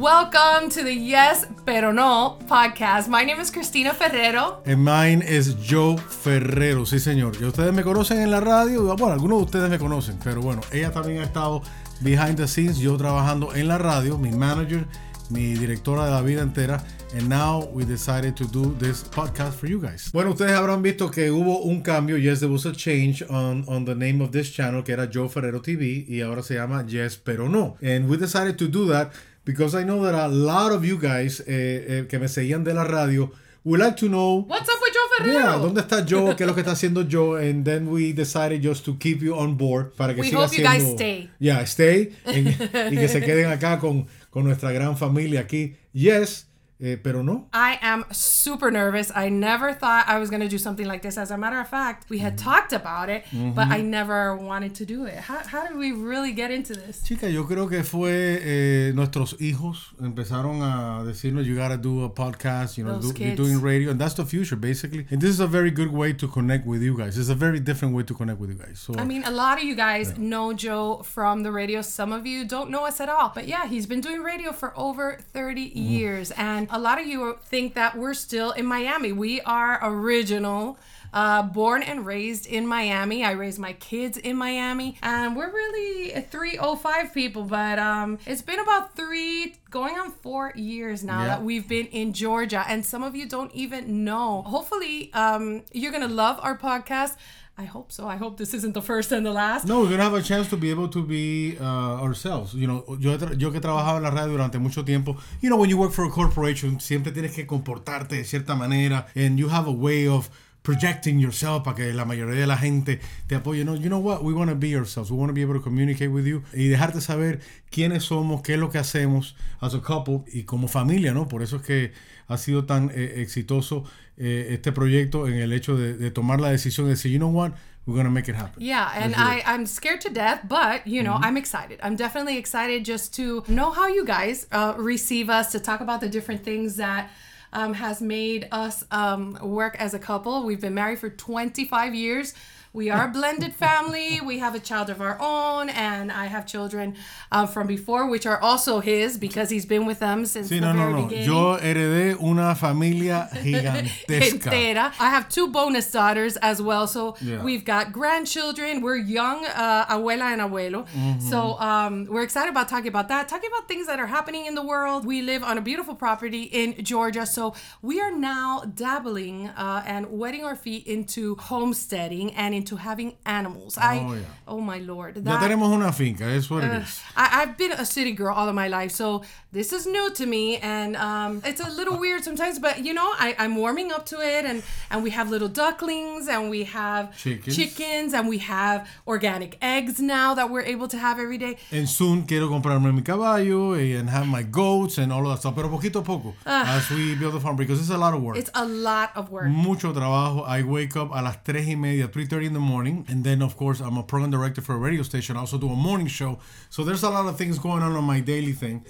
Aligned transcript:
Welcome 0.00 0.70
to 0.70 0.82
the 0.82 0.94
Yes 0.94 1.46
Pero 1.66 1.92
No 1.92 2.38
podcast. 2.48 3.06
My 3.10 3.22
name 3.22 3.38
is 3.38 3.50
Cristina 3.50 3.92
Ferrero. 3.92 4.62
And 4.64 4.82
mine 4.82 5.20
is 5.20 5.54
Joe 5.60 5.98
Ferrero, 5.98 6.86
sí 6.86 6.98
señor. 6.98 7.36
Y 7.38 7.44
ustedes 7.44 7.74
me 7.74 7.82
conocen 7.82 8.22
en 8.22 8.30
la 8.30 8.40
radio, 8.40 8.96
bueno, 8.96 9.12
algunos 9.12 9.40
de 9.40 9.44
ustedes 9.44 9.68
me 9.68 9.78
conocen, 9.78 10.18
pero 10.24 10.40
bueno, 10.40 10.62
ella 10.72 10.90
también 10.90 11.18
ha 11.18 11.24
estado 11.24 11.60
behind 12.00 12.38
the 12.38 12.48
scenes, 12.48 12.78
yo 12.78 12.96
trabajando 12.96 13.54
en 13.54 13.68
la 13.68 13.76
radio, 13.76 14.16
mi 14.16 14.30
manager, 14.30 14.86
mi 15.28 15.52
directora 15.52 16.06
de 16.06 16.12
la 16.12 16.22
vida 16.22 16.40
entera. 16.40 16.82
And 17.12 17.28
now 17.28 17.68
we 17.70 17.84
decided 17.84 18.36
to 18.36 18.46
do 18.46 18.74
this 18.78 19.04
podcast 19.04 19.52
for 19.52 19.68
you 19.68 19.80
guys. 19.80 20.10
Bueno, 20.12 20.30
ustedes 20.30 20.52
habrán 20.52 20.80
visto 20.80 21.10
que 21.10 21.30
hubo 21.30 21.60
un 21.64 21.82
cambio. 21.82 22.16
Yes, 22.16 22.40
there 22.40 22.50
was 22.50 22.64
a 22.64 22.72
change 22.72 23.22
on, 23.28 23.64
on 23.66 23.84
the 23.84 23.94
name 23.94 24.22
of 24.22 24.30
this 24.30 24.50
channel, 24.50 24.82
que 24.82 24.94
era 24.94 25.10
Joe 25.12 25.28
Ferrero 25.28 25.60
TV, 25.60 26.06
y 26.08 26.22
ahora 26.22 26.42
se 26.42 26.54
llama 26.54 26.86
Yes, 26.86 27.18
pero 27.18 27.48
no. 27.48 27.76
And 27.82 28.08
we 28.08 28.16
decided 28.16 28.56
to 28.58 28.66
do 28.66 28.86
that 28.86 29.12
because 29.44 29.74
I 29.74 29.84
know 29.84 30.02
that 30.04 30.14
a 30.14 30.28
lot 30.28 30.72
of 30.72 30.84
you 30.84 30.98
guys 30.98 31.40
eh, 31.46 31.84
eh, 31.88 32.06
que 32.08 32.18
me 32.18 32.28
seguían 32.28 32.64
de 32.64 32.74
la 32.74 32.84
radio 32.84 33.30
would 33.64 33.80
like 33.80 33.96
to 33.96 34.06
know 34.08 34.44
What's 34.48 34.68
up 34.68 34.80
with 34.80 34.92
Joe 34.94 35.08
Ferrero? 35.18 35.38
Yeah, 35.40 35.56
¿dónde 35.58 35.80
está 35.82 36.04
Joe? 36.08 36.34
¿Qué 36.34 36.44
es 36.44 36.46
lo 36.48 36.54
que 36.54 36.60
está 36.62 36.72
haciendo 36.72 37.04
Joe? 37.10 37.36
And 37.48 37.64
then 37.64 37.88
we 37.88 38.12
decided 38.12 38.62
just 38.62 38.84
to 38.86 38.96
keep 38.98 39.20
you 39.22 39.34
on 39.34 39.56
board 39.56 39.92
para 39.96 40.14
que 40.14 40.20
We 40.22 40.28
siga 40.28 40.44
hope 40.46 40.56
you 40.56 40.62
guys 40.64 40.82
stay. 40.94 41.30
Yeah, 41.38 41.62
stay. 41.66 42.12
en- 42.26 42.48
y 42.48 42.96
que 42.96 43.08
se 43.08 43.20
queden 43.20 43.46
acá 43.50 43.78
con, 43.78 44.06
con 44.30 44.44
nuestra 44.44 44.72
gran 44.72 44.96
familia 44.96 45.40
aquí. 45.40 45.76
Yes, 45.92 46.46
eh, 46.82 46.96
pero 47.02 47.22
no. 47.22 47.46
I 47.52 47.78
am 47.82 48.04
super 48.12 48.70
nervous. 48.70 49.10
I 49.14 49.28
never 49.28 49.72
thought 49.74 50.04
I 50.08 50.18
was 50.18 50.30
going 50.30 50.42
to 50.42 50.48
do 50.48 50.58
something 50.58 50.86
like 50.86 51.02
this. 51.02 51.16
As 51.18 51.30
a 51.30 51.36
matter 51.36 51.60
of 51.60 51.68
fact, 51.68 52.08
we 52.08 52.16
Mm-hmm. 52.18 52.24
had 52.24 52.38
talked 52.38 52.72
about 52.72 53.08
it, 53.08 53.24
but 53.54 53.68
I 53.68 53.80
never 53.80 54.36
wanted 54.36 54.74
to 54.76 54.84
do 54.84 55.04
it. 55.06 55.14
How, 55.14 55.38
how 55.46 55.66
did 55.66 55.76
we 55.76 55.92
really 55.92 56.32
get 56.32 56.50
into 56.50 56.74
this? 56.74 57.02
Chica, 57.02 57.30
yo 57.30 57.44
creo 57.44 57.68
que 57.68 57.82
fue 57.82 58.38
eh, 58.42 58.92
nuestros 58.94 59.34
hijos 59.40 59.94
empezaron 60.00 60.62
a 60.62 61.02
decirnos 61.04 61.44
you 61.46 61.56
gotta 61.56 61.76
do 61.78 62.04
a 62.04 62.10
podcast, 62.10 62.76
you 62.76 62.84
know, 62.84 62.98
do, 63.00 63.12
you're 63.16 63.36
doing 63.36 63.60
radio, 63.60 63.90
and 63.90 64.00
that's 64.00 64.14
the 64.14 64.24
future 64.24 64.56
basically. 64.56 65.06
And 65.10 65.20
this 65.20 65.30
is 65.30 65.40
a 65.40 65.46
very 65.46 65.70
good 65.70 65.92
way 65.92 66.12
to 66.14 66.28
connect 66.28 66.66
with 66.66 66.82
you 66.82 66.96
guys. 66.96 67.16
It's 67.18 67.30
a 67.30 67.34
very 67.34 67.60
different 67.60 67.94
way 67.94 68.02
to 68.04 68.14
connect 68.14 68.38
with 68.38 68.50
you 68.50 68.56
guys. 68.56 68.78
So 68.80 68.94
I 68.96 69.04
mean, 69.04 69.24
a 69.24 69.30
lot 69.30 69.58
of 69.58 69.64
you 69.64 69.74
guys 69.74 70.16
know 70.18 70.52
Joe 70.52 71.02
from 71.04 71.42
the 71.42 71.52
radio. 71.52 71.80
Some 71.82 72.12
of 72.12 72.26
you 72.26 72.44
don't 72.44 72.70
know 72.70 72.86
us 72.86 73.00
at 73.00 73.08
all. 73.08 73.32
But 73.34 73.48
yeah, 73.48 73.66
he's 73.66 73.86
been 73.86 74.00
doing 74.00 74.22
radio 74.22 74.52
for 74.52 74.72
over 74.76 75.18
30 75.32 75.60
Mm-hmm. 75.70 75.78
years. 75.78 76.30
And 76.32 76.69
a 76.70 76.78
lot 76.78 77.00
of 77.00 77.06
you 77.06 77.38
think 77.44 77.74
that 77.74 77.96
we're 77.96 78.14
still 78.14 78.52
in 78.52 78.66
Miami. 78.66 79.12
We 79.12 79.40
are 79.42 79.78
original. 79.82 80.78
Uh, 81.12 81.42
born 81.42 81.82
and 81.82 82.06
raised 82.06 82.46
in 82.46 82.64
Miami. 82.68 83.24
I 83.24 83.32
raised 83.32 83.58
my 83.58 83.72
kids 83.72 84.16
in 84.16 84.36
Miami. 84.36 84.96
And 85.02 85.34
we're 85.34 85.50
really 85.52 86.10
305 86.30 87.12
people, 87.12 87.42
but 87.42 87.80
um, 87.80 88.18
it's 88.26 88.42
been 88.42 88.60
about 88.60 88.94
three, 88.94 89.56
going 89.70 89.98
on 89.98 90.12
four 90.12 90.52
years 90.54 91.02
now 91.02 91.22
Yeah. 91.22 91.26
that 91.26 91.42
we've 91.42 91.66
been 91.66 91.86
in 91.86 92.12
Georgia. 92.12 92.64
And 92.68 92.86
some 92.86 93.02
of 93.02 93.16
you 93.16 93.26
don't 93.26 93.52
even 93.52 94.04
know. 94.04 94.42
Hopefully, 94.42 95.12
um, 95.12 95.62
you're 95.72 95.90
going 95.90 96.06
to 96.06 96.14
love 96.14 96.38
our 96.42 96.56
podcast. 96.56 97.16
I 97.60 97.66
hope 97.66 97.92
so. 97.92 98.08
I 98.08 98.16
hope 98.16 98.38
this 98.38 98.54
isn't 98.54 98.72
the 98.72 98.80
first 98.80 99.12
and 99.12 99.26
the 99.26 99.32
last. 99.32 99.66
No, 99.66 99.80
we're 99.80 99.90
gonna 99.90 100.04
have 100.04 100.14
a 100.14 100.22
chance 100.22 100.48
to 100.48 100.56
be 100.56 100.70
able 100.70 100.88
to 100.88 101.02
be 101.02 101.58
uh, 101.60 102.00
ourselves. 102.00 102.54
You 102.54 102.66
know, 102.66 102.96
yo, 102.98 103.18
yo 103.36 103.50
que 103.50 103.58
he 103.58 103.60
trabajado 103.60 103.98
en 103.98 104.02
la 104.02 104.10
radio 104.10 104.32
durante 104.32 104.58
mucho 104.58 104.82
tiempo. 104.82 105.18
You 105.42 105.50
know, 105.50 105.58
when 105.58 105.68
you 105.68 105.76
work 105.76 105.92
for 105.92 106.06
a 106.06 106.10
corporation, 106.10 106.80
siempre 106.80 107.12
tienes 107.12 107.34
que 107.34 107.46
comportarte 107.46 108.16
de 108.16 108.24
cierta 108.24 108.56
manera, 108.56 109.08
and 109.14 109.38
you 109.38 109.50
have 109.50 109.68
a 109.68 109.72
way 109.72 110.08
of 110.08 110.30
projecting 110.62 111.18
yourself 111.18 111.64
para 111.64 111.76
que 111.76 111.92
la 111.92 112.04
mayoría 112.06 112.40
de 112.40 112.46
la 112.46 112.56
gente 112.56 113.00
te 113.26 113.34
apoye. 113.34 113.62
No, 113.62 113.74
you 113.74 113.90
know 113.90 113.98
what? 113.98 114.22
We 114.24 114.32
want 114.32 114.48
to 114.48 114.56
be 114.56 114.74
ourselves. 114.74 115.10
We 115.10 115.18
want 115.18 115.28
to 115.28 115.34
be 115.34 115.42
able 115.42 115.54
to 115.54 115.60
communicate 115.60 116.10
with 116.10 116.24
you 116.24 116.42
y 116.54 116.68
dejarte 116.68 117.02
saber 117.02 117.40
quiénes 117.70 118.04
somos, 118.04 118.40
qué 118.42 118.54
es 118.54 118.58
lo 118.58 118.70
que 118.70 118.78
hacemos 118.78 119.34
as 119.60 119.74
a 119.74 119.80
couple 119.80 120.24
y 120.32 120.44
como 120.44 120.66
familia, 120.66 121.12
¿no? 121.12 121.28
Por 121.28 121.42
eso 121.42 121.56
es 121.56 121.62
que 121.62 121.92
ha 122.30 122.38
sido 122.38 122.64
tan 122.64 122.90
eh, 122.94 123.20
exitoso 123.20 123.84
eh, 124.16 124.48
este 124.50 124.72
proyecto 124.72 125.26
en 125.26 125.34
el 125.34 125.52
hecho 125.52 125.76
de, 125.76 125.96
de 125.96 126.10
tomar 126.10 126.40
la 126.40 126.50
decisión 126.50 126.86
de 126.86 126.92
decir, 126.92 127.10
you 127.10 127.18
know 127.18 127.28
what? 127.28 127.52
We're 127.86 127.96
gonna 127.96 128.10
make 128.10 128.28
it 128.28 128.36
happen. 128.36 128.62
Yeah, 128.62 128.90
and 128.94 129.14
I, 129.16 129.42
I'm 129.44 129.66
scared 129.66 130.00
to 130.02 130.10
death, 130.10 130.42
but 130.46 130.86
you 130.86 131.02
know, 131.02 131.14
I'm 131.14 131.36
excited. 131.36 131.80
I'm 131.82 131.96
definitely 131.96 132.36
excited 132.36 132.84
just 132.84 133.14
to 133.16 133.42
know 133.48 133.72
how 133.72 133.88
you 133.88 134.04
guys 134.04 134.46
uh, 134.52 134.74
receive 134.76 135.28
us, 135.28 135.50
to 135.52 135.60
talk 135.60 135.80
about 135.80 136.00
the 136.00 136.08
different 136.08 136.44
things 136.44 136.76
that 136.76 137.10
um, 137.52 137.74
has 137.74 138.00
made 138.00 138.46
us 138.52 138.84
um, 138.90 139.36
work 139.42 139.76
as 139.80 139.94
a 139.94 139.98
couple. 139.98 140.44
We've 140.44 140.60
been 140.60 140.74
married 140.74 140.98
for 140.98 141.08
25 141.08 141.94
years. 141.94 142.34
We 142.72 142.88
are 142.88 143.06
a 143.06 143.10
blended 143.10 143.52
family. 143.52 144.20
We 144.20 144.38
have 144.38 144.54
a 144.54 144.60
child 144.60 144.90
of 144.90 145.00
our 145.00 145.16
own, 145.20 145.68
and 145.70 146.12
I 146.12 146.26
have 146.26 146.46
children 146.46 146.94
um, 147.32 147.48
from 147.48 147.66
before, 147.66 148.08
which 148.08 148.26
are 148.26 148.40
also 148.40 148.78
his 148.78 149.18
because 149.18 149.50
he's 149.50 149.66
been 149.66 149.86
with 149.86 149.98
them 149.98 150.24
since 150.24 150.46
Sí, 150.48 150.60
the 150.60 150.60
no, 150.60 150.72
no, 150.72 150.78
very 150.78 150.92
no. 150.92 151.02
beginning. 151.08 151.26
Yo 151.26 151.56
heredé 151.58 152.22
una 152.22 152.54
familia 152.54 153.28
gigantesca. 153.34 154.40
entera. 154.50 154.92
I 155.00 155.10
have 155.10 155.28
two 155.28 155.48
bonus 155.48 155.90
daughters 155.90 156.36
as 156.36 156.62
well. 156.62 156.86
So 156.86 157.16
Yeah. 157.20 157.42
we've 157.42 157.64
got 157.64 157.90
grandchildren. 157.92 158.82
We're 158.82 158.98
young, 158.98 159.44
uh, 159.46 159.86
abuela 159.86 160.30
and 160.32 160.40
abuelo. 160.40 160.86
Mm-hmm. 160.94 161.28
So 161.28 161.58
um, 161.58 162.06
we're 162.08 162.22
excited 162.22 162.50
about 162.50 162.68
talking 162.68 162.86
about 162.88 163.08
that, 163.08 163.28
talking 163.28 163.50
about 163.52 163.66
things 163.66 163.88
that 163.88 163.98
are 163.98 164.06
happening 164.06 164.46
in 164.46 164.54
the 164.54 164.62
world. 164.64 165.04
We 165.04 165.22
live 165.22 165.42
on 165.42 165.58
a 165.58 165.60
beautiful 165.60 165.96
property 165.96 166.44
in 166.44 166.84
Georgia. 166.84 167.26
So 167.26 167.52
we 167.82 168.00
are 168.00 168.12
now 168.12 168.62
dabbling 168.72 169.48
uh, 169.48 169.82
and 169.84 170.06
wetting 170.12 170.44
our 170.44 170.54
feet 170.54 170.86
into 170.86 171.34
homesteading 171.34 172.32
and 172.34 172.59
into 172.60 172.76
having 172.76 173.16
animals. 173.24 173.78
Oh, 173.78 173.82
I, 173.82 173.94
yeah. 173.94 174.20
oh 174.46 174.60
my 174.60 174.78
lord. 174.78 175.16
Ya 175.16 175.38
tenemos 175.38 175.72
una 175.72 175.92
finca, 175.92 176.24
es 176.24 176.50
what 176.50 176.64
it 176.64 176.82
is. 176.82 177.00
I, 177.16 177.42
I've 177.42 177.56
been 177.56 177.72
a 177.72 177.84
city 177.84 178.12
girl 178.12 178.34
all 178.34 178.48
of 178.48 178.54
my 178.54 178.68
life, 178.68 178.92
so 178.92 179.22
this 179.52 179.72
is 179.72 179.86
new 179.86 180.10
to 180.14 180.26
me, 180.26 180.58
and 180.58 180.96
um, 180.96 181.42
it's 181.44 181.60
a 181.60 181.68
little 181.70 181.98
weird 181.98 182.22
sometimes. 182.22 182.58
But 182.58 182.84
you 182.84 182.94
know, 182.94 183.06
I, 183.18 183.34
I'm 183.38 183.56
warming 183.56 183.90
up 183.92 184.06
to 184.06 184.20
it, 184.20 184.44
and 184.44 184.62
and 184.90 185.02
we 185.02 185.10
have 185.10 185.30
little 185.30 185.48
ducklings, 185.48 186.28
and 186.28 186.50
we 186.50 186.64
have 186.64 187.16
Chickens. 187.16 187.56
chickens, 187.56 188.14
and 188.14 188.28
we 188.28 188.38
have 188.38 188.88
organic 189.06 189.58
eggs 189.60 189.98
now 190.00 190.34
that 190.34 190.50
we're 190.50 190.62
able 190.62 190.88
to 190.88 190.98
have 190.98 191.18
every 191.18 191.38
day. 191.38 191.56
And 191.72 191.88
soon 191.88 192.26
quiero 192.26 192.48
comprarme 192.48 192.94
mi 192.94 193.02
caballo 193.02 193.72
and 193.72 194.08
have 194.10 194.26
my 194.26 194.42
goats 194.42 194.98
and 194.98 195.12
all 195.12 195.26
of 195.26 195.32
that 195.32 195.38
stuff. 195.40 195.54
Pero 195.54 195.68
poquito 195.68 196.00
a 196.00 196.02
poco 196.02 196.34
as 196.46 196.88
we 196.90 197.14
build 197.16 197.34
the 197.34 197.40
farm 197.40 197.56
because 197.56 197.80
it's 197.80 197.90
a 197.90 197.98
lot 197.98 198.14
of 198.14 198.22
work. 198.22 198.36
It's 198.36 198.50
a 198.54 198.64
lot 198.64 199.10
of 199.16 199.30
work. 199.30 199.48
Mucho 199.48 199.92
trabajo. 199.92 200.46
I 200.46 200.62
wake 200.62 200.96
up 200.96 201.10
a 201.12 201.20
las 201.22 201.36
3 201.44 201.66
y 201.66 201.74
media, 201.74 202.06
3.30 202.08 202.46
in 202.46 202.52
the 202.52 202.60
morning. 202.60 203.04
And 203.08 203.24
then, 203.24 203.42
of 203.42 203.56
course, 203.56 203.80
I'm 203.80 203.96
a 203.96 204.02
program 204.02 204.30
director 204.30 204.60
for 204.60 204.74
a 204.74 204.78
radio 204.78 205.02
station. 205.02 205.36
I 205.36 205.40
also 205.40 205.58
do 205.58 205.68
a 205.70 205.74
morning 205.76 206.06
show. 206.06 206.38
So 206.68 206.84
there's 206.84 207.02
a 207.02 207.10
lot 207.10 207.26
of 207.26 207.36
things 207.36 207.58
going 207.58 207.82
on 207.82 207.96
on 207.96 208.04
my 208.04 208.20
daily 208.20 208.52
thing. 208.52 208.84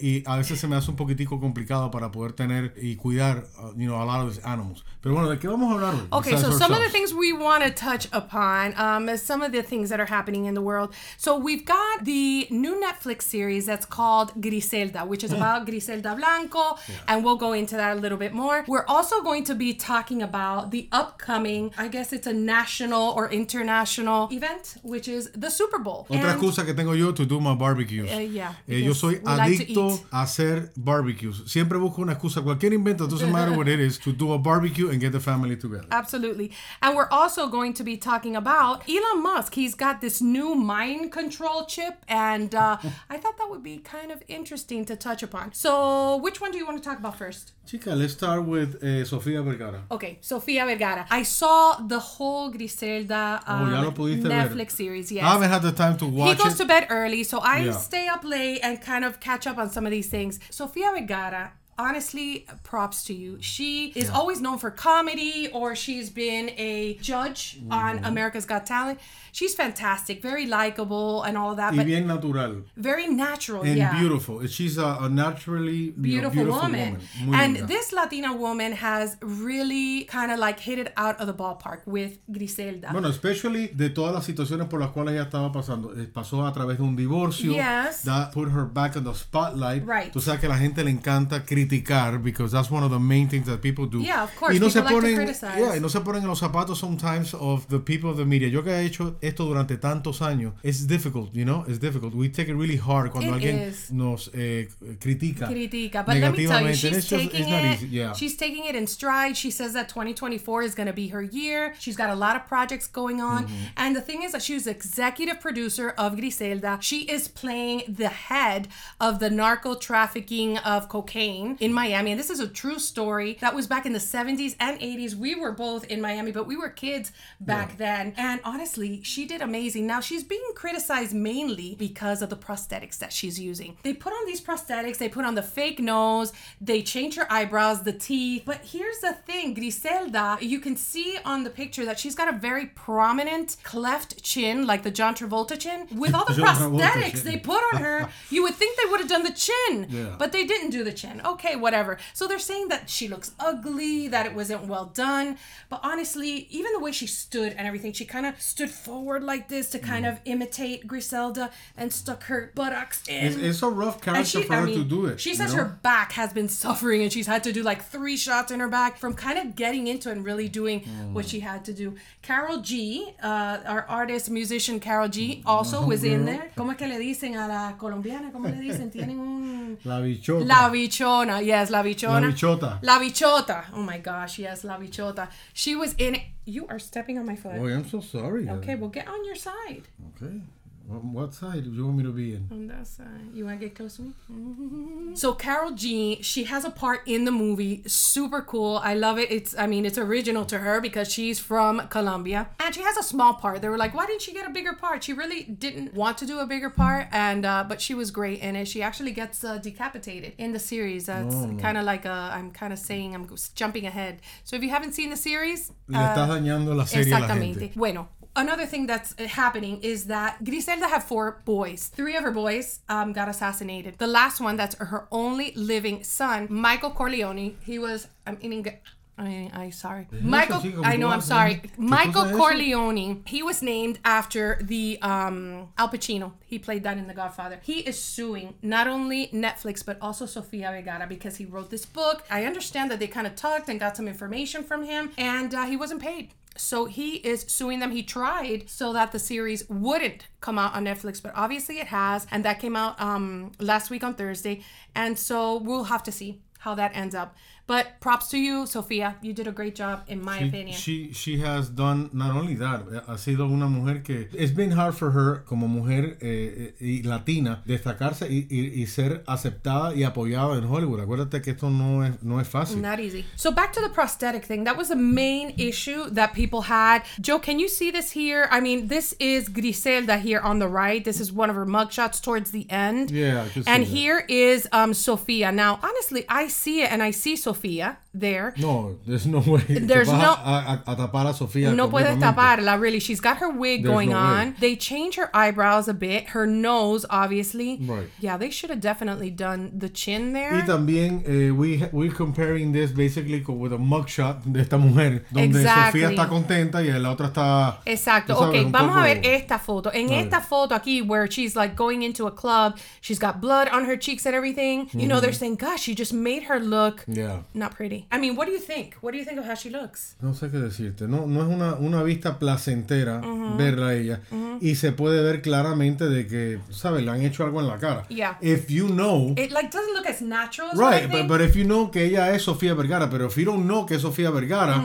Veces 0.51 0.63
se 0.63 0.67
me 0.67 0.75
hace 0.75 0.91
un 0.91 0.97
poquitico 0.97 1.39
complicado 1.39 1.93
para 1.93 2.11
poder 2.11 2.33
tener 2.33 2.75
y 2.83 2.97
cuidar, 2.97 3.45
uh, 3.57 3.73
you 3.77 3.87
know, 3.87 4.03
a 4.03 4.05
lot 4.05 4.21
of 4.27 4.35
these 4.35 4.45
animals. 4.45 4.83
Pero 5.01 5.15
bueno, 5.15 5.31
¿de 5.31 5.39
qué 5.39 5.47
vamos 5.47 5.71
a 5.71 5.75
hablar 5.77 5.95
hoy? 5.95 6.09
Okay, 6.11 6.37
so 6.37 6.51
some 6.51 6.73
of 6.75 6.81
the 6.81 6.89
things 6.91 7.15
we 7.15 7.33
want 7.33 7.63
to 7.63 7.71
touch 7.71 8.09
upon, 8.13 8.75
um, 8.77 9.09
is 9.09 9.23
some 9.23 9.43
of 9.43 9.53
the 9.53 9.63
things 9.63 9.91
that 9.91 10.01
are 10.01 10.07
happening 10.11 10.47
in 10.47 10.55
the 10.55 10.61
world. 10.61 10.93
So 11.17 11.37
we've 11.39 11.65
got 11.65 12.05
the 12.05 12.49
new 12.51 12.75
Netflix 12.81 13.23
series 13.23 13.65
that's 13.65 13.87
called 13.87 14.33
Griselda, 14.43 15.05
which 15.07 15.23
is 15.23 15.33
about 15.33 15.67
Griselda 15.67 16.17
Blanco, 16.17 16.77
and 17.07 17.23
we'll 17.25 17.37
go 17.39 17.53
into 17.53 17.77
that 17.77 17.97
a 17.97 18.01
little 18.01 18.19
bit 18.19 18.35
more. 18.35 18.65
We're 18.67 18.85
also 18.89 19.23
going 19.23 19.45
to 19.45 19.55
be 19.55 19.73
talking 19.73 20.21
about 20.21 20.71
the 20.73 20.89
upcoming, 20.91 21.71
I 21.79 21.87
guess 21.89 22.13
it's 22.13 22.27
a 22.27 22.33
national 22.35 23.13
or 23.17 23.31
international 23.31 24.29
event, 24.33 24.77
which 24.83 25.07
is 25.07 25.31
the 25.33 25.49
Super 25.51 25.79
Bowl. 25.79 26.07
Otra 26.11 26.31
And- 26.33 26.41
excusa 26.43 26.65
que 26.67 26.75
tengo 26.75 26.93
yo 26.95 27.13
to 27.13 27.25
do 27.25 27.41
my 27.41 27.55
barbecues. 27.55 28.11
Eh, 28.11 28.27
yeah, 28.33 28.53
Eh, 28.69 28.81
yo 28.85 28.93
soy 28.93 29.21
like 29.23 29.65
adicto 29.65 29.99
a 30.13 30.27
hacer 30.41 30.73
barbecues. 30.77 31.43
Siempre 31.47 31.79
busco 31.79 32.03
una 32.03 32.13
excusa, 32.13 32.43
cualquier 32.43 32.73
invento, 32.73 33.07
doesn't 33.09 33.31
matter 33.33 33.53
what 33.57 33.69
it 33.69 33.81
is, 33.81 33.99
to 33.99 34.13
do 34.13 34.33
a 34.33 34.39
barbecue 34.39 34.89
and 34.91 35.01
get 35.01 35.13
the 35.13 35.21
family 35.21 35.57
together. 35.57 35.87
Absolutely. 35.91 36.51
And 36.83 36.97
we're 36.97 37.09
also 37.11 37.49
going 37.49 37.75
to 37.75 37.85
be 37.85 37.97
talking 37.97 38.37
about 38.37 38.89
Elon 38.89 39.23
Musk. 39.23 39.55
He's 39.55 39.75
got 39.75 40.01
this 40.01 40.21
new 40.21 40.55
mind 40.55 41.13
control 41.13 41.65
chip, 41.67 42.05
and 42.09 42.55
uh, 42.55 42.79
I 43.09 43.17
thought 43.19 43.37
that 43.39 43.49
would 43.51 43.63
be 43.63 43.79
kind 43.79 44.11
of 44.11 44.23
interesting 44.29 44.85
to 44.87 44.97
touch 44.97 45.23
upon. 45.23 45.53
So, 45.53 46.17
which 46.17 46.41
one 46.41 46.51
do 46.53 46.59
you 46.59 46.67
want 46.67 46.83
to 46.83 46.89
talk 46.89 46.99
about 46.99 47.17
first? 47.19 47.53
Chica, 47.67 47.91
let's 47.95 48.15
start 48.15 48.45
with 48.45 48.83
eh, 48.83 49.05
Sofía 49.05 49.45
Vergara. 49.45 49.83
Okay, 49.93 50.19
Sofia 50.21 50.65
Vergara. 50.67 51.07
I 51.11 51.23
saw 51.23 51.75
the 51.87 52.01
whole 52.01 52.51
Griselda 52.51 53.41
Oh, 53.47 53.53
um, 53.55 53.73
lo 53.85 53.93
pudiste 53.93 54.23
ver. 54.23 54.31
Netflix 54.31 54.73
series. 54.73 55.13
Yes. 55.13 55.25
I 55.25 55.29
haven't 55.29 55.51
had 55.51 55.63
the 55.63 55.71
time 55.73 55.97
to 55.99 56.07
watch 56.07 56.33
it. 56.33 56.39
he 56.39 56.43
goes 56.43 56.55
it. 56.55 56.59
to 56.59 56.65
bed 56.65 56.87
early, 56.91 57.23
so 57.23 57.39
I 57.39 57.59
Yeah. 57.67 57.73
stay 57.73 58.09
up 58.09 58.25
late 58.25 58.61
and 58.63 58.81
kind 58.81 59.05
of 59.05 59.21
catch 59.21 59.47
up 59.47 59.57
on 59.59 59.71
some 59.71 59.87
of 59.87 59.93
these 59.93 60.09
things. 60.09 60.30
Sofia 60.51 60.93
Vergara, 60.93 61.60
honestly, 61.87 62.29
props 62.71 62.99
to 63.09 63.15
you. 63.23 63.31
She 63.41 63.93
is 64.03 64.09
always 64.19 64.39
known 64.45 64.59
for 64.59 64.71
comedy, 64.71 65.49
or 65.59 65.75
she's 65.85 66.09
been 66.23 66.47
a 66.71 66.95
judge 67.11 67.41
Mm-hmm. 67.61 67.73
on 67.73 67.93
America's 68.13 68.47
Got 68.53 68.63
Talent. 68.67 68.99
She's 69.33 69.55
fantastic, 69.55 70.17
very 70.31 70.47
likable, 70.47 71.23
and 71.27 71.35
all 71.39 71.51
of 71.53 71.57
that, 71.63 71.73
Y 71.75 71.85
bien 71.85 72.07
natural. 72.07 72.63
very 72.77 73.07
natural. 73.07 73.63
And 73.63 73.77
yeah. 73.77 73.93
beautiful. 74.01 74.45
She's 74.57 74.77
a, 74.79 74.91
a 75.07 75.09
naturally 75.09 75.95
you 75.97 76.21
know, 76.21 76.31
beautiful, 76.31 76.47
woman. 76.63 76.99
Muy 77.25 77.35
And 77.41 77.53
linda. 77.55 77.67
this 77.75 77.93
Latina 77.93 78.33
woman 78.35 78.73
has 78.73 79.17
really 79.23 80.05
kind 80.17 80.31
of 80.33 80.39
like 80.47 80.59
hit 80.59 80.79
it 80.79 80.93
out 80.97 81.17
of 81.21 81.27
the 81.29 81.35
ballpark 81.35 81.81
with 81.87 82.13
Griselda. 82.37 82.89
Bueno, 82.93 83.09
especially 83.09 83.69
de 83.69 83.91
todas 83.91 84.13
las 84.15 84.25
situaciones 84.27 84.67
por 84.69 84.81
las 84.81 84.91
cuales 84.91 85.15
ella 85.15 85.25
estaba 85.31 85.53
pasando. 85.53 85.93
Eh, 85.97 86.09
Pasó 86.13 86.45
a 86.45 86.53
través 86.53 86.79
de 86.79 86.83
un 86.83 86.97
divorcio. 86.97 87.53
Yes. 87.53 88.03
That 88.03 88.33
put 88.33 88.49
her 88.51 88.65
back 88.65 88.97
on 88.97 89.05
the 89.05 89.15
spotlight. 89.15 89.87
Right. 89.87 90.13
Tú 90.13 90.21
sabes 90.21 90.41
que 90.41 90.49
la 90.49 90.59
gente 90.59 90.83
le 90.83 90.91
encanta 90.91 91.45
criticar 91.45 91.70
because 91.71 92.53
that's 92.53 92.71
one 92.71 92.83
of 92.83 92.91
the 92.91 92.99
main 92.99 93.29
things 93.29 93.47
that 93.47 93.61
people 93.63 93.87
do. 93.87 94.01
Yeah, 94.01 94.23
of 94.25 94.35
course, 94.37 94.53
Y 94.55 94.59
no 94.59 94.69
se 94.69 94.81
like 94.81 94.93
ponen, 94.95 95.15
criticize. 95.17 95.59
yeah, 95.59 95.73
y 95.75 95.79
no 95.81 95.89
se 95.89 96.01
ponen 96.01 96.23
en 96.23 96.29
los 96.29 96.41
zapatos 96.41 96.77
sometimes 96.79 97.35
of 97.35 97.67
the 97.69 97.79
people 97.79 98.11
of 98.11 98.17
the 98.17 98.25
media. 98.25 98.49
Yo 98.49 98.63
que 98.63 98.73
he 98.73 98.87
hecho 98.87 99.17
esto 99.23 99.45
durante 99.47 99.77
tantos 99.77 100.21
años, 100.21 100.53
it's 100.63 100.87
difficult, 100.87 101.35
you 101.35 101.45
know, 101.45 101.65
it's 101.69 101.79
difficult. 101.79 102.15
We 102.15 102.29
take 102.29 102.49
it 102.49 102.55
really 102.57 102.77
hard 102.77 103.11
cuando 103.13 103.31
It 103.31 103.35
alguien 103.43 103.69
is. 103.69 103.91
nos 103.93 104.29
eh, 104.35 104.67
critica. 105.01 105.47
Critica, 105.47 106.05
but 106.05 106.17
let 106.17 106.37
me 106.37 106.47
tell 106.47 106.67
you, 106.67 106.75
she's 106.75 106.97
It's 106.97 107.09
just- 107.09 107.31
taking 107.31 107.49
it. 107.53 107.83
yeah. 107.91 108.13
She's 108.15 108.37
taking 108.37 108.65
it 108.67 108.75
in 108.75 108.87
stride. 108.87 109.37
She 109.37 109.51
says 109.51 109.73
that 109.75 109.89
2024 109.89 110.63
is 110.63 110.75
going 110.75 110.87
to 110.89 110.93
be 110.93 111.09
her 111.09 111.23
year. 111.23 111.75
She's 111.79 111.97
got 111.97 112.11
a 112.11 112.15
lot 112.15 112.37
of 112.37 112.47
projects 112.47 112.87
going 112.87 113.21
on, 113.21 113.45
Mm-hmm. 113.45 113.55
and 113.77 113.95
the 113.97 114.01
thing 114.01 114.23
is 114.23 114.33
that 114.33 114.43
she's 114.43 114.67
executive 114.67 115.41
producer 115.41 115.91
of 115.97 116.17
Griselda. 116.17 116.79
She 116.81 117.03
is 117.03 117.29
playing 117.29 117.83
the 117.89 118.09
head 118.09 118.69
of 119.01 119.19
the 119.19 119.31
narco 119.31 119.75
trafficking 119.75 120.59
of 120.59 120.89
cocaine 120.89 121.50
in 121.61 121.73
Miami, 121.73 122.11
and 122.13 122.21
this 122.21 122.31
is 122.31 122.41
a 122.41 122.47
true 122.49 122.79
story 122.79 123.37
that 123.41 123.55
was 123.55 123.67
back 123.67 123.87
in 123.87 123.93
the 123.93 123.99
70s 123.99 124.55
and 124.61 124.79
80s. 124.81 125.15
We 125.15 125.35
were 125.35 125.53
both 125.53 125.85
in 125.87 126.01
Miami, 126.01 126.33
but 126.33 126.47
we 126.47 126.57
were 126.57 126.69
kids 126.69 127.13
back 127.41 127.77
then, 127.79 128.15
and 128.17 128.41
honestly, 128.45 129.03
she 129.03 129.27
did 129.27 129.41
amazing. 129.43 129.87
Now 129.87 130.01
she's 130.01 130.23
being 130.25 130.43
criticized 130.55 131.15
mainly 131.15 131.75
because 131.79 132.23
of 132.23 132.31
the 132.31 132.37
prosthetics 132.37 132.99
that 132.99 133.13
she's 133.13 133.39
using. 133.41 133.77
They 133.83 133.95
put 133.95 134.13
on 134.13 134.27
these 134.27 134.41
prosthetics, 134.41 134.99
they 134.99 135.09
put 135.09 135.25
on 135.25 135.35
the 135.35 135.43
fake 135.43 135.81
nose, 135.81 136.33
they 136.61 136.83
change 136.83 137.17
her 137.17 137.27
eyebrows, 137.33 137.83
the 137.83 137.93
teeth. 137.93 138.43
But 138.45 138.61
here's 138.65 138.99
the 139.01 139.13
thing 139.13 139.55
Griselda, 139.55 140.39
you 140.41 140.61
can 140.61 140.77
see 140.77 141.17
on 141.25 141.45
the 141.45 141.51
picture 141.51 141.85
that 141.85 141.99
she's 141.99 142.15
got 142.15 142.33
a 142.33 142.37
very 142.37 142.67
prominent 142.67 143.57
cleft 143.63 144.23
chin, 144.23 144.67
like 144.67 144.83
the 144.83 144.91
John 144.91 145.15
Travolta 145.15 145.59
chin. 145.59 145.87
With 145.95 146.15
all 146.15 146.25
the 146.27 146.33
prosthetics 146.43 147.23
they 147.23 147.37
put 147.39 147.63
on 147.73 147.81
her, 147.83 148.09
you 148.31 148.43
would 148.43 148.55
think 148.55 148.77
they 148.77 148.91
would 148.91 149.01
have 149.01 149.09
done 149.09 149.23
the 149.23 149.33
chin, 149.33 149.87
Yeah. 149.91 150.17
but 150.19 150.33
they 150.33 150.45
didn't 150.45 150.71
do 150.71 150.85
the 150.85 150.93
chin. 150.93 151.21
Okay, 151.25 151.40
whatever. 151.57 151.99
So 152.15 152.27
they're 152.27 152.39
saying 152.39 152.69
that 152.69 152.89
she 152.91 153.09
looks 153.09 153.33
ugly, 153.39 154.09
that 154.09 154.27
it 154.27 154.35
wasn't 154.35 154.67
well 154.67 154.87
done. 154.87 155.37
But 155.69 155.81
honestly, 155.83 156.47
even 156.51 156.73
the 156.73 156.81
way 156.81 156.93
she 156.93 157.07
stood 157.07 157.53
and 157.55 157.67
everything, 157.67 157.93
she 157.93 158.05
kind 158.05 158.27
of 158.27 158.41
stood 158.41 158.71
forward 158.71 159.23
like 159.23 159.49
this 159.49 159.71
to 159.71 159.79
kind 159.79 160.05
Mm. 160.05 160.13
of 160.13 160.21
imitate 160.25 160.87
Griselda 160.87 161.51
and 161.77 161.93
stuck 161.93 162.25
her 162.25 162.53
buttocks 162.55 163.07
in. 163.09 163.25
It's, 163.27 163.37
it's 163.37 163.63
a 163.63 163.69
rough 163.69 164.01
character 164.01 164.43
for 164.43 164.55
her 164.55 164.67
to 164.67 164.85
do 164.85 165.07
it. 165.07 165.21
She 165.21 165.31
you 165.31 165.37
says 165.37 165.53
know? 165.55 165.65
her 165.65 165.79
back 165.83 166.13
has 166.13 166.33
been 166.33 166.49
suffering 166.49 167.03
and 167.03 167.13
she's 167.13 167.27
had 167.27 167.43
to 167.45 167.53
do 167.53 167.63
like 167.63 167.83
three 167.85 168.17
shots 168.17 168.51
in 168.51 168.61
her 168.61 168.69
back 168.69 168.97
from 168.99 169.15
kind 169.15 169.39
of 169.39 169.57
getting 169.57 169.87
into 169.89 170.11
and 170.11 170.25
really 170.25 170.49
doing 170.49 170.81
what 171.13 171.27
she 171.29 171.41
had 171.41 171.65
to 171.67 171.73
do. 171.73 171.95
Karol 172.23 172.59
G, 172.59 173.13
uh, 173.23 173.59
our 173.67 173.85
artist, 173.89 174.31
musician 174.31 174.81
Karol 174.81 175.09
G, 175.09 175.43
also 175.45 175.85
was 175.85 176.03
in 176.05 176.25
there. 176.25 176.51
¿Cómo 176.57 176.73
es 176.73 176.77
que 176.79 176.87
le 176.87 176.99
dicen 176.99 177.35
a 177.37 177.47
la 177.47 177.73
colombiana? 177.77 178.31
¿Cómo 178.33 178.49
le 178.49 178.61
dicen? 178.61 178.91
Tienen 178.91 179.19
un... 179.19 179.79
La 179.85 180.01
bichota. 180.01 180.45
La 180.47 180.69
bichona, 180.71 181.30
yes, 181.39 181.71
la 181.71 181.83
bichona. 181.83 182.21
La 182.21 182.33
bichota. 182.33 182.79
La 182.83 182.99
bichota. 182.99 183.65
Oh 183.75 183.83
my 183.83 183.99
gosh, 183.99 184.39
yes, 184.39 184.65
la 184.65 184.79
bichota. 184.79 185.29
She 185.53 185.77
was 185.77 185.95
in 185.99 186.15
it. 186.17 186.23
You 186.45 186.67
are 186.69 186.79
stepping 186.79 187.19
on 187.19 187.27
my 187.27 187.37
foot. 187.37 187.53
Oh, 187.57 187.67
I'm 187.67 187.87
so 187.89 188.01
sorry. 188.01 188.49
Okay, 188.49 188.75
well, 188.75 188.91
get 188.91 189.07
on 189.07 189.25
your 189.25 189.37
side. 189.37 189.89
Okay. 190.17 190.41
What, 190.91 191.05
what 191.05 191.35
side 191.35 191.63
do 191.65 191.71
you 191.71 191.85
want 191.85 191.99
me 191.99 192.03
to 192.05 192.11
be 192.11 192.35
in? 192.35 192.49
On 192.51 192.67
that 192.67 192.87
side. 192.87 193.07
You 193.33 193.45
want 193.45 193.61
to 193.61 193.67
get 193.67 193.77
close 193.77 193.97
to 193.97 194.03
me? 194.03 194.13
So 195.15 195.35
Karol 195.35 195.73
G, 195.73 196.19
she 196.23 196.45
has 196.45 196.65
a 196.65 196.71
part 196.71 197.01
in 197.07 197.25
the 197.25 197.31
movie. 197.33 197.83
Super 197.87 198.41
cool. 198.43 198.81
I 198.83 198.95
love 198.95 199.19
it. 199.19 199.31
It's, 199.31 199.57
I 199.59 199.67
mean, 199.67 199.85
it's 199.85 199.99
original 199.99 200.45
to 200.47 200.59
her 200.59 200.81
because 200.81 201.13
she's 201.13 201.39
from 201.39 201.87
Colombia, 201.89 202.49
and 202.65 202.75
she 202.75 202.81
has 202.83 202.97
a 202.97 203.03
small 203.03 203.35
part. 203.35 203.61
They 203.63 203.69
were 203.69 203.77
like, 203.79 203.93
why 203.95 204.07
didn't 204.07 204.23
she 204.23 204.33
get 204.33 204.47
a 204.47 204.51
bigger 204.51 204.73
part? 204.73 205.03
She 205.05 205.13
really 205.13 205.43
didn't 205.45 205.95
want 205.95 206.17
to 206.19 206.27
do 206.27 206.39
a 206.39 206.47
bigger 206.47 206.71
part, 206.71 207.09
and 207.13 207.45
uh, 207.45 207.65
but 207.69 207.81
she 207.81 207.95
was 207.95 208.11
great 208.11 208.41
in 208.41 208.55
it. 208.57 208.67
She 208.69 208.83
actually 208.83 209.11
gets 209.13 209.43
uh, 209.45 209.59
decapitated 209.59 210.35
in 210.39 210.53
the 210.53 210.59
series. 210.61 211.07
That's 211.07 211.35
kind 211.61 211.77
of 211.77 211.85
like 211.85 212.05
a. 212.05 212.31
I'm 212.33 212.51
kind 212.53 212.73
of 212.73 212.79
saying 212.79 213.15
I'm 213.15 213.29
jumping 213.55 213.87
ahead. 213.87 214.21
So 214.45 214.57
if 214.57 214.63
you 214.63 214.71
haven't 214.71 214.93
seen 214.93 215.11
the 215.11 215.17
series, 215.17 215.73
Le 215.89 215.99
estás 215.99 216.29
dañando 216.29 216.75
la 216.77 216.85
serie 216.85 217.13
a 217.13 217.19
la 217.19 217.27
Exactamente. 217.27 217.61
gente. 217.61 217.79
Bueno, 217.79 218.09
another 218.37 218.67
thing 218.67 218.87
that's 218.87 219.15
uh, 219.19 219.27
happening 219.27 219.81
is 219.83 220.07
that 220.07 220.43
Griselda 220.45 220.89
had 220.89 221.03
four 221.03 221.43
boys. 221.45 221.89
Three 221.89 222.17
of 222.17 222.23
her 222.25 222.31
boys 222.31 222.81
um, 222.89 223.13
got 223.13 223.29
assassinated. 223.29 223.99
The 223.99 224.07
last 224.07 224.41
one, 224.41 224.57
that's 224.57 224.77
her 224.77 225.07
only 225.11 225.53
living 225.55 226.03
son, 226.05 226.47
Michael 226.51 226.91
Corleone. 226.91 227.57
He 227.65 227.79
was, 227.79 228.09
I'm 228.27 228.39
in 228.41 228.53
Eng- 228.53 228.79
I, 229.21 229.51
I 229.53 229.71
sorry. 229.71 230.09
Michael, 230.11 230.63
I 230.83 230.97
know, 230.97 231.09
I'm 231.09 231.21
sorry. 231.21 231.61
Michael 231.77 232.13
cosa 232.13 232.27
es 232.27 232.31
eso? 232.31 232.39
Corleone. 232.39 233.23
He 233.27 233.43
was 233.43 233.63
named 233.63 233.99
after 234.03 234.59
the 234.63 234.99
um, 235.03 235.69
Al 235.77 235.91
Pacino. 235.91 236.33
He 236.47 236.59
played 236.59 236.85
that 236.85 236.97
in 236.97 237.07
The 237.07 237.13
Godfather. 237.13 237.61
He 237.63 237.81
is 237.81 237.99
suing 237.99 238.55
not 238.63 238.89
only 238.89 239.27
Netflix 239.29 239.85
but 239.85 239.99
also 240.01 240.25
Sofia 240.25 240.71
Vergara 240.71 241.07
because 241.07 241.37
he 241.37 241.45
wrote 241.45 241.69
this 241.69 241.85
book. 241.85 242.25
I 242.31 242.47
understand 242.47 242.91
that 242.91 242.99
they 242.99 243.09
kind 243.09 243.27
of 243.27 243.37
talked 243.37 243.69
and 243.69 243.79
got 243.79 243.95
some 243.95 244.09
information 244.09 244.63
from 244.65 244.85
him, 244.85 245.11
and 245.19 245.55
uh, 245.55 245.67
he 245.67 245.77
wasn't 245.77 246.01
paid. 246.01 246.33
So 246.61 246.85
he 246.85 247.17
is 247.17 247.45
suing 247.49 247.81
them. 247.81 247.91
He 247.91 248.03
tried 248.03 248.69
so 248.69 248.93
that 248.93 249.13
the 249.13 249.19
series 249.19 249.69
wouldn't 249.69 250.27
come 250.41 250.59
out 250.59 250.75
on 250.75 250.85
Netflix, 250.85 251.23
but 251.23 251.33
obviously 251.35 251.79
it 251.79 251.89
has, 251.89 252.27
and 252.31 252.45
that 252.45 252.61
came 252.61 252.77
out 252.77 253.01
um, 253.01 253.53
last 253.59 253.91
week 253.91 254.05
on 254.05 254.15
Thursday. 254.15 254.63
And 254.95 255.19
so 255.19 255.57
we'll 255.57 255.85
have 255.85 256.03
to 256.05 256.13
see 256.13 256.43
how 256.61 256.75
that 256.75 256.93
ends 256.95 257.15
up. 257.15 257.37
But 257.67 258.01
props 258.01 258.29
to 258.31 258.39
you, 258.39 258.67
Sofia. 258.67 259.15
You 259.23 259.33
did 259.33 259.47
a 259.47 259.53
great 259.53 259.77
job, 259.77 260.03
in 260.09 260.25
my 260.25 260.39
opinion. 260.39 260.77
She 260.77 261.13
she 261.13 261.39
has 261.39 261.69
done 261.69 262.11
not 262.13 262.35
only 262.35 262.57
that, 262.57 262.81
ha 263.07 263.17
sido 263.17 263.49
una 263.49 263.69
mujer 263.69 264.01
que 264.03 264.29
it's 264.33 264.51
been 264.51 264.73
hard 264.73 264.97
for 264.97 265.13
her 265.13 265.45
como 265.47 265.69
mujer 265.69 266.19
eh, 266.21 266.73
eh, 266.81 266.85
y 266.85 267.03
latina 267.05 267.63
destacarse 267.65 268.29
y, 268.29 268.49
y, 268.51 268.83
y 268.83 268.87
ser 268.87 269.23
aceptada 269.29 269.95
y 269.95 270.03
apoyada 270.03 270.57
en 270.59 270.65
Hollywood. 270.65 271.01
Acuérdate 271.01 271.41
que 271.43 271.53
esto 271.53 271.71
no 271.71 272.05
es 272.05 272.21
no 272.23 272.41
es 272.41 272.49
fácil. 272.49 272.83
Not 272.83 272.99
easy. 272.99 273.25
So 273.37 273.53
back 273.53 273.73
to 273.75 273.81
the 273.81 273.89
prosthetic 273.89 274.45
thing. 274.45 274.65
That 274.65 274.77
was 274.77 274.89
the 274.89 274.97
main 274.97 275.55
issue 275.57 276.11
that 276.11 276.35
people 276.35 276.63
had. 276.63 277.05
Joe, 277.21 277.39
can 277.39 277.61
you 277.61 277.69
see 277.69 277.93
this 277.93 278.11
here? 278.11 278.49
I 278.51 278.59
mean, 278.59 278.89
this 278.89 279.15
is 279.21 279.49
Griselda 279.49 280.19
here 280.19 280.41
on 280.41 280.59
the 280.59 280.67
right. 280.67 281.05
This 281.05 281.21
is 281.21 281.33
one 281.33 281.49
of 281.51 281.55
her 281.55 281.67
mugshots 281.67 282.21
towards 282.21 282.51
the 282.51 282.69
end. 282.69 283.13
Yeah, 283.13 283.45
I 283.45 283.49
can 283.49 283.63
see 283.63 283.71
And 283.71 283.85
here 283.85 284.25
is 284.29 284.67
um 284.73 284.93
Sofia. 284.93 285.53
Now, 285.53 285.79
honestly, 285.85 286.25
I 286.29 286.49
see 286.51 286.83
it 286.83 286.93
and 286.93 287.03
I 287.03 287.11
see 287.13 287.35
Sophia 287.37 287.97
there. 288.13 288.53
No, 288.59 288.99
there's 289.07 289.27
no 289.27 289.39
way. 289.41 289.63
There's 289.69 290.09
no- 290.13 290.37
a, 290.45 290.83
a- 290.87 290.93
a 290.93 290.97
tapar 290.97 291.27
a 291.27 291.33
Sofía. 291.33 291.75
No 291.75 291.89
puedes 291.89 292.19
taparla, 292.21 292.79
really. 292.79 293.01
She's 293.01 293.21
got 293.21 293.39
her 293.39 293.49
wig 293.49 293.83
There's 293.83 293.93
going 293.95 294.11
no 294.11 294.17
on. 294.19 294.47
way. 294.51 294.55
They 294.61 294.77
change 294.77 295.15
her 295.17 295.31
eyebrows 295.35 295.89
a 295.89 295.95
bit, 295.95 296.31
her 296.31 296.47
nose, 296.47 297.07
obviously. 297.09 297.79
Right. 297.81 298.09
Yeah, 298.21 298.37
they 298.37 298.51
should 298.51 298.71
have 298.71 298.81
definitely 298.81 299.31
done 299.31 299.71
the 299.79 299.89
chin 299.89 300.33
there. 300.35 300.53
Y 300.55 300.63
también 300.67 301.23
eh, 301.27 301.51
we 301.53 301.85
we're 301.93 302.13
comparing 302.13 302.73
this 302.73 302.91
basically 302.93 303.41
with 303.47 303.73
a 303.73 303.79
mugshot 303.79 304.43
de 304.53 304.61
esta 304.61 304.77
mujer 304.77 305.25
donde 305.33 305.57
Exactly. 305.57 306.01
Sofía 306.03 306.11
está 306.11 306.29
contenta 306.29 306.83
y 306.83 306.91
la 306.99 307.11
otra 307.15 307.29
está 307.29 307.79
Exacto. 307.87 308.35
sabes, 308.35 308.49
ok, 308.61 308.67
un 308.67 308.73
vamos 308.73 308.97
a 308.97 309.03
ver 309.05 309.21
esta 309.25 309.59
foto. 309.59 309.91
En 309.95 310.11
esta 310.11 310.41
foto 310.41 310.75
aquí, 310.75 311.01
where 311.07 311.27
she's 311.31 311.55
like 311.55 311.77
going 311.77 312.03
into 312.03 312.27
a 312.27 312.31
club, 312.33 312.77
she's 313.01 313.19
got 313.21 313.41
blood 313.41 313.69
on 313.69 313.85
her 313.85 313.97
cheeks 313.97 314.27
and 314.27 314.35
everything. 314.35 314.89
You 314.93 315.07
know, 315.07 315.21
they're 315.21 315.33
saying, 315.33 315.57
gosh, 315.57 315.83
she 315.83 315.95
just 315.95 316.13
made 316.13 316.40
her 316.49 316.61
look 316.61 317.03
Yeah. 317.07 317.43
not 317.55 317.75
pretty. 317.77 318.07
I 318.11 318.19
mean, 318.19 318.37
what 318.37 318.47
do 318.47 318.53
you 318.53 318.61
think? 318.61 318.95
What 319.01 319.13
do 319.13 319.19
you 319.19 319.25
think 319.25 319.39
of 319.39 319.47
how 319.47 319.55
she 319.55 319.71
looks? 319.71 320.17
No 320.21 320.33
sé 320.35 320.51
qué 320.51 320.59
decirte. 320.59 321.09
No, 321.09 321.27
no 321.27 321.43
es 321.43 321.49
una, 321.49 321.75
una 321.75 322.03
vista 322.03 322.39
placentera 322.39 323.21
verla 323.57 323.89
a 323.89 323.95
ella. 323.95 324.21
Y 324.61 324.75
se 324.77 324.93
puede 324.93 325.23
ver 325.23 325.43
claramente 325.43 326.09
de 326.09 326.27
que, 326.27 326.59
¿sabes? 326.71 327.05
Le 327.05 327.11
han 327.11 327.23
hecho 327.23 327.45
algo 327.45 327.61
en 327.61 327.69
la 327.69 327.79
cara. 327.79 328.05
Yeah. 328.09 328.39
If 328.41 328.69
you 328.69 328.89
know. 328.89 329.35
It 329.37 329.51
like 329.53 329.71
doesn't 329.71 329.95
look 329.95 330.07
as 330.07 330.21
natural 330.23 330.71
as 330.73 330.79
Right, 330.79 331.11
but, 331.11 331.27
but 331.29 331.41
if 331.41 331.55
you 331.57 331.65
know 331.65 331.91
que 331.91 332.05
ella 332.05 332.35
es 332.35 332.43
Sofía 332.43 332.75
Vergara, 332.75 333.09
pero 333.11 333.27
if 333.27 333.37
you 333.37 333.45
don't 333.45 333.65
know 333.67 333.87
que 333.87 333.97
es 333.97 334.03
Sofía 334.03 334.31
Vergara, 334.31 334.77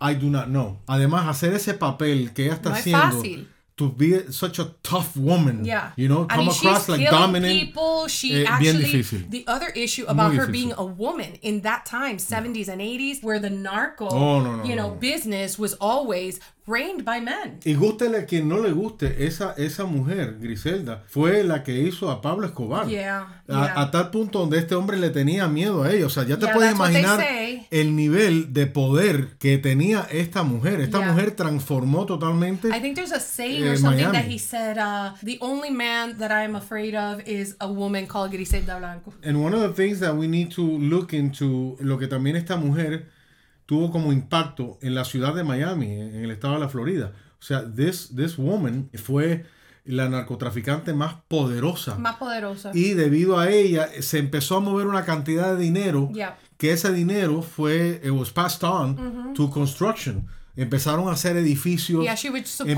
I 0.00 0.14
do 0.14 0.28
not 0.30 0.46
know. 0.46 0.78
Además, 0.86 1.26
hacer 1.28 1.52
ese 1.54 1.74
papel 1.74 2.32
que 2.32 2.46
ella 2.46 2.54
está 2.54 2.70
No 2.70 2.74
es 2.76 2.80
haciendo, 2.80 3.16
fácil. 3.16 3.48
To 3.80 3.88
be 3.88 4.08
such 4.32 4.58
a 4.58 4.66
tough 4.82 5.16
woman, 5.16 5.64
Yeah. 5.64 5.90
you 5.96 6.08
know, 6.12 6.20
come 6.26 6.30
I 6.30 6.36
mean, 6.44 6.48
across 6.50 6.80
she's 6.86 6.88
like 6.94 7.10
dominant. 7.10 7.52
people. 7.58 8.06
She 8.08 8.28
eh, 8.44 8.46
actually 8.48 9.02
the 9.36 9.44
other 9.54 9.68
issue 9.84 10.04
about 10.06 10.30
Muy 10.30 10.36
her 10.40 10.46
difícil. 10.46 10.52
being 10.58 10.72
a 10.76 10.84
woman 11.04 11.30
in 11.42 11.62
that 11.68 11.86
time, 11.86 12.16
70s 12.18 12.68
and 12.68 12.80
80s, 12.80 13.22
where 13.26 13.38
the 13.46 13.50
narco, 13.50 14.08
Oh, 14.08 14.40
no, 14.40 14.56
no, 14.56 14.64
you 14.68 14.76
know, 14.76 14.90
no. 14.90 14.94
business 15.10 15.58
was 15.58 15.72
always 15.80 16.38
reigned 16.70 17.04
by 17.04 17.20
men. 17.20 17.58
Y 17.64 17.74
gústele 17.74 18.18
a 18.18 18.26
quien 18.26 18.48
no 18.48 18.58
le 18.60 18.70
guste, 18.72 19.26
esa, 19.26 19.54
esa 19.56 19.84
mujer, 19.84 20.36
Griselda, 20.40 21.02
fue 21.08 21.42
la 21.44 21.62
que 21.64 21.78
hizo 21.80 22.10
a 22.10 22.20
Pablo 22.20 22.46
Escobar. 22.46 22.86
Yeah, 22.88 23.26
A, 23.48 23.52
yeah. 23.52 23.80
a 23.80 23.90
tal 23.90 24.10
punto 24.10 24.38
donde 24.40 24.58
este 24.58 24.74
hombre 24.74 24.96
le 24.98 25.10
tenía 25.10 25.48
miedo 25.48 25.82
a 25.82 25.90
ella. 25.92 26.06
O 26.06 26.10
sea, 26.10 26.24
ya 26.24 26.38
te 26.38 26.46
Yeah, 26.46 26.54
puedes 26.54 26.72
imaginar 26.74 27.20
el 27.70 27.96
nivel 27.96 28.52
de 28.52 28.66
poder 28.66 29.36
que 29.38 29.58
tenía 29.58 30.06
esta 30.10 30.42
mujer. 30.42 30.80
Esta 30.80 31.00
mujer 31.00 31.32
transformó 31.32 32.06
totalmente. 32.06 32.68
I 32.68 32.80
think 32.80 32.94
there's 32.94 33.12
a 33.12 33.20
saying 33.20 33.64
Eh, 33.64 33.70
or 33.70 33.76
something 33.76 34.04
Miami. 34.08 34.18
that 34.18 34.26
he 34.30 34.38
said, 34.38 34.78
uh, 34.78 35.14
the 35.22 35.38
only 35.40 35.70
man 35.70 36.16
that 36.18 36.30
I 36.30 36.44
am 36.44 36.54
afraid 36.56 36.94
of 36.94 37.20
is 37.26 37.56
a 37.60 37.66
woman 37.68 38.06
called 38.06 38.30
Griselda 38.30 38.78
Blanco. 38.78 39.12
And 39.22 39.42
one 39.42 39.54
of 39.54 39.60
the 39.62 39.72
things 39.74 40.00
that 40.00 40.14
we 40.16 40.26
need 40.28 40.50
to 40.52 40.62
look 40.62 41.12
into, 41.12 41.76
lo 41.80 41.98
que 41.98 42.06
también 42.06 42.36
esta 42.36 42.56
mujer 42.56 43.08
tuvo 43.70 43.92
como 43.92 44.12
impacto 44.12 44.80
en 44.82 44.96
la 44.96 45.04
ciudad 45.04 45.32
de 45.32 45.44
Miami, 45.44 45.92
en 45.92 46.24
el 46.24 46.32
estado 46.32 46.54
de 46.54 46.58
la 46.60 46.68
Florida. 46.68 47.12
O 47.38 47.42
sea, 47.42 47.64
this, 47.72 48.10
this 48.16 48.36
woman 48.36 48.90
fue 48.94 49.44
la 49.84 50.08
narcotraficante 50.08 50.92
más 50.92 51.14
poderosa. 51.28 51.94
Más 51.96 52.16
poderosa. 52.16 52.72
Y 52.74 52.94
debido 52.94 53.38
a 53.38 53.48
ella 53.48 53.88
se 54.00 54.18
empezó 54.18 54.56
a 54.56 54.60
mover 54.60 54.88
una 54.88 55.04
cantidad 55.04 55.54
de 55.54 55.62
dinero 55.62 56.10
Yeah. 56.12 56.36
que 56.58 56.72
ese 56.72 56.92
dinero 56.92 57.42
fue, 57.42 58.00
it 58.02 58.10
was 58.10 58.32
passed 58.32 58.64
on 58.64 59.34
to 59.34 59.48
construction. 59.50 60.26
Empezaron 60.60 61.08
a 61.08 61.12
hacer 61.12 61.36
edificios. 61.36 62.04
Yeah, 62.04 62.14
she 62.16 62.30
would 62.30 62.46
supposedly 62.46 62.74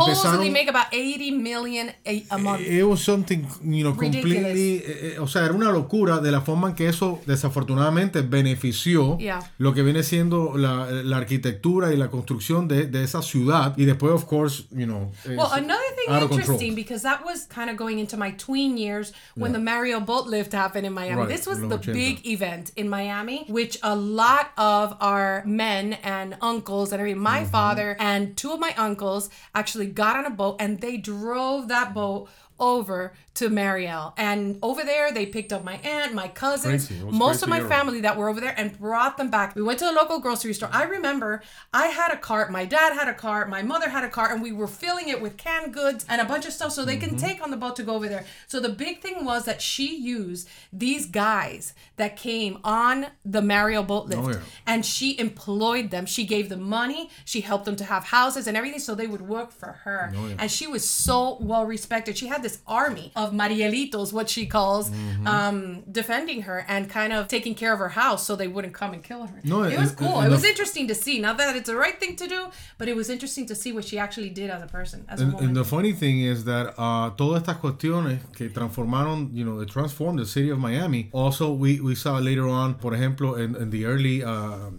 empezaron- 0.48 0.52
make 0.52 0.68
about 0.68 0.86
80 0.92 1.32
million 1.32 1.90
a, 2.06 2.24
a 2.30 2.38
month. 2.38 2.60
It 2.62 2.84
was 2.84 3.00
something, 3.02 3.46
you 3.64 3.82
know, 3.84 3.94
completely, 3.96 4.76
eh, 4.86 5.14
eh, 5.14 5.18
o 5.18 5.26
sea, 5.26 5.44
era 5.44 5.54
una 5.54 5.70
locura 5.72 6.20
de 6.20 6.30
la 6.30 6.40
forma 6.40 6.68
en 6.68 6.74
que 6.74 6.88
eso 6.88 7.20
desafortunadamente 7.26 8.22
benefició 8.22 9.16
Yeah. 9.18 9.40
lo 9.58 9.72
que 9.74 9.82
viene 9.82 10.02
siendo 10.02 10.56
la, 10.56 10.86
la 10.90 11.16
arquitectura 11.18 11.92
y 11.92 11.96
la 11.96 12.08
construcción 12.08 12.68
de, 12.68 12.86
de 12.86 13.02
esa 13.04 13.22
ciudad 13.22 13.74
y 13.76 13.84
después, 13.84 14.12
of 14.12 14.24
course, 14.26 14.64
you 14.70 14.86
know, 14.86 15.10
Well, 15.26 15.48
another 15.52 15.82
thing 15.96 16.22
interesting 16.22 16.74
because 16.74 17.02
that 17.02 17.24
was 17.24 17.46
kind 17.46 17.68
of 17.70 17.76
going 17.76 17.98
into 17.98 18.16
my 18.16 18.30
tween 18.32 18.76
years 18.76 19.12
when 19.34 19.52
the 19.52 19.58
Mario 19.58 20.00
boat 20.00 20.26
lift 20.28 20.52
happened 20.52 20.86
in 20.86 20.92
Miami. 20.92 21.16
Right, 21.22 21.28
This 21.28 21.46
was 21.46 21.58
the 21.60 21.76
80. 21.78 21.92
big 21.92 22.26
event 22.26 22.70
in 22.76 22.88
Miami, 22.88 23.44
which 23.48 23.78
a 23.82 23.94
lot 23.96 24.50
of 24.56 24.94
our 25.00 25.42
men 25.46 25.94
and 26.02 26.36
uncles 26.40 26.92
and 26.92 27.00
everything, 27.00 27.20
my 27.22 27.40
Mm-hmm. 27.42 27.50
father 27.50 27.71
and 27.98 28.36
two 28.36 28.52
of 28.52 28.60
my 28.60 28.74
uncles 28.76 29.30
actually 29.54 29.86
got 29.86 30.16
on 30.16 30.24
a 30.24 30.30
boat 30.30 30.56
and 30.60 30.80
they 30.80 30.96
drove 30.96 31.68
that 31.68 31.94
boat 31.94 32.28
over 32.58 33.12
to 33.34 33.48
Mariel. 33.48 34.14
And 34.16 34.58
over 34.62 34.82
there, 34.82 35.12
they 35.12 35.26
picked 35.26 35.52
up 35.52 35.64
my 35.64 35.76
aunt, 35.76 36.14
my 36.14 36.28
cousins, 36.28 36.86
Crazy. 36.86 37.00
It 37.00 37.06
was 37.06 37.14
most 37.14 37.42
of 37.42 37.48
my 37.48 37.58
era. 37.60 37.68
family 37.68 38.00
that 38.02 38.16
were 38.16 38.28
over 38.28 38.40
there 38.40 38.54
and 38.56 38.78
brought 38.78 39.16
them 39.16 39.30
back. 39.30 39.54
We 39.54 39.62
went 39.62 39.78
to 39.78 39.86
the 39.86 39.92
local 39.92 40.20
grocery 40.20 40.52
store. 40.52 40.68
I 40.72 40.84
remember 40.84 41.42
I 41.72 41.86
had 41.86 42.12
a 42.12 42.16
cart, 42.16 42.50
my 42.50 42.64
dad 42.64 42.92
had 42.92 43.08
a 43.08 43.14
cart, 43.14 43.48
my 43.48 43.62
mother 43.62 43.88
had 43.88 44.04
a 44.04 44.08
cart, 44.08 44.32
and 44.32 44.42
we 44.42 44.52
were 44.52 44.66
filling 44.66 45.08
it 45.08 45.20
with 45.20 45.36
canned 45.36 45.72
goods 45.72 46.04
and 46.08 46.20
a 46.20 46.24
bunch 46.24 46.46
of 46.46 46.52
stuff 46.52 46.72
so 46.72 46.84
they 46.84 46.96
can 46.96 47.10
mm-hmm. 47.10 47.26
take 47.26 47.42
on 47.42 47.50
the 47.50 47.56
boat 47.56 47.76
to 47.76 47.82
go 47.82 47.94
over 47.94 48.08
there. 48.08 48.24
So 48.46 48.60
the 48.60 48.68
big 48.68 49.00
thing 49.00 49.24
was 49.24 49.44
that 49.46 49.62
she 49.62 49.96
used 49.96 50.48
these 50.72 51.06
guys 51.06 51.74
that 51.96 52.16
came 52.16 52.58
on 52.64 53.06
the 53.24 53.42
Mariel 53.42 53.82
boat 53.82 54.04
oh, 54.04 54.16
lift 54.16 54.22
Oh, 54.22 54.30
yeah. 54.30 54.40
and 54.66 54.86
she 54.86 55.18
employed 55.18 55.90
them. 55.90 56.06
She 56.06 56.24
gave 56.24 56.48
them 56.48 56.62
money, 56.62 57.10
she 57.24 57.40
helped 57.40 57.64
them 57.64 57.76
to 57.76 57.84
have 57.84 58.04
houses 58.04 58.46
and 58.46 58.56
everything 58.56 58.78
so 58.78 58.94
they 58.94 59.06
would 59.06 59.22
work 59.22 59.52
for 59.52 59.72
her. 59.84 60.12
Oh, 60.14 60.28
yeah. 60.28 60.36
And 60.38 60.50
she 60.50 60.66
was 60.66 60.88
so 60.88 61.38
well 61.40 61.64
respected. 61.64 62.16
She 62.18 62.26
had 62.26 62.41
this 62.42 62.58
army 62.66 63.12
of 63.16 63.32
Marielitos, 63.32 64.12
what 64.12 64.28
she 64.28 64.46
calls, 64.46 64.90
Mm-hmm. 64.90 65.26
um, 65.26 65.82
defending 65.90 66.42
her 66.42 66.64
and 66.68 66.88
kind 66.88 67.12
of 67.12 67.28
taking 67.28 67.54
care 67.54 67.72
of 67.72 67.78
her 67.78 67.90
house 67.90 68.26
so 68.26 68.36
they 68.36 68.48
wouldn't 68.48 68.74
come 68.74 68.92
and 68.92 69.02
kill 69.02 69.24
her. 69.26 69.40
No, 69.44 69.62
it 69.62 69.78
was 69.78 69.90
and- 69.90 69.98
cool. 69.98 70.20
it 70.20 70.24
the- 70.24 70.30
was 70.30 70.44
interesting 70.44 70.86
to 70.88 70.94
see. 70.94 71.18
Not 71.20 71.38
that 71.38 71.54
it's 71.56 71.68
the 71.68 71.76
right 71.76 71.98
thing 71.98 72.16
to 72.16 72.26
do, 72.26 72.40
but 72.78 72.88
it 72.88 72.96
was 72.96 73.08
interesting 73.08 73.46
to 73.46 73.54
see 73.54 73.72
what 73.72 73.84
she 73.84 73.98
actually 73.98 74.30
did 74.30 74.50
as 74.50 74.62
a 74.62 74.66
person, 74.66 75.04
as 75.08 75.20
a 75.20 75.24
And, 75.24 75.32
woman. 75.34 75.48
and 75.48 75.56
the 75.56 75.64
funny 75.64 75.92
thing 75.92 76.20
is 76.20 76.44
that 76.44 76.74
uh, 76.78 77.10
todas 77.16 77.42
estas 77.42 77.58
cuestiones 77.58 78.20
que 78.36 78.48
transformaron, 78.50 79.30
you 79.32 79.44
know, 79.44 79.58
they 79.58 79.66
transformed 79.66 80.18
the 80.18 80.26
city 80.26 80.50
of 80.50 80.58
Miami. 80.58 81.08
Also, 81.12 81.52
we, 81.52 81.80
we 81.80 81.94
saw 81.94 82.18
later 82.18 82.48
on, 82.48 82.74
por 82.74 82.92
ejemplo, 82.94 83.36
in, 83.38 83.54
in 83.56 83.70
the 83.70 83.84
early 83.84 84.22
uh, 84.22 84.30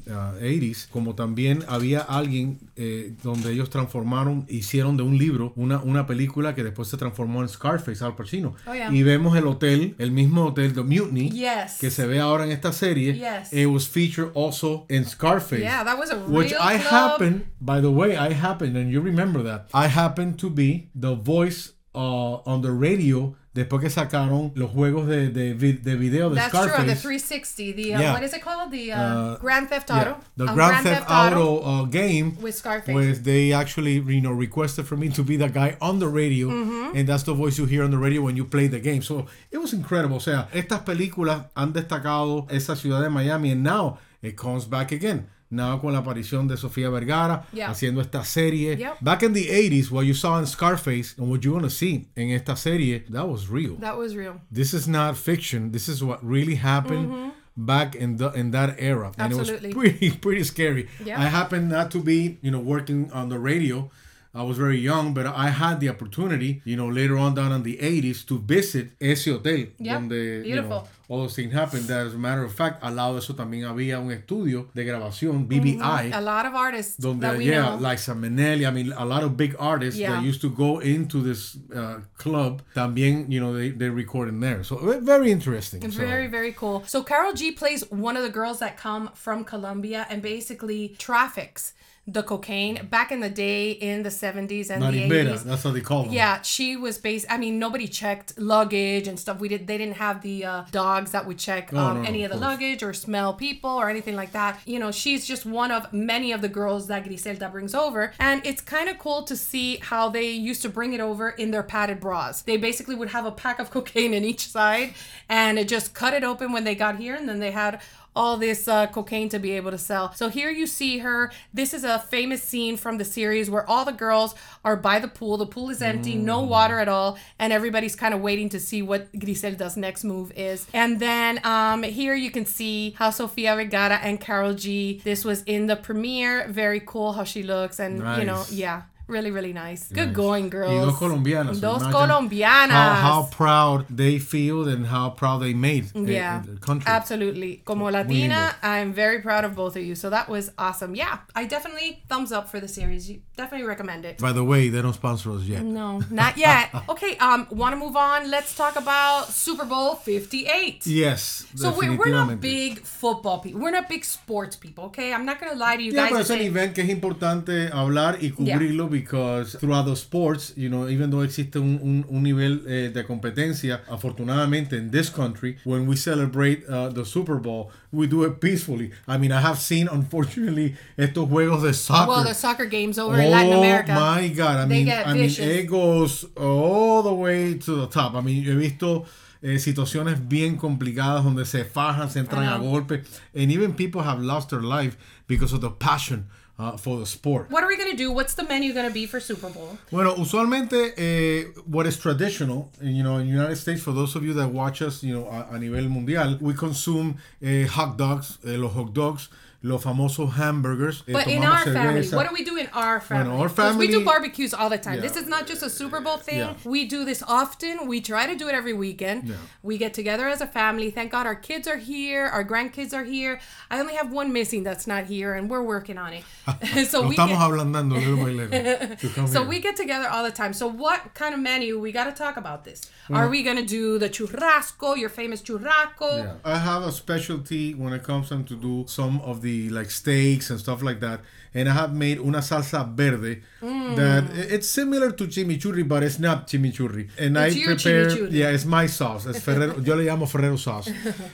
uh, 0.09 0.33
80s, 0.41 0.87
como 0.91 1.13
también 1.15 1.63
había 1.67 1.99
alguien 2.01 2.59
eh, 2.75 3.13
donde 3.23 3.51
ellos 3.51 3.69
transformaron, 3.69 4.45
hicieron 4.49 4.97
de 4.97 5.03
un 5.03 5.17
libro 5.17 5.53
una, 5.55 5.79
una 5.81 6.05
película 6.07 6.53
que 6.55 6.63
después 6.63 6.87
se 6.87 6.97
transformó 6.97 7.41
en 7.41 7.49
Scarface, 7.53 8.01
Al 8.03 8.13
Pacino. 8.15 8.53
Oh, 8.67 8.73
yeah. 8.73 8.89
Y 8.91 9.01
vemos 9.03 9.35
el 9.37 9.47
hotel, 9.47 9.95
el 9.99 10.11
mismo 10.11 10.45
hotel, 10.47 10.73
The 10.73 10.83
Mutiny, 10.83 11.29
Yes. 11.31 11.77
que 11.79 11.89
se 11.89 12.05
ve 12.05 12.19
ahora 12.19 12.43
en 12.45 12.51
esta 12.51 12.71
serie. 12.73 13.13
Yes. 13.13 13.51
It 13.53 13.67
was 13.67 13.87
featured 13.87 14.31
also 14.35 14.85
in 14.89 15.05
Scarface. 15.05 15.61
Yeah, 15.61 15.83
that 15.83 15.97
was 15.97 16.11
a 16.11 16.17
Which 16.17 16.51
real 16.51 16.59
I 16.61 16.77
club. 16.77 16.91
happen, 16.91 17.45
by 17.61 17.79
the 17.81 17.91
way, 17.91 18.17
I 18.17 18.33
happen, 18.33 18.75
and 18.75 18.91
you 18.91 19.01
remember 19.01 19.41
that, 19.43 19.69
I 19.73 19.87
happen 19.87 20.35
to 20.37 20.49
be 20.49 20.89
the 20.93 21.15
voice 21.15 21.71
uh, 21.95 22.41
on 22.45 22.61
the 22.61 22.71
radio 22.71 23.35
después 23.53 23.81
que 23.81 23.89
sacaron 23.89 24.51
los 24.55 24.71
juegos 24.71 25.07
de, 25.07 25.29
de, 25.29 25.53
de 25.53 25.95
video 25.95 26.29
de 26.29 26.35
That's 26.37 26.49
Scarface. 26.49 26.75
true. 26.75 26.85
The 26.85 26.95
360, 26.95 27.71
the 27.73 27.95
uh, 27.95 27.99
Yeah. 27.99 28.13
what 28.13 28.23
is 28.23 28.33
it 28.33 28.41
called? 28.41 28.71
The 28.71 28.91
uh, 28.91 28.97
Uh, 28.97 29.37
Grand 29.39 29.69
Theft 29.69 29.89
Yeah, 29.89 30.01
Auto. 30.01 30.17
the 30.37 30.45
Grand, 30.53 30.83
Theft, 30.83 31.05
Auto, 31.09 31.61
uh, 31.63 31.85
game 31.85 32.35
with 32.41 32.55
Scarface. 32.55 32.93
where 32.95 33.13
they 33.13 33.53
actually 33.53 33.99
you 33.99 34.21
know 34.21 34.31
requested 34.31 34.85
for 34.87 34.97
me 34.97 35.09
to 35.09 35.23
be 35.23 35.37
the 35.37 35.49
guy 35.49 35.77
on 35.81 35.99
the 35.99 36.07
radio 36.07 36.49
Mm-hmm. 36.49 36.97
and 36.97 37.07
that's 37.07 37.23
the 37.23 37.33
voice 37.33 37.57
you 37.59 37.65
hear 37.65 37.83
on 37.83 37.91
the 37.91 37.97
radio 37.97 38.21
when 38.21 38.35
you 38.35 38.45
play 38.45 38.67
the 38.67 38.79
game 38.79 39.01
so 39.01 39.25
it 39.51 39.57
was 39.59 39.71
incredible 39.73 40.17
o 40.17 40.19
sea 40.19 40.47
estas 40.53 40.81
películas 40.81 41.45
han 41.55 41.73
destacado 41.73 42.47
esa 42.49 42.75
ciudad 42.75 43.01
de 43.01 43.09
Miami 43.09 43.51
and 43.51 43.63
now 43.63 43.97
it 44.21 44.35
comes 44.35 44.65
back 44.65 44.91
again 44.91 45.27
now 45.53 45.79
con 45.79 45.93
la 45.93 45.99
aparición 45.99 46.47
de 46.47 46.57
Sofía 46.57 46.89
Vergara 46.89 47.45
Yeah. 47.53 47.69
haciendo 47.69 48.01
esta 48.01 48.23
serie 48.25 48.75
Yep. 48.77 48.97
back 49.01 49.23
in 49.23 49.33
the 49.33 49.49
80s 49.49 49.91
what 49.91 50.05
you 50.05 50.13
saw 50.13 50.39
in 50.39 50.45
Scarface 50.47 51.15
and 51.17 51.29
what 51.29 51.41
you're 51.43 51.53
gonna 51.59 51.69
see 51.69 52.07
en 52.17 52.31
esta 52.31 52.55
serie 52.55 53.03
that 53.09 53.27
was 53.27 53.47
real 53.49 53.77
that 53.79 53.97
was 53.97 54.15
real. 54.15 54.41
this 54.51 54.73
is 54.73 54.87
not 54.87 55.15
fiction. 55.15 55.71
This 55.71 55.87
is 55.87 56.03
what 56.03 56.19
really 56.23 56.55
happened 56.55 57.31
back 57.55 57.93
in 57.95 58.17
the 58.17 58.31
in 58.33 58.49
that 58.51 58.75
era, 58.79 59.11
and 59.17 59.31
Mm-hmm. 59.31 59.39
Absolutely. 59.39 59.69
it 59.69 59.75
was 59.75 59.89
pretty 59.91 60.09
pretty 60.21 60.43
scary. 60.43 60.87
Yeah. 61.05 61.21
I 61.21 61.25
happened 61.29 61.69
not 61.69 61.91
to 61.91 61.99
be, 61.99 62.39
you 62.41 62.49
know, 62.51 62.59
working 62.59 63.11
on 63.11 63.29
the 63.29 63.37
radio. 63.37 63.91
I 64.35 64.41
was 64.41 64.57
very 64.57 64.79
young, 64.79 65.13
but 65.13 65.27
I 65.27 65.49
had 65.49 65.79
the 65.79 65.89
opportunity, 65.89 66.61
you 66.65 66.75
know, 66.75 66.87
later 66.87 67.17
on 67.19 67.35
down 67.35 67.51
in 67.51 67.61
the 67.61 67.77
80s 67.77 68.25
to 68.27 68.39
visit 68.39 68.93
ese 68.99 69.25
hotel 69.25 69.67
Yeah, 69.77 69.93
donde, 69.93 70.11
you 70.11 70.43
beautiful. 70.43 70.69
know, 70.69 70.87
all 71.07 71.19
those 71.21 71.35
things 71.35 71.53
happened. 71.53 71.83
That, 71.83 72.07
as 72.07 72.15
a 72.15 72.17
matter 72.17 72.43
of 72.43 72.51
fact, 72.51 72.83
al 72.83 72.93
lado 72.95 73.13
de 73.13 73.19
eso 73.19 73.33
también 73.35 73.65
había 73.65 73.99
un 73.99 74.11
estudio 74.11 74.69
de 74.73 74.85
grabación, 74.85 75.47
BBI, 75.47 76.11
A 76.13 76.19
lot 76.21 76.47
of 76.47 76.55
artists 76.55 76.97
donde, 76.97 77.21
that 77.21 77.37
we 77.37 77.45
yeah, 77.45 77.75
know. 77.75 77.87
Liza 77.89 78.15
Minnelli, 78.15 78.65
I 78.67 78.71
mean, 78.71 78.91
a 78.93 79.05
lot 79.05 79.21
of 79.21 79.37
big 79.37 79.55
artists 79.59 79.99
Yeah. 79.99 80.13
that 80.15 80.23
used 80.23 80.41
to 80.41 80.49
go 80.49 80.79
into 80.79 81.21
this 81.21 81.55
uh, 81.75 81.99
club, 82.17 82.63
también, 82.73 83.31
you 83.31 83.39
know, 83.39 83.53
they, 83.53 83.69
they 83.69 83.89
record 83.89 84.29
in 84.29 84.39
there. 84.39 84.63
So, 84.63 84.77
very 85.01 85.31
interesting. 85.31 85.81
So, 85.91 85.99
Very, 85.99 86.25
very 86.25 86.53
cool. 86.53 86.81
So 86.87 87.03
Karol 87.03 87.33
G 87.33 87.51
plays 87.51 87.83
one 87.91 88.17
of 88.17 88.23
the 88.23 88.31
girls 88.31 88.57
that 88.59 88.77
come 88.77 89.11
from 89.13 89.43
Colombia 89.43 90.07
and 90.09 90.23
basically 90.23 90.95
traffics 90.97 91.73
the 92.05 92.21
cocaine 92.21 92.85
back 92.89 93.13
in 93.13 93.21
the 93.21 93.29
day 93.29 93.71
in 93.71 94.03
the 94.03 94.09
70s 94.09 94.69
and 94.69 94.81
the 94.81 94.87
Marimbera, 94.87 95.35
80s. 95.35 95.43
that's 95.43 95.63
how 95.63 95.71
they 95.71 95.79
call 95.79 96.03
them. 96.03 96.11
Yeah, 96.11 96.41
she 96.41 96.75
was 96.75 96.97
based. 96.97 97.25
I 97.29 97.37
mean, 97.37 97.59
nobody 97.59 97.87
checked 97.87 98.37
luggage 98.37 99.07
and 99.07 99.17
stuff. 99.17 99.39
We 99.39 99.47
did. 99.47 99.67
They 99.67 99.77
didn't 99.77 99.95
have 99.95 100.21
the 100.21 100.43
uh, 100.43 100.63
dogs 100.71 101.11
that 101.11 101.25
would 101.25 101.39
check 101.39 101.73
um, 101.73 101.95
no, 101.95 102.01
no, 102.01 102.07
any 102.07 102.23
of 102.25 102.33
of 102.33 102.39
the 102.39 102.45
luggage 102.45 102.83
or 102.83 102.93
smell 102.93 103.33
people 103.33 103.69
or 103.69 103.89
anything 103.89 104.15
like 104.15 104.31
that. 104.33 104.59
You 104.65 104.79
know, 104.79 104.91
she's 104.91 105.25
just 105.25 105.45
one 105.45 105.71
of 105.71 105.91
many 105.93 106.31
of 106.31 106.41
the 106.41 106.49
girls 106.49 106.87
that 106.87 107.03
Griselda 107.03 107.49
brings 107.49 107.75
over, 107.75 108.13
and 108.19 108.45
it's 108.45 108.61
kind 108.61 108.89
of 108.89 108.97
cool 108.97 109.23
to 109.23 109.35
see 109.35 109.77
how 109.77 110.09
they 110.09 110.29
used 110.31 110.61
to 110.63 110.69
bring 110.69 110.93
it 110.93 110.99
over 110.99 111.29
in 111.29 111.51
their 111.51 111.63
padded 111.63 111.99
bras. 111.99 112.41
They 112.41 112.57
basically 112.57 112.95
would 112.95 113.09
have 113.09 113.25
a 113.25 113.31
pack 113.31 113.59
of 113.59 113.71
cocaine 113.75 114.13
in 114.13 114.23
each 114.23 114.47
side, 114.47 114.93
and 115.29 115.57
it 115.59 115.67
just 115.67 115.93
cut 115.93 116.13
it 116.13 116.23
open 116.23 116.51
when 116.51 116.63
they 116.63 116.75
got 116.75 116.97
here, 116.97 117.15
and 117.15 117.27
then 117.27 117.39
they 117.39 117.51
had 117.51 117.81
all 118.15 118.37
this 118.37 118.67
uh, 118.67 118.87
cocaine 118.87 119.29
to 119.29 119.39
be 119.39 119.51
able 119.51 119.71
to 119.71 119.77
sell. 119.77 120.13
So 120.13 120.29
here 120.29 120.49
you 120.49 120.67
see 120.67 120.99
her. 120.99 121.31
This 121.53 121.73
is 121.73 121.83
a 121.83 121.99
famous 121.99 122.43
scene 122.43 122.77
from 122.77 122.97
the 122.97 123.05
series 123.05 123.49
where 123.49 123.67
all 123.69 123.85
the 123.85 123.91
girls 123.91 124.35
are 124.63 124.75
by 124.75 124.99
the 124.99 125.07
pool. 125.07 125.37
The 125.37 125.45
pool 125.45 125.69
is 125.69 125.81
empty, 125.81 126.15
no 126.15 126.41
water 126.41 126.79
at 126.79 126.87
all, 126.87 127.17
and 127.39 127.51
everybody's 127.51 127.95
kind 127.95 128.13
of 128.13 128.21
waiting 128.21 128.49
to 128.49 128.59
see 128.59 128.81
what 128.81 129.17
Griselda's 129.17 129.77
next 129.77 130.03
move 130.03 130.31
is. 130.35 130.67
And 130.73 130.99
then 130.99 131.39
um, 131.43 131.83
here 131.83 132.15
you 132.15 132.31
can 132.31 132.45
see 132.45 132.91
how 132.91 133.09
Sofia 133.09 133.55
Vergara 133.55 133.97
and 133.97 134.19
Karol 134.19 134.53
G. 134.53 135.01
This 135.03 135.25
was 135.25 135.43
in 135.43 135.67
the 135.67 135.75
premiere. 135.75 136.47
Very 136.47 136.79
cool 136.79 137.13
how 137.13 137.23
she 137.23 137.43
looks, 137.43 137.79
and 137.79 137.97
you 138.19 138.25
know, 138.25 138.43
yeah. 138.49 138.83
Really, 139.07 139.31
really 139.31 139.51
nice. 139.53 139.89
Good 139.89 140.07
Nice. 140.07 140.15
going, 140.15 140.43
Y 140.45 140.49
girls. 140.49 140.85
dos 140.85 140.97
colombianas. 140.97 141.59
Dos 141.59 141.83
colombianas. 141.83 142.71
How, 142.71 142.93
how 143.01 143.29
proud 143.31 143.85
they 143.89 144.17
feel 144.17 144.67
and 144.69 144.85
how 144.87 145.09
proud 145.09 145.41
they 145.41 145.53
made 145.53 145.85
uh, 145.95 145.99
Yeah, 146.01 146.41
the 146.45 146.57
country. 146.59 146.87
absolutely. 146.89 147.61
Como 147.65 147.89
Latina, 147.91 148.55
I'm 148.63 148.93
very 148.93 149.19
proud 149.21 149.43
of 149.43 149.55
both 149.55 149.75
of 149.75 149.83
you. 149.83 149.95
So 149.95 150.09
that 150.09 150.29
was 150.29 150.51
awesome. 150.57 150.95
Yeah, 150.95 151.19
I 151.35 151.45
definitely 151.45 152.01
thumbs 152.07 152.31
up 152.31 152.49
for 152.49 152.59
the 152.61 152.67
series. 152.67 153.09
You 153.09 153.19
definitely 153.35 153.67
recommend 153.67 154.05
it. 154.05 154.19
By 154.19 154.31
the 154.31 154.43
way, 154.43 154.69
they 154.69 154.81
don't 154.81 154.93
sponsor 154.93 155.31
us 155.31 155.43
yet. 155.43 155.63
No, 155.63 156.01
not 156.09 156.37
yet. 156.37 156.69
okay, 156.89 157.17
um, 157.17 157.47
want 157.51 157.73
to 157.73 157.77
move 157.77 157.97
on? 157.97 158.29
Let's 158.31 158.55
talk 158.55 158.77
about 158.77 159.27
Super 159.27 159.65
Bowl 159.65 159.95
58. 159.95 160.87
Yes. 160.87 161.45
So 161.55 161.71
we're, 161.77 161.95
we're 161.97 162.11
not 162.11 162.39
big 162.39 162.79
football 162.79 163.39
people. 163.39 163.59
We're 163.61 163.71
not 163.71 163.89
big 163.89 164.05
sports 164.05 164.55
people, 164.55 164.85
okay? 164.85 165.13
I'm 165.13 165.25
not 165.25 165.39
gonna 165.41 165.55
lie 165.55 165.75
to 165.77 165.83
you 165.83 165.91
Yeah, 165.91 166.03
guys. 166.03 166.09
pero 166.09 166.17
and 166.19 166.25
es 166.25 166.29
un 166.31 166.37
say- 166.37 166.45
event 166.47 166.73
que 166.73 166.83
es 166.83 166.89
importante 166.89 167.69
hablar 167.71 168.17
y 168.21 168.29
cubrirlo 168.31 168.89
because 168.93 169.55
throughout 169.55 169.85
the 169.85 169.95
sports, 169.95 170.53
you 170.55 170.69
know, 170.69 170.87
even 170.87 171.09
though 171.09 171.21
existe 171.21 171.55
un, 171.57 171.79
un, 171.81 172.05
un 172.09 172.23
nivel 172.23 172.61
eh, 172.67 172.89
de 172.93 173.03
competencia, 173.03 173.81
afortunadamente 173.89 174.73
in 174.73 174.91
this 174.91 175.09
country, 175.09 175.57
when 175.65 175.87
we 175.87 175.95
celebrate 175.95 176.63
uh, 176.69 176.89
the 176.89 177.03
Super 177.03 177.37
Bowl, 177.37 177.71
we 177.91 178.05
do 178.07 178.23
it 178.23 178.39
peacefully. 178.39 178.91
I 179.07 179.17
mean, 179.17 179.31
I 179.31 179.41
have 179.41 179.57
seen, 179.57 179.87
unfortunately, 179.87 180.75
estos 180.97 181.27
juegos 181.27 181.63
de 181.63 181.73
soccer. 181.73 182.07
Well, 182.07 182.23
the 182.23 182.35
soccer 182.35 182.65
games 182.65 182.99
over 182.99 183.19
in 183.19 183.31
Latin 183.31 183.53
America. 183.53 183.93
Oh 183.93 184.15
my 184.15 184.27
God! 184.29 184.57
I 184.57 184.65
mean, 184.65 184.89
I 184.89 185.13
mean, 185.13 185.29
it 185.29 185.67
goes 185.67 186.25
all 186.37 187.01
the 187.01 187.13
way 187.13 187.55
to 187.55 187.75
the 187.75 187.87
top. 187.87 188.13
I 188.13 188.21
mean, 188.21 188.43
he 188.43 188.53
visto 188.53 189.05
eh, 189.41 189.57
situaciones 189.57 190.19
bien 190.29 190.57
complicadas 190.57 191.23
donde 191.23 191.45
se 191.45 191.63
fajan, 191.63 192.09
se 192.09 192.19
entran 192.19 192.47
a 192.47 192.59
golpe, 192.59 193.03
and 193.33 193.51
even 193.51 193.73
people 193.73 194.03
have 194.03 194.21
lost 194.21 194.51
their 194.51 194.61
life 194.61 194.95
because 195.27 195.51
of 195.51 195.61
the 195.61 195.71
passion 195.71 196.27
uh, 196.59 196.77
for 196.77 196.99
the 196.99 197.05
sport. 197.05 197.49
What 197.49 197.63
are 197.63 197.67
we 197.67 197.77
gonna 197.77 197.95
do? 197.95 198.11
What's 198.11 198.35
the 198.35 198.43
menu 198.43 198.73
gonna 198.73 198.89
be 198.91 199.05
for 199.05 199.19
Super 199.19 199.49
Bowl? 199.49 199.77
Bueno, 199.91 200.15
usualmente 200.15 200.93
eh, 200.97 201.45
what 201.65 201.85
is 201.87 201.97
traditional, 201.97 202.69
you 202.81 203.03
know, 203.03 203.17
in 203.17 203.27
United 203.27 203.55
States, 203.57 203.81
for 203.81 203.91
those 203.93 204.15
of 204.15 204.23
you 204.23 204.33
that 204.33 204.49
watch 204.49 204.81
us, 204.81 205.03
you 205.03 205.13
know, 205.13 205.27
a, 205.27 205.55
a 205.55 205.59
nivel 205.59 205.89
mundial, 205.89 206.37
we 206.41 206.53
consume 206.53 207.17
eh, 207.41 207.65
hot 207.65 207.97
dogs, 207.97 208.37
eh, 208.45 208.55
los 208.57 208.73
hot 208.73 208.93
dogs, 208.93 209.29
los 209.65 209.81
famosos 209.81 210.33
hamburgers. 210.33 211.03
eh, 211.07 211.13
But 211.13 211.27
in 211.27 211.41
tomamos 211.41 211.53
our 211.67 211.73
family, 211.73 212.07
what 212.09 212.27
do 212.27 212.33
we 212.33 212.43
do 212.43 212.57
in 212.57 212.67
our 212.73 212.99
family? 212.99 213.31
our 213.41 213.47
'Cause 213.49 213.77
we 213.77 213.87
do 213.87 214.03
barbecues 214.03 214.53
all 214.53 214.69
the 214.69 214.77
time. 214.77 214.99
This 214.99 215.15
is 215.15 215.25
not 215.27 215.47
just 215.47 215.63
a 215.63 215.69
Super 215.69 216.01
Bowl 216.01 216.17
thing. 216.17 216.39
Yeah. 216.39 216.53
We 216.65 216.85
do 216.85 217.05
this 217.05 217.23
often. 217.25 217.87
We 217.87 218.01
try 218.01 218.27
to 218.27 218.35
do 218.35 218.49
it 218.49 218.55
every 218.55 218.73
weekend. 218.73 219.23
Yeah. 219.29 219.35
We 219.61 219.77
get 219.77 219.93
together 219.93 220.27
as 220.27 220.41
a 220.41 220.47
family. 220.47 220.91
Thank 220.91 221.11
God 221.13 221.25
our 221.25 221.35
kids 221.49 221.65
are 221.67 221.77
here. 221.77 222.25
Our 222.27 222.43
grandkids 222.43 222.93
are 222.93 223.05
here. 223.05 223.39
I 223.71 223.79
only 223.79 223.95
have 223.95 224.11
one 224.11 224.33
missing 224.33 224.63
that's 224.63 224.85
not 224.85 225.05
here, 225.05 225.33
and 225.33 225.49
we're 225.49 225.63
working 225.75 225.97
on 225.97 226.11
it. 226.13 226.23
so 226.91 226.99
Lo 227.01 227.07
we 227.07 227.15
estamos 227.15 227.37
get, 227.39 227.47
ablandando 227.47 227.95
little 227.95 228.17
by 228.25 228.31
little. 228.31 229.27
so 229.27 229.39
here. 229.41 229.49
we 229.49 229.59
get 229.61 229.75
together 229.77 230.09
all 230.09 230.23
the 230.29 230.35
time. 230.41 230.51
So 230.53 230.67
what 230.67 230.99
kind 231.13 231.33
of 231.33 231.39
menu 231.39 231.79
we 231.79 231.91
got 231.93 232.05
to 232.11 232.11
talk 232.23 232.35
about 232.35 232.65
this? 232.65 232.79
Are 233.09 233.29
we 233.29 233.43
gonna 233.47 233.65
do 233.79 233.97
the 233.97 234.09
churrasco, 234.09 234.97
your 234.97 235.09
famous 235.09 235.41
churrasco? 235.41 236.09
Yeah. 236.25 236.33
I 236.53 236.57
have 236.57 236.83
a 236.83 236.91
specialty 236.91 237.73
when 237.81 237.93
it 237.93 238.03
comes 238.03 238.27
time 238.29 238.43
to 238.51 238.55
do 238.55 238.85
some 238.87 239.21
of 239.21 239.41
the 239.41 239.52
like 239.69 239.89
steaks 239.91 240.49
and 240.49 240.59
stuff 240.59 240.81
like 240.81 240.99
that. 240.99 241.19
And 241.55 241.69
I 241.69 241.73
have 241.73 241.93
made 241.93 242.19
una 242.19 242.39
salsa 242.41 242.83
verde 242.95 243.41
Mm. 243.61 243.95
that 243.95 244.23
it's 244.53 244.67
similar 244.67 245.11
to 245.11 245.27
chimichurri, 245.27 245.83
but 245.87 246.01
it's 246.03 246.19
not 246.19 246.47
chimichurri. 246.47 247.09
And 247.19 247.37
It's 247.37 247.55
I 247.55 247.63
prepare, 247.65 248.07
chimichurri. 248.07 248.31
yeah, 248.31 248.49
it's 248.55 248.65
my 248.65 248.87
sauce. 248.87 249.25
It's 249.27 249.39
Ferrero, 249.39 249.79
yo 249.85 249.95
le 249.95 250.03
llamo 250.05 250.25
Ferrero 250.27 250.57
sauce. 250.57 250.91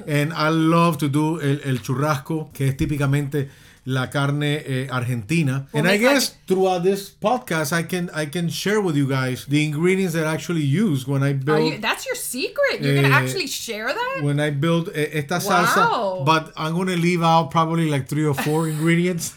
and 0.08 0.34
I 0.34 0.50
love 0.50 0.98
to 0.98 1.08
do 1.10 1.40
el, 1.42 1.60
el 1.64 1.78
churrasco, 1.82 2.50
que 2.54 2.68
es 2.68 2.76
típicamente 2.78 3.48
la 3.86 4.08
carne 4.10 4.44
eh, 4.66 4.88
argentina. 4.92 5.68
We'll 5.74 5.80
and 5.80 5.88
I 5.88 5.92
make 5.98 6.02
like- 6.02 6.14
guess 6.16 6.36
throughout 6.48 6.84
this 6.84 7.10
podcast, 7.10 7.72
I 7.74 7.84
can 7.84 8.10
I 8.14 8.26
can 8.26 8.50
share 8.50 8.82
with 8.82 8.96
you 8.96 9.08
guys 9.08 9.46
the 9.46 9.64
ingredients 9.66 10.14
that 10.14 10.28
I 10.28 10.34
actually 10.34 10.64
use 10.64 11.08
when 11.08 11.24
I 11.24 11.34
build 11.34 11.74
you, 11.74 11.80
that's 11.80 12.06
your 12.06 12.16
secret. 12.16 12.82
You're 12.82 12.96
gonna 12.96 13.08
Eh, 13.16 13.22
actually 13.22 13.48
share 13.48 13.88
that? 13.88 14.20
when 14.22 14.40
I 14.40 14.50
build 14.52 14.90
eh, 14.94 15.20
esta 15.20 15.36
Wow. 15.36 15.66
salsa, 15.66 16.26
but 16.26 16.52
I'm 16.58 16.74
gonna 16.76 16.96
leave 16.98 17.24
out 17.24 17.52
probably 17.52 17.90
like 17.90 18.08
three 18.08 18.26
or 18.26 18.34
four 18.36 18.68
ingredients 18.74 19.34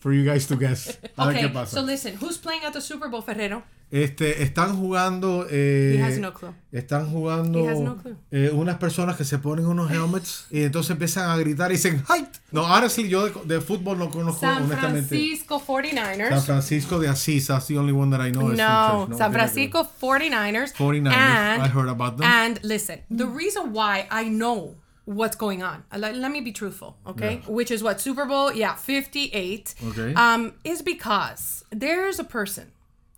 for 0.00 0.12
you 0.12 0.24
guys 0.24 0.46
to 0.48 0.56
guess. 0.56 0.98
A 1.16 1.26
ver 1.26 1.34
qué 1.36 1.44
Okay, 1.44 1.48
pasa. 1.54 1.76
so 1.76 1.82
listen, 1.82 2.16
who's 2.20 2.36
playing 2.38 2.64
at 2.64 2.72
the 2.72 2.80
Super 2.80 3.08
Bowl, 3.08 3.22
Ferrero? 3.22 3.62
este, 3.92 4.42
están 4.44 4.76
jugando. 4.76 5.46
Eh, 5.50 5.96
He 5.96 6.02
has 6.02 6.18
no 6.18 6.32
clue. 6.32 6.54
Están 6.72 7.10
jugando 7.10 7.58
He 7.58 7.68
has 7.68 7.80
no 7.80 7.96
clue. 7.96 8.16
eh, 8.30 8.50
unas 8.54 8.78
personas 8.78 9.16
que 9.16 9.24
se 9.24 9.38
ponen 9.38 9.66
unos 9.66 9.90
helmets 9.90 10.46
y 10.50 10.62
entonces 10.62 10.90
empiezan 10.92 11.28
a 11.28 11.36
gritar 11.36 11.70
y 11.72 11.74
dicen 11.74 12.02
¡Height! 12.08 12.28
No, 12.52 12.62
honestly, 12.64 13.08
yo 13.08 13.28
de, 13.28 13.54
de 13.56 13.60
fútbol 13.60 13.98
no 13.98 14.08
conozco 14.10 14.40
San 14.42 14.62
honestamente. 14.62 15.08
Francisco 15.08 15.58
San 15.58 15.66
49ers. 15.84 16.44
Francisco 16.46 16.98
de 17.00 17.08
Asís, 17.08 17.48
that's 17.48 17.66
the 17.66 17.76
only 17.78 17.92
one 17.92 18.10
that 18.16 18.20
I 18.24 18.30
know. 18.30 18.48
No, 18.48 19.06
church. 19.08 19.18
San. 19.18 19.32
Francisco 19.32 19.82
49ers. 20.00 20.72
49ers, 20.74 21.12
And, 21.12 21.62
I 21.62 21.68
heard 21.68 21.88
about 21.88 22.16
them. 22.16 22.26
And 22.30 22.60
listen, 22.62 23.00
the 23.10 23.26
reason 23.26 23.72
why 23.72 24.06
I 24.10 24.28
know 24.28 24.76
what's 25.10 25.36
going 25.36 25.62
on, 25.62 25.82
uh, 25.92 25.98
let, 25.98 26.14
let 26.16 26.30
me 26.30 26.40
be 26.40 26.52
truthful, 26.52 26.96
okay? 27.06 27.42
Yeah. 27.42 27.52
Which 27.52 27.70
is 27.70 27.82
what, 27.82 28.00
Super 28.00 28.26
Bowl, 28.26 28.52
yeah, 28.52 28.76
58. 28.76 29.74
Okay. 29.88 30.14
Um, 30.14 30.54
is 30.64 30.82
because 30.82 31.64
there's 31.70 32.18
a 32.20 32.24
person 32.24 32.70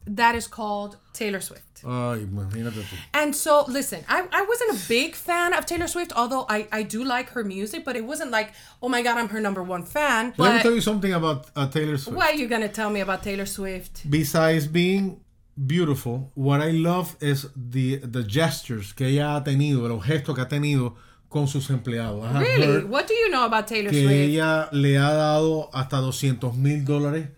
that 0.07 0.35
is 0.35 0.47
called 0.47 0.97
Taylor 1.13 1.41
Swift. 1.41 1.83
Ay, 1.85 2.25
imagínate 2.25 2.73
tú. 2.73 2.97
And 3.13 3.35
so, 3.35 3.65
listen, 3.69 4.05
I, 4.09 4.27
I 4.33 4.43
wasn't 4.43 4.71
a 4.77 4.89
big 4.89 5.15
fan 5.15 5.53
of 5.53 5.67
Taylor 5.67 5.87
Swift, 5.87 6.13
although 6.17 6.47
I, 6.49 6.67
I 6.73 6.83
do 6.83 7.05
like 7.05 7.31
her 7.31 7.45
music, 7.45 7.85
but 7.85 7.95
it 7.95 8.05
wasn't 8.05 8.31
like, 8.31 8.53
oh 8.83 8.89
my 8.89 9.03
God, 9.03 9.19
I'm 9.19 9.29
her 9.29 9.41
number 9.41 9.63
one 9.63 9.85
fan. 9.85 10.33
Let 10.39 10.55
me 10.57 10.63
tell 10.63 10.73
you 10.73 10.81
something 10.81 11.13
about 11.13 11.51
uh, 11.55 11.69
Taylor 11.69 11.99
Swift. 11.99 12.17
what 12.17 12.33
are 12.33 12.37
you 12.37 12.49
going 12.49 12.63
to 12.63 12.69
tell 12.69 12.89
me 12.89 13.01
about 13.01 13.23
Taylor 13.23 13.47
Swift? 13.47 14.09
besides 14.09 14.67
being 14.67 15.21
beautiful, 15.67 16.31
what 16.35 16.63
I 16.63 16.71
love 16.71 17.17
is 17.21 17.49
the 17.55 17.97
the 17.97 18.23
gestures 18.23 18.93
que 18.95 19.07
ella 19.07 19.35
ha 19.35 19.45
tenido, 19.45 19.87
los 19.89 20.05
gestos 20.05 20.35
que 20.35 20.43
ha 20.43 20.49
tenido 20.49 20.95
con 21.33 21.49
sus 21.49 21.71
empleados. 21.71 22.25
I 22.25 22.39
Really? 22.41 22.67
heard 22.67 22.91
What 22.91 23.09
do 23.09 23.15
you 23.15 23.31
know 23.31 23.45
about 23.45 23.67
Taylor 23.67 23.91
que 23.91 24.05
Swift? 24.05 24.35
ella 24.37 24.69
le 24.73 24.99
ha 24.99 25.13
dado 25.13 25.71
hasta 25.73 25.97
200 26.01 26.55
mil 26.55 26.85
dólares 26.85 27.29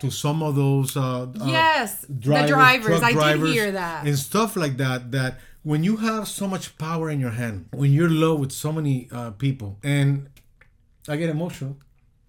to 0.00 0.10
some 0.10 0.42
of 0.42 0.54
those 0.56 0.96
uh, 0.96 1.22
uh, 1.22 1.46
Yes, 1.46 2.00
the 2.08 2.14
drivers. 2.46 3.02
I 3.02 3.12
did 3.12 3.18
drivers 3.18 3.52
hear 3.52 3.72
that. 3.72 4.04
and 4.06 4.18
stuff 4.18 4.56
like 4.56 4.76
that. 4.78 5.12
That 5.12 5.38
when 5.62 5.84
you 5.84 5.96
have 5.98 6.26
so 6.26 6.46
much 6.48 6.76
power 6.78 7.08
in 7.10 7.20
your 7.20 7.30
hand, 7.30 7.66
when 7.72 7.92
you're 7.92 8.10
low 8.10 8.34
with 8.34 8.50
so 8.52 8.72
many 8.72 9.08
uh, 9.12 9.30
people, 9.30 9.78
and 9.84 10.28
I 11.08 11.16
get 11.16 11.30
emotional. 11.30 11.76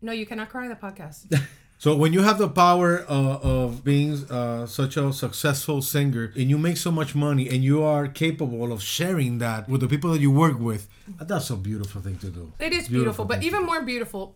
No, 0.02 0.12
you 0.12 0.26
cannot 0.28 0.50
cry 0.50 0.64
on 0.66 0.70
the 0.70 0.76
podcast. 0.76 1.26
So 1.78 1.96
when 1.96 2.14
you 2.14 2.22
have 2.22 2.38
the 2.38 2.48
power 2.48 3.06
uh, 3.10 3.40
of 3.42 3.84
being 3.84 4.14
uh, 4.32 4.66
such 4.66 4.98
a 4.98 5.12
successful 5.12 5.82
singer 5.82 6.32
and 6.36 6.50
you 6.50 6.58
make 6.58 6.78
so 6.78 6.90
much 6.90 7.14
money 7.16 7.50
and 7.50 7.64
you 7.64 7.84
are 7.84 8.08
capable 8.08 8.72
of 8.72 8.82
sharing 8.82 9.40
that 9.40 9.68
with 9.68 9.82
the 9.82 9.88
people 9.88 10.12
that 10.12 10.22
you 10.22 10.32
work 10.32 10.58
with, 10.60 10.88
that's 11.22 11.50
a 11.50 11.56
beautiful 11.56 12.02
thing 12.02 12.18
to 12.20 12.30
do. 12.30 12.54
It 12.60 12.72
is 12.74 12.88
Beautiful 12.88 13.26
beautiful, 13.26 13.26
but 13.26 13.44
even 13.44 13.66
more 13.66 13.82
beautiful, 13.82 14.36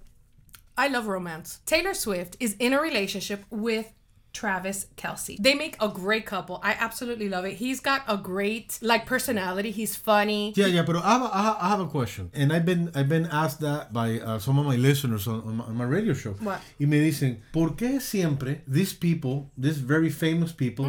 I 0.78 0.88
love 0.90 1.08
romance. 1.08 1.60
Taylor 1.66 1.94
Swift 1.94 2.36
is 2.40 2.56
in 2.60 2.74
a 2.74 2.82
relationship 2.82 3.46
with 3.50 3.94
Travis 4.34 4.86
Kelce. 4.96 5.38
They 5.40 5.54
make 5.56 5.76
a 5.82 5.88
great 5.90 6.26
couple. 6.26 6.60
I 6.64 6.72
absolutely 6.80 7.30
love 7.30 7.46
it. 7.46 7.54
He's 7.56 7.80
got 7.80 8.04
a 8.08 8.16
great 8.18 8.78
like 8.82 9.06
personality. 9.06 9.72
He's 9.72 9.96
funny. 9.96 10.54
Yeah, 10.56 10.68
yeah, 10.68 10.84
but 10.84 10.96
I 10.98 11.10
have, 11.14 11.22
a, 11.24 11.30
I 11.34 11.70
have- 11.70 11.80
a 11.80 11.86
question, 11.88 12.30
and 12.34 12.52
I've 12.54 12.66
been 12.66 12.92
I've 12.94 13.08
been 13.10 13.26
asked 13.28 13.62
that 13.62 13.92
by 13.94 14.20
uh, 14.20 14.38
some 14.40 14.60
of 14.60 14.66
my 14.66 14.76
listeners 14.76 15.28
on, 15.28 15.42
on, 15.42 15.56
my, 15.58 15.64
on 15.64 15.76
my 15.78 15.84
radio 15.86 16.14
show. 16.14 16.34
What? 16.34 16.60
Y 16.80 16.86
me 16.86 17.00
dicen, 17.00 17.42
¿por 17.54 17.70
qué 17.72 18.02
siempre 18.02 18.62
these 18.68 18.94
people, 18.94 19.50
these 19.58 19.78
very 19.80 20.10
famous 20.10 20.52
people, 20.52 20.86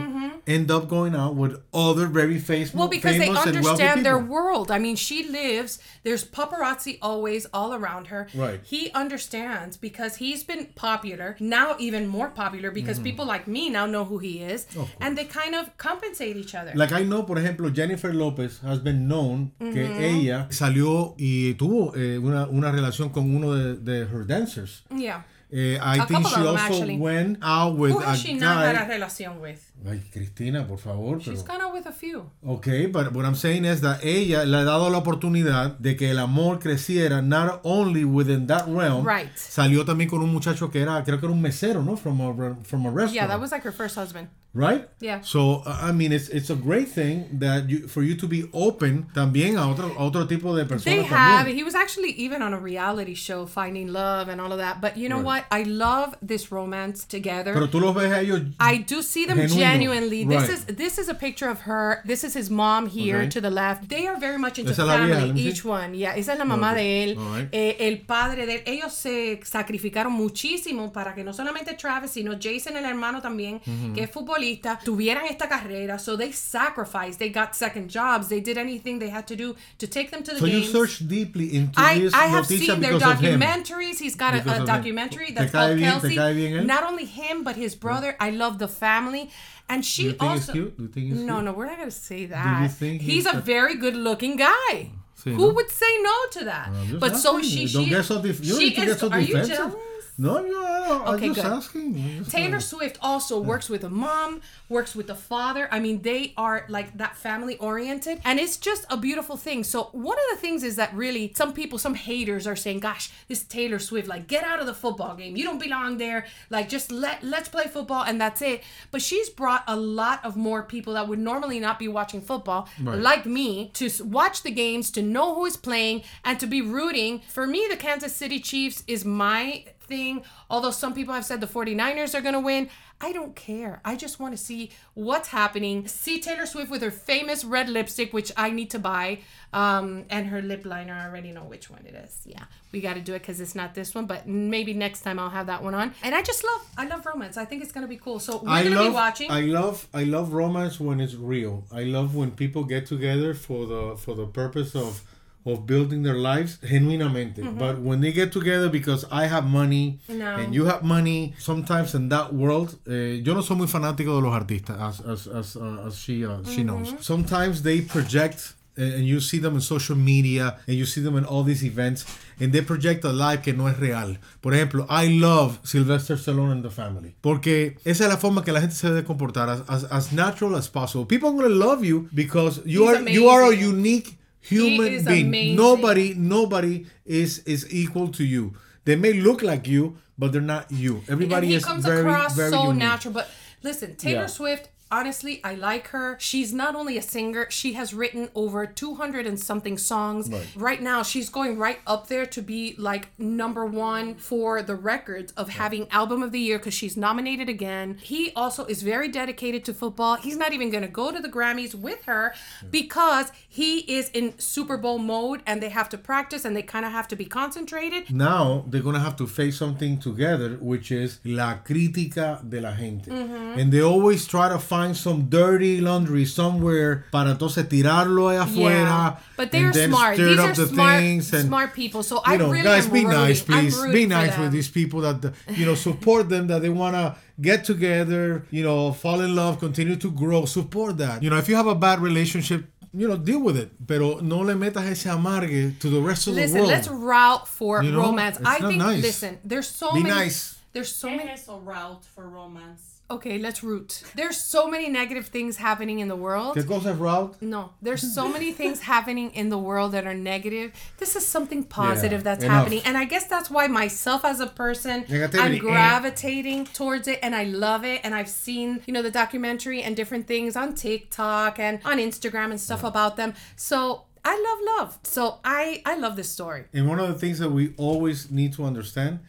end 0.46 0.70
up 0.70 0.88
going 0.88 1.14
out 1.14 1.34
with 1.36 1.62
other 1.72 2.06
very 2.06 2.38
famous, 2.38 2.70
Mm-hmm. 2.70 2.78
Well, 2.78 2.88
because 2.88 3.16
they 3.18 3.26
famous 3.26 3.46
understand 3.46 4.04
their 4.04 4.18
world. 4.18 4.70
I 4.70 4.78
mean, 4.78 4.96
she 4.96 5.28
lives, 5.28 5.78
there's 6.02 6.24
paparazzi 6.24 6.98
always 7.00 7.46
all 7.54 7.72
around 7.74 8.08
her. 8.08 8.26
Right. 8.34 8.60
He 8.64 8.90
understands 8.92 9.76
because 9.76 10.16
he's 10.16 10.42
been 10.44 10.66
popular, 10.74 11.36
now 11.40 11.76
even 11.78 12.06
more 12.06 12.28
popular 12.30 12.70
because 12.70 12.98
Mm-hmm. 12.98 13.04
people 13.04 13.24
like 13.30 13.46
me 13.46 13.70
now 13.70 13.86
know 13.86 14.04
who 14.04 14.18
he 14.18 14.42
is. 14.42 14.66
and 15.00 15.16
they 15.16 15.24
kind 15.26 15.54
of 15.54 15.64
compensate 15.78 16.36
each 16.36 16.54
other. 16.54 16.72
Like 16.74 16.92
I 16.92 17.04
know, 17.04 17.22
por 17.24 17.36
ejemplo, 17.38 17.70
Jennifer 17.72 18.12
Lopez 18.12 18.60
has 18.62 18.78
been 18.82 19.06
known 19.08 19.52
que 19.58 19.84
Mm-hmm. 19.84 20.02
ella 20.02 20.46
salió 20.50 21.14
y 21.18 21.54
tuvo 21.54 21.94
eh, 21.96 22.18
una, 22.18 22.46
una 22.48 22.70
relación 22.72 23.10
con 23.10 23.34
uno 23.34 23.54
de, 23.54 23.76
de 23.76 24.06
her 24.06 24.26
dancers. 24.26 24.82
yeah. 24.94 25.22
Eh, 25.52 25.78
I 25.82 25.98
A 25.98 26.06
think 26.06 26.26
she 26.28 26.34
also 26.36 26.56
actually. 26.56 26.96
went 26.96 27.38
out 27.42 27.76
with 27.76 27.90
Who 27.92 27.98
a 28.00 28.10
has 28.10 28.20
she 28.20 28.34
not 28.34 28.58
had 28.64 28.76
a 28.76 28.86
guy. 28.86 28.94
relación 28.98 29.40
with? 29.40 29.58
Ay, 29.88 30.00
Cristina, 30.12 30.66
por 30.66 30.78
favor. 30.78 31.20
She's 31.20 31.42
Pero... 31.42 31.58
gone 31.58 31.72
with 31.72 31.86
a 31.86 31.92
few. 31.92 32.30
Okay, 32.46 32.86
but 32.86 33.12
what 33.14 33.24
I'm 33.24 33.34
saying 33.34 33.64
is 33.64 33.80
that 33.80 34.04
ella 34.04 34.44
le 34.44 34.58
ha 34.58 34.64
dado 34.64 34.90
la 34.90 34.98
oportunidad 34.98 35.78
de 35.78 35.96
que 35.96 36.10
el 36.10 36.18
amor 36.18 36.58
creciera 36.58 37.22
not 37.22 37.60
only 37.64 38.04
within 38.04 38.46
that 38.48 38.66
realm. 38.68 39.06
Right. 39.06 39.30
Salió 39.36 39.84
también 39.84 40.10
con 40.10 40.20
un 40.20 40.30
muchacho 40.32 40.70
que 40.70 40.80
era, 40.82 41.02
creo 41.04 41.18
que 41.18 41.26
era 41.26 41.32
un 41.34 41.40
mesero, 41.40 41.82
¿no? 41.82 41.96
From 41.96 42.20
a, 42.20 42.56
from 42.64 42.86
a 42.86 42.90
restaurant. 42.90 43.14
Yeah, 43.14 43.26
that 43.26 43.40
was 43.40 43.52
like 43.52 43.62
her 43.64 43.72
first 43.72 43.96
husband. 43.96 44.28
right? 44.52 44.88
Yeah. 45.00 45.20
So 45.22 45.62
I 45.64 45.92
mean, 45.92 46.12
it's 46.12 46.28
it's 46.28 46.50
a 46.50 46.56
great 46.56 46.88
thing 46.88 47.38
that 47.38 47.68
you 47.70 47.86
for 47.86 48.02
you 48.02 48.16
to 48.16 48.26
be 48.26 48.48
open 48.52 49.06
también 49.14 49.56
a 49.56 49.68
otro 49.68 49.94
a 49.96 50.02
otro 50.02 50.26
tipo 50.26 50.56
de 50.56 50.64
personas 50.64 50.84
They 50.84 51.02
have. 51.04 51.46
también. 51.46 51.54
He 51.56 51.62
was 51.62 51.74
actually 51.76 52.10
even 52.18 52.42
on 52.42 52.52
a 52.52 52.58
reality 52.58 53.14
show, 53.14 53.46
Finding 53.46 53.92
Love 53.92 54.28
and 54.28 54.40
all 54.40 54.50
of 54.52 54.58
that. 54.58 54.80
But 54.80 54.96
you 54.96 55.08
know 55.08 55.18
Right. 55.22 55.44
what? 55.44 55.44
I 55.52 55.62
love 55.64 56.16
this 56.20 56.50
romance 56.50 57.04
together. 57.06 57.52
Pero 57.54 57.68
tú 57.68 57.80
los 57.80 57.94
ves 57.94 58.10
a 58.12 58.20
ellos. 58.20 58.42
I 58.58 58.78
do 58.78 59.02
see 59.02 59.24
them. 59.24 59.38
Genuinely. 59.72 60.24
This 60.24 60.48
Right. 60.48 60.50
is 60.50 60.64
this 60.76 60.98
is 60.98 61.08
a 61.08 61.14
picture 61.14 61.48
of 61.48 61.60
her. 61.62 62.00
This 62.04 62.24
is 62.24 62.34
his 62.34 62.50
mom 62.50 62.86
here 62.88 63.18
Okay. 63.18 63.28
to 63.30 63.40
the 63.40 63.50
left. 63.50 63.88
They 63.88 64.06
are 64.06 64.18
very 64.18 64.38
much 64.38 64.58
into 64.58 64.72
vieja, 64.72 64.86
family. 64.86 65.12
let 65.12 65.34
me 65.34 65.42
see. 65.42 65.48
Each 65.48 65.64
one, 65.64 65.94
yeah. 65.94 66.14
Esa 66.16 66.32
es 66.32 66.38
la 66.38 66.44
mamá 66.44 66.72
Okay. 66.72 66.82
de 66.82 67.02
él. 67.04 67.16
Right. 67.16 67.48
Eh, 67.52 67.76
el 67.88 67.96
padre 68.06 68.46
de 68.46 68.54
él. 68.56 68.62
Ellos 68.66 68.92
se 68.94 69.40
sacrificaron 69.44 70.12
muchísimo 70.12 70.92
para 70.92 71.14
que 71.14 71.24
no 71.24 71.32
solamente 71.32 71.74
Travis, 71.76 72.10
sino 72.12 72.32
Jason, 72.40 72.76
el 72.76 72.84
hermano 72.84 73.20
también, 73.20 73.60
que 73.94 74.04
es 74.04 74.10
futbolista, 74.10 74.78
tuvieran 74.84 75.24
esta 75.26 75.48
carrera. 75.48 75.98
So 75.98 76.16
they 76.16 76.32
sacrificed. 76.32 77.18
They 77.18 77.30
got 77.30 77.54
second 77.54 77.88
jobs. 77.90 78.28
They 78.28 78.40
did 78.40 78.58
anything 78.58 78.98
they 78.98 79.10
had 79.10 79.26
to 79.26 79.36
do 79.36 79.54
to 79.78 79.86
take 79.86 80.10
them 80.10 80.22
to 80.22 80.32
the 80.32 80.38
So 80.40 80.46
you 80.46 80.60
games. 80.60 80.72
search 80.72 80.98
deeply 81.08 81.54
into 81.56 81.78
I, 81.80 81.98
this 82.00 82.14
I 82.14 82.26
have 82.26 82.46
seen 82.46 82.80
their 82.80 82.94
because 82.94 83.14
of 83.14 83.20
him. 83.20 83.40
documentaries. 83.40 83.98
He's 83.98 84.16
got 84.16 84.34
a, 84.34 84.62
a 84.62 84.64
documentary 84.66 85.32
that's 85.32 85.52
called 85.52 85.76
bien- 85.76 86.00
Kelce. 86.00 86.14
cae 86.14 86.34
bien 86.34 86.52
él? 86.54 86.66
Not 86.66 86.84
only 86.84 87.04
him, 87.04 87.42
but 87.44 87.56
his 87.56 87.74
brother. 87.74 88.16
I 88.20 88.30
love 88.30 88.58
the 88.58 88.68
family. 88.68 89.30
And 89.70 89.84
she 89.84 90.02
Do 90.02 90.08
you 90.08 90.14
think 90.14 90.32
he's 90.32 90.40
also. 90.48 90.52
cute? 90.52 90.76
Do 90.76 90.82
you 90.82 90.88
think 90.88 91.06
he's 91.06 91.20
no, 91.20 91.34
cute? 91.34 91.44
no, 91.44 91.52
we're 91.52 91.66
not 91.66 91.78
gonna 91.78 91.90
say 91.90 92.26
that. 92.26 92.70
think 92.72 93.00
he's, 93.02 93.24
he's 93.24 93.26
a 93.26 93.38
a- 93.38 93.40
very 93.40 93.76
good-looking 93.76 94.36
guy. 94.36 94.90
Who 95.24 95.36
no? 95.36 95.48
would 95.54 95.70
say 95.70 95.92
no 96.02 96.14
to 96.32 96.44
that? 96.46 96.68
Uh, 96.68 96.78
I'm 96.78 96.86
just 96.88 97.00
but 97.00 97.16
so 97.16 97.40
she, 97.42 97.66
Don't 97.72 97.84
she, 97.84 97.90
get 97.90 98.04
so 98.04 98.20
def- 98.22 98.44
you 98.44 98.54
she 98.56 98.58
need 98.70 98.74
to 98.76 98.80
is. 98.82 98.86
get 98.88 98.98
so 99.00 99.10
are 99.10 99.20
you 99.20 99.26
defensive. 99.36 99.76
No, 100.20 100.44
you 100.44 100.54
are. 100.54 101.06
I'm 101.06 101.14
Okay, 101.14 101.28
just 101.28 101.36
good. 101.42 101.46
asking. 101.46 102.18
Just 102.18 102.30
Taylor 102.30 102.56
asking. 102.56 102.78
Swift 102.78 102.98
also 103.00 103.40
works 103.40 103.68
with 103.70 103.84
a 103.84 103.88
mom, 103.88 104.42
works 104.68 104.94
with 104.94 105.08
a 105.08 105.14
father. 105.14 105.66
I 105.72 105.80
mean, 105.80 106.02
they 106.02 106.34
are 106.36 106.66
like 106.68 106.98
that 106.98 107.16
family 107.16 107.56
oriented, 107.56 108.20
and 108.24 108.38
it's 108.38 108.56
just 108.58 108.84
a 108.90 108.96
beautiful 108.98 109.36
thing. 109.38 109.64
So, 109.64 109.84
one 109.92 110.18
of 110.18 110.24
the 110.32 110.36
things 110.36 110.62
is 110.62 110.76
that 110.76 110.92
really 110.94 111.32
some 111.34 111.52
people, 111.54 111.78
some 111.78 111.94
haters 111.94 112.46
are 112.46 112.56
saying, 112.56 112.80
Gosh, 112.80 113.10
this 113.28 113.42
Taylor 113.44 113.78
Swift, 113.78 114.08
like, 114.08 114.26
get 114.26 114.44
out 114.44 114.60
of 114.60 114.66
the 114.66 114.74
football 114.74 115.14
game. 115.16 115.36
You 115.36 115.44
don't 115.44 115.58
belong 115.60 115.96
there. 115.96 116.26
Like, 116.50 116.68
just 116.68 116.92
let, 116.92 117.22
let's 117.24 117.48
play 117.48 117.64
football, 117.66 118.02
and 118.04 118.20
that's 118.20 118.42
it. 118.42 118.62
But 118.90 119.00
she's 119.00 119.30
brought 119.30 119.64
a 119.66 119.76
lot 119.76 120.22
of 120.24 120.36
more 120.36 120.62
people 120.62 120.94
that 120.94 121.08
would 121.08 121.18
normally 121.18 121.60
not 121.60 121.78
be 121.78 121.88
watching 121.88 122.20
football, 122.20 122.68
Right. 122.82 122.98
like 122.98 123.24
me, 123.24 123.70
to 123.74 123.88
watch 124.04 124.42
the 124.42 124.50
games, 124.50 124.90
to 124.92 125.02
know 125.02 125.34
who 125.34 125.46
is 125.46 125.56
playing, 125.56 126.02
and 126.26 126.38
to 126.40 126.46
be 126.46 126.60
rooting. 126.60 127.20
For 127.28 127.46
me, 127.46 127.66
the 127.70 127.76
Kansas 127.76 128.14
City 128.14 128.38
Chiefs 128.38 128.84
is 128.86 129.04
my 129.04 129.64
thing. 129.90 130.22
Although 130.48 130.70
some 130.70 130.94
people 130.94 131.12
have 131.12 131.26
said 131.26 131.42
the 131.42 131.46
49ers 131.46 132.14
are 132.14 132.22
going 132.22 132.32
to 132.32 132.40
win, 132.40 132.70
I 133.02 133.12
don't 133.12 133.34
care. 133.34 133.80
I 133.84 133.96
just 133.96 134.20
want 134.20 134.32
to 134.36 134.42
see 134.42 134.70
what's 134.94 135.28
happening. 135.28 135.88
See 135.88 136.20
Taylor 136.20 136.46
Swift 136.46 136.70
with 136.70 136.82
her 136.82 136.90
famous 136.90 137.44
red 137.44 137.68
lipstick, 137.68 138.12
which 138.12 138.30
I 138.36 138.50
need 138.50 138.70
to 138.70 138.78
buy, 138.78 139.20
um, 139.52 140.04
and 140.10 140.26
her 140.26 140.42
lip 140.42 140.64
liner. 140.66 140.94
I 140.94 141.06
already 141.06 141.32
know 141.32 141.44
which 141.44 141.70
one 141.70 141.84
it 141.86 141.94
is. 141.94 142.20
Yeah, 142.24 142.44
we 142.72 142.80
got 142.80 142.94
to 142.94 143.00
do 143.00 143.14
it 143.14 143.20
because 143.20 143.40
it's 143.40 143.54
not 143.54 143.74
this 143.74 143.94
one, 143.94 144.06
but 144.06 144.26
maybe 144.28 144.74
next 144.74 145.00
time 145.00 145.18
I'll 145.18 145.30
have 145.30 145.46
that 145.46 145.62
one 145.62 145.74
on. 145.74 145.94
And 146.02 146.14
I 146.14 146.22
just 146.22 146.44
love, 146.44 146.66
I 146.76 146.86
love 146.86 147.04
romance. 147.06 147.36
I 147.38 147.46
think 147.46 147.62
it's 147.62 147.72
going 147.72 147.84
to 147.84 147.88
be 147.88 147.96
cool. 147.96 148.20
So 148.20 148.38
we're 148.42 148.50
I 148.50 148.62
going 148.62 148.74
to 148.74 148.80
love, 148.80 148.92
be 148.92 148.94
watching. 148.94 149.30
I 149.30 149.40
love, 149.40 149.88
I 149.94 150.04
love 150.04 150.32
romance 150.32 150.78
when 150.78 151.00
it's 151.00 151.14
real. 151.14 151.64
I 151.72 151.84
love 151.84 152.14
when 152.14 152.30
people 152.32 152.64
get 152.64 152.84
together 152.86 153.32
for 153.32 153.66
the 153.66 153.96
for 153.96 154.14
the 154.14 154.26
purpose 154.26 154.74
of 154.76 155.02
of 155.44 155.66
building 155.66 156.02
their 156.02 156.16
lives 156.16 156.58
genuinamente. 156.62 157.42
But 157.58 157.78
when 157.80 158.00
they 158.00 158.12
get 158.12 158.32
together 158.32 158.68
because 158.68 159.06
I 159.10 159.26
have 159.26 159.46
money. 159.46 159.98
No. 160.08 160.36
and 160.36 160.54
you 160.54 160.66
have 160.66 160.82
money, 160.82 161.34
sometimes 161.38 161.94
in 161.94 162.08
that 162.10 162.32
world, 162.34 162.78
eh, 162.86 163.22
yo 163.24 163.34
no 163.34 163.40
soy 163.42 163.56
muy 163.56 163.66
fanático 163.66 164.16
de 164.16 164.20
los 164.20 164.34
artistas, 164.34 164.78
as 164.78 165.00
as 165.00 165.26
as, 165.26 165.56
uh, 165.56 165.86
as 165.86 165.96
she 165.96 166.24
uh, 166.26 166.42
she 166.44 166.62
knows. 166.62 166.94
Sometimes 167.00 167.62
they 167.62 167.80
project. 167.80 168.54
And 168.76 168.94
and 168.94 169.04
you 169.04 169.20
see 169.20 169.38
them 169.38 169.56
in 169.56 169.60
social 169.60 169.96
media, 169.96 170.56
and 170.66 170.76
you 170.76 170.86
see 170.86 171.02
them 171.02 171.16
in 171.16 171.24
all 171.26 171.42
these 171.42 171.62
events, 171.64 172.06
and 172.38 172.50
they 172.52 172.62
project 172.62 173.04
a 173.04 173.12
life 173.12 173.42
que 173.42 173.52
no 173.52 173.66
es 173.66 173.76
real. 173.78 174.16
Por 174.40 174.52
ejemplo, 174.52 174.86
I 174.88 175.08
love 175.08 175.58
Sylvester 175.64 176.16
Stallone 176.16 176.52
and 176.52 176.62
the 176.62 176.70
Family, 176.70 177.14
porque 177.20 177.76
esa 177.84 178.04
es 178.04 178.10
la 178.10 178.16
forma 178.16 178.42
que 178.42 178.52
la 178.52 178.60
gente 178.60 178.74
se 178.74 178.88
debe 178.88 179.04
comportar, 179.04 179.50
as, 179.50 179.62
as, 179.68 179.84
as 179.90 180.12
natural 180.12 180.54
as 180.54 180.68
possible. 180.68 181.04
People 181.04 181.28
are 181.28 181.32
going 181.32 181.48
to 181.48 181.54
love 181.54 181.84
you 181.84 182.08
because 182.14 182.62
you 182.64 182.88
He's 182.88 182.96
are 182.96 183.10
you 183.10 183.28
are 183.28 183.52
a 183.52 183.54
unique 183.54 184.19
human 184.40 185.04
being. 185.04 185.26
amazing. 185.26 185.56
Nobody 185.56 186.14
nobody 186.14 186.86
is 187.04 187.38
is 187.40 187.72
equal 187.72 188.08
to 188.08 188.24
you. 188.24 188.54
They 188.84 188.96
may 188.96 189.12
look 189.12 189.42
like 189.42 189.68
you, 189.68 189.98
but 190.18 190.32
they're 190.32 190.40
not 190.40 190.70
you. 190.70 191.02
Everybody 191.08 191.46
and 191.46 191.50
he 191.50 191.54
is 191.56 191.64
comes 191.64 191.84
very 191.84 192.00
across 192.00 192.34
very 192.34 192.50
so 192.50 192.62
unique. 192.64 192.78
natural. 192.78 193.14
But 193.14 193.28
listen, 193.62 193.96
Taylor 193.96 194.22
Yeah. 194.22 194.26
Swift. 194.26 194.68
Honestly, 194.90 195.40
I 195.44 195.54
like 195.54 195.88
her. 195.88 196.16
She's 196.18 196.52
not 196.52 196.74
only 196.74 196.96
a 196.96 197.02
singer, 197.02 197.46
she 197.50 197.74
has 197.74 197.94
written 197.94 198.28
over 198.34 198.66
200 198.66 199.26
and 199.26 199.38
something 199.38 199.78
songs. 199.78 200.30
Right. 200.56 200.82
now, 200.82 201.02
she's 201.02 201.28
going 201.28 201.58
right 201.58 201.78
up 201.86 202.08
there 202.08 202.26
to 202.26 202.42
be 202.42 202.74
like 202.78 203.08
number 203.18 203.64
one 203.66 204.14
for 204.16 204.62
the 204.62 204.74
records 204.74 205.32
of 205.32 205.50
having 205.50 205.88
Album 205.90 206.22
of 206.22 206.32
the 206.32 206.40
Year 206.40 206.58
because 206.58 206.74
she's 206.74 206.96
nominated 206.96 207.48
again. 207.48 207.98
He 208.02 208.32
also 208.34 208.64
is 208.66 208.82
very 208.82 209.08
dedicated 209.08 209.64
to 209.66 209.74
football. 209.74 210.16
He's 210.16 210.36
not 210.36 210.52
even 210.52 210.70
going 210.70 210.82
to 210.82 210.88
go 210.88 211.12
to 211.12 211.20
the 211.20 211.28
Grammys 211.28 211.74
with 211.74 212.04
her 212.04 212.34
because 212.70 213.32
he 213.48 213.80
is 213.98 214.10
in 214.10 214.38
Super 214.38 214.76
Bowl 214.76 214.98
mode 214.98 215.42
and 215.46 215.62
they 215.62 215.68
have 215.68 215.88
to 215.90 215.98
practice 215.98 216.44
and 216.44 216.56
they 216.56 216.62
kind 216.62 216.84
of 216.84 216.92
have 216.92 217.08
to 217.08 217.16
be 217.16 217.24
concentrated. 217.24 218.02
now 218.12 218.64
they're 218.68 218.86
gonna 218.88 219.06
have 219.08 219.16
to 219.16 219.26
face 219.26 219.56
something 219.64 219.98
together, 219.98 220.50
which 220.60 220.90
is 221.02 221.20
la 221.24 221.50
crítica 221.66 222.28
de 222.48 222.60
la 222.60 222.72
gente. 222.72 223.10
Mm-hmm. 223.10 223.58
And 223.58 223.66
they 223.72 223.82
always 223.82 224.26
try 224.26 224.46
to 224.48 224.58
find 224.58 224.79
some 224.94 225.28
dirty 225.28 225.80
laundry 225.80 226.24
somewhere 226.26 227.04
para 227.12 227.30
entonces 227.32 227.68
tirarlo 227.68 228.28
ahí 228.28 228.38
afuera. 228.38 229.18
But 229.36 229.50
they're 229.52 229.66
and 229.66 229.74
then 229.74 229.90
smart. 229.90 230.16
These 230.16 230.38
are 230.38 230.52
the 230.54 230.66
smart, 230.66 231.02
and, 231.02 231.24
smart 231.24 231.74
people. 231.74 232.02
So 232.02 232.16
you 232.16 232.22
I 232.26 232.36
know, 232.36 232.50
really 232.50 232.64
guys, 232.64 232.86
am 232.86 232.92
be 232.92 233.04
rooting- 233.04 233.20
nice, 233.20 233.42
please. 233.42 233.76
Be 233.92 234.06
nice 234.06 234.36
with 234.38 234.52
these 234.52 234.68
people 234.68 235.00
that 235.02 235.32
you 235.56 235.64
know 235.66 235.74
support 235.74 236.28
them. 236.28 236.46
That 236.48 236.62
they 236.62 236.70
wanna 236.70 237.16
get 237.40 237.64
together, 237.64 238.44
you 238.50 238.62
know, 238.62 238.92
fall 238.92 239.20
in 239.20 239.34
love, 239.34 239.58
continue 239.60 239.96
to 239.96 240.10
grow. 240.10 240.44
Support 240.44 240.98
that. 240.98 241.22
You 241.22 241.30
know, 241.30 241.36
if 241.38 241.48
you 241.48 241.56
have 241.56 241.66
a 241.66 241.74
bad 241.74 242.00
relationship, 242.00 242.64
you 242.92 243.06
know, 243.08 243.16
deal 243.16 243.40
with 243.40 243.56
it. 243.56 243.70
Pero 243.86 244.18
no 244.20 244.38
le 244.40 244.54
metas 244.56 244.84
ese 244.84 245.06
amargue 245.06 245.78
to 245.78 245.88
the 245.88 246.00
rest 246.00 246.26
of 246.26 246.34
the 246.34 246.40
world. 246.40 246.50
Listen, 246.50 246.58
world. 246.60 246.70
let's 246.70 246.88
route 246.88 247.46
for 247.48 247.82
You 247.84 247.92
know, 247.92 248.00
romance. 248.02 248.36
it's 248.38 248.46
I 248.48 248.58
not 248.58 248.68
think. 248.70 248.82
nice. 248.82 249.02
Listen, 249.02 249.38
there's 249.44 249.68
so 249.68 249.92
Be 249.94 250.02
many. 250.02 250.14
nice. 250.14 250.56
There's 250.72 250.94
so 250.94 251.08
many. 251.10 251.30
es 251.30 251.42
eso, 251.42 251.58
route 251.58 252.04
for 252.14 252.28
romance? 252.28 252.89
Okay, 253.10 253.38
let's 253.38 253.62
root. 253.64 254.02
There's 254.14 254.36
so 254.36 254.68
many 254.70 254.88
negative 254.88 255.26
things 255.26 255.56
happening 255.56 255.98
in 255.98 256.08
the 256.08 256.14
world. 256.16 256.56
¿Qué 256.56 256.66
cosa 256.66 256.90
es 256.90 256.96
route? 256.96 257.36
No, 257.42 257.70
there's 257.82 258.14
so 258.14 258.28
many 258.28 258.52
things 258.60 258.80
happening 258.80 259.30
in 259.34 259.48
the 259.48 259.58
world 259.58 259.92
that 259.92 260.06
are 260.06 260.14
negative. 260.14 260.72
This 260.98 261.16
is 261.16 261.26
something 261.26 261.64
positive 261.64 262.20
Yeah, 262.20 262.24
that's 262.24 262.44
enough. 262.44 262.56
happening. 262.56 262.82
And 262.84 262.96
I 262.96 263.04
guess 263.04 263.26
that's 263.26 263.50
why 263.50 263.66
myself 263.66 264.24
as 264.24 264.38
a 264.38 264.46
person, 264.46 265.04
Negativity, 265.04 265.40
I'm 265.40 265.54
eh. 265.54 265.58
gravitating 265.58 266.66
towards 266.66 267.08
it 267.08 267.18
and 267.22 267.34
I 267.34 267.44
love 267.44 267.84
it. 267.84 268.00
And 268.04 268.14
I've 268.14 268.28
seen, 268.28 268.80
you 268.86 268.92
know, 268.94 269.02
the 269.02 269.10
documentary 269.10 269.82
and 269.82 269.96
different 269.96 270.26
things 270.26 270.54
on 270.56 270.74
TikTok 270.74 271.58
and 271.58 271.80
on 271.84 271.98
Instagram 271.98 272.50
and 272.52 272.60
stuff 272.60 272.84
about 272.84 273.16
them. 273.16 273.34
So 273.56 274.04
I 274.24 274.34
love 274.36 274.78
love. 274.78 274.98
So 275.02 275.38
I 275.44 275.82
I 275.84 275.96
love 275.96 276.14
this 276.14 276.30
story. 276.30 276.64
And 276.72 276.88
one 276.88 277.00
of 277.00 277.08
the 277.08 277.14
things 277.14 277.38
that 277.40 277.50
we 277.50 277.74
always 277.76 278.30
need 278.30 278.52
to 278.54 278.64
understand 278.64 279.20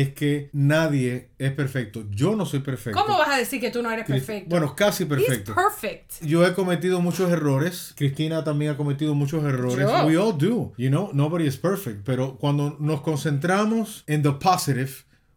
es 0.00 0.12
que 0.12 0.50
nadie 0.52 1.28
es 1.38 1.52
perfecto. 1.52 2.04
Yo 2.10 2.34
no 2.34 2.46
soy 2.46 2.58
perfecto. 2.58 3.00
¿Cómo 3.00 3.16
vas 3.16 3.28
a 3.28 3.36
decir 3.36 3.60
que 3.60 3.70
tú 3.70 3.80
no 3.80 3.90
eres 3.92 4.04
perfecto? 4.06 4.50
Bueno, 4.50 4.74
casi 4.74 5.04
He's 5.04 5.08
perfecto. 5.08 5.54
perfect. 5.54 6.20
Yo 6.22 6.44
he 6.44 6.52
cometido 6.52 7.00
muchos 7.00 7.30
errores. 7.30 7.94
Cristina 7.96 8.42
también 8.42 8.72
ha 8.72 8.76
cometido 8.76 9.14
muchos 9.14 9.44
errores. 9.44 9.88
Yo. 9.88 10.06
We 10.06 10.16
all 10.16 10.36
do. 10.36 10.72
You 10.76 10.88
know, 10.90 11.10
nobody 11.12 11.46
is 11.46 11.56
perfect. 11.56 12.04
Pero 12.04 12.36
cuando 12.38 12.76
nos 12.80 13.02
concentramos 13.02 14.02
en 14.08 14.22
the 14.24 14.32
positive, 14.32 14.90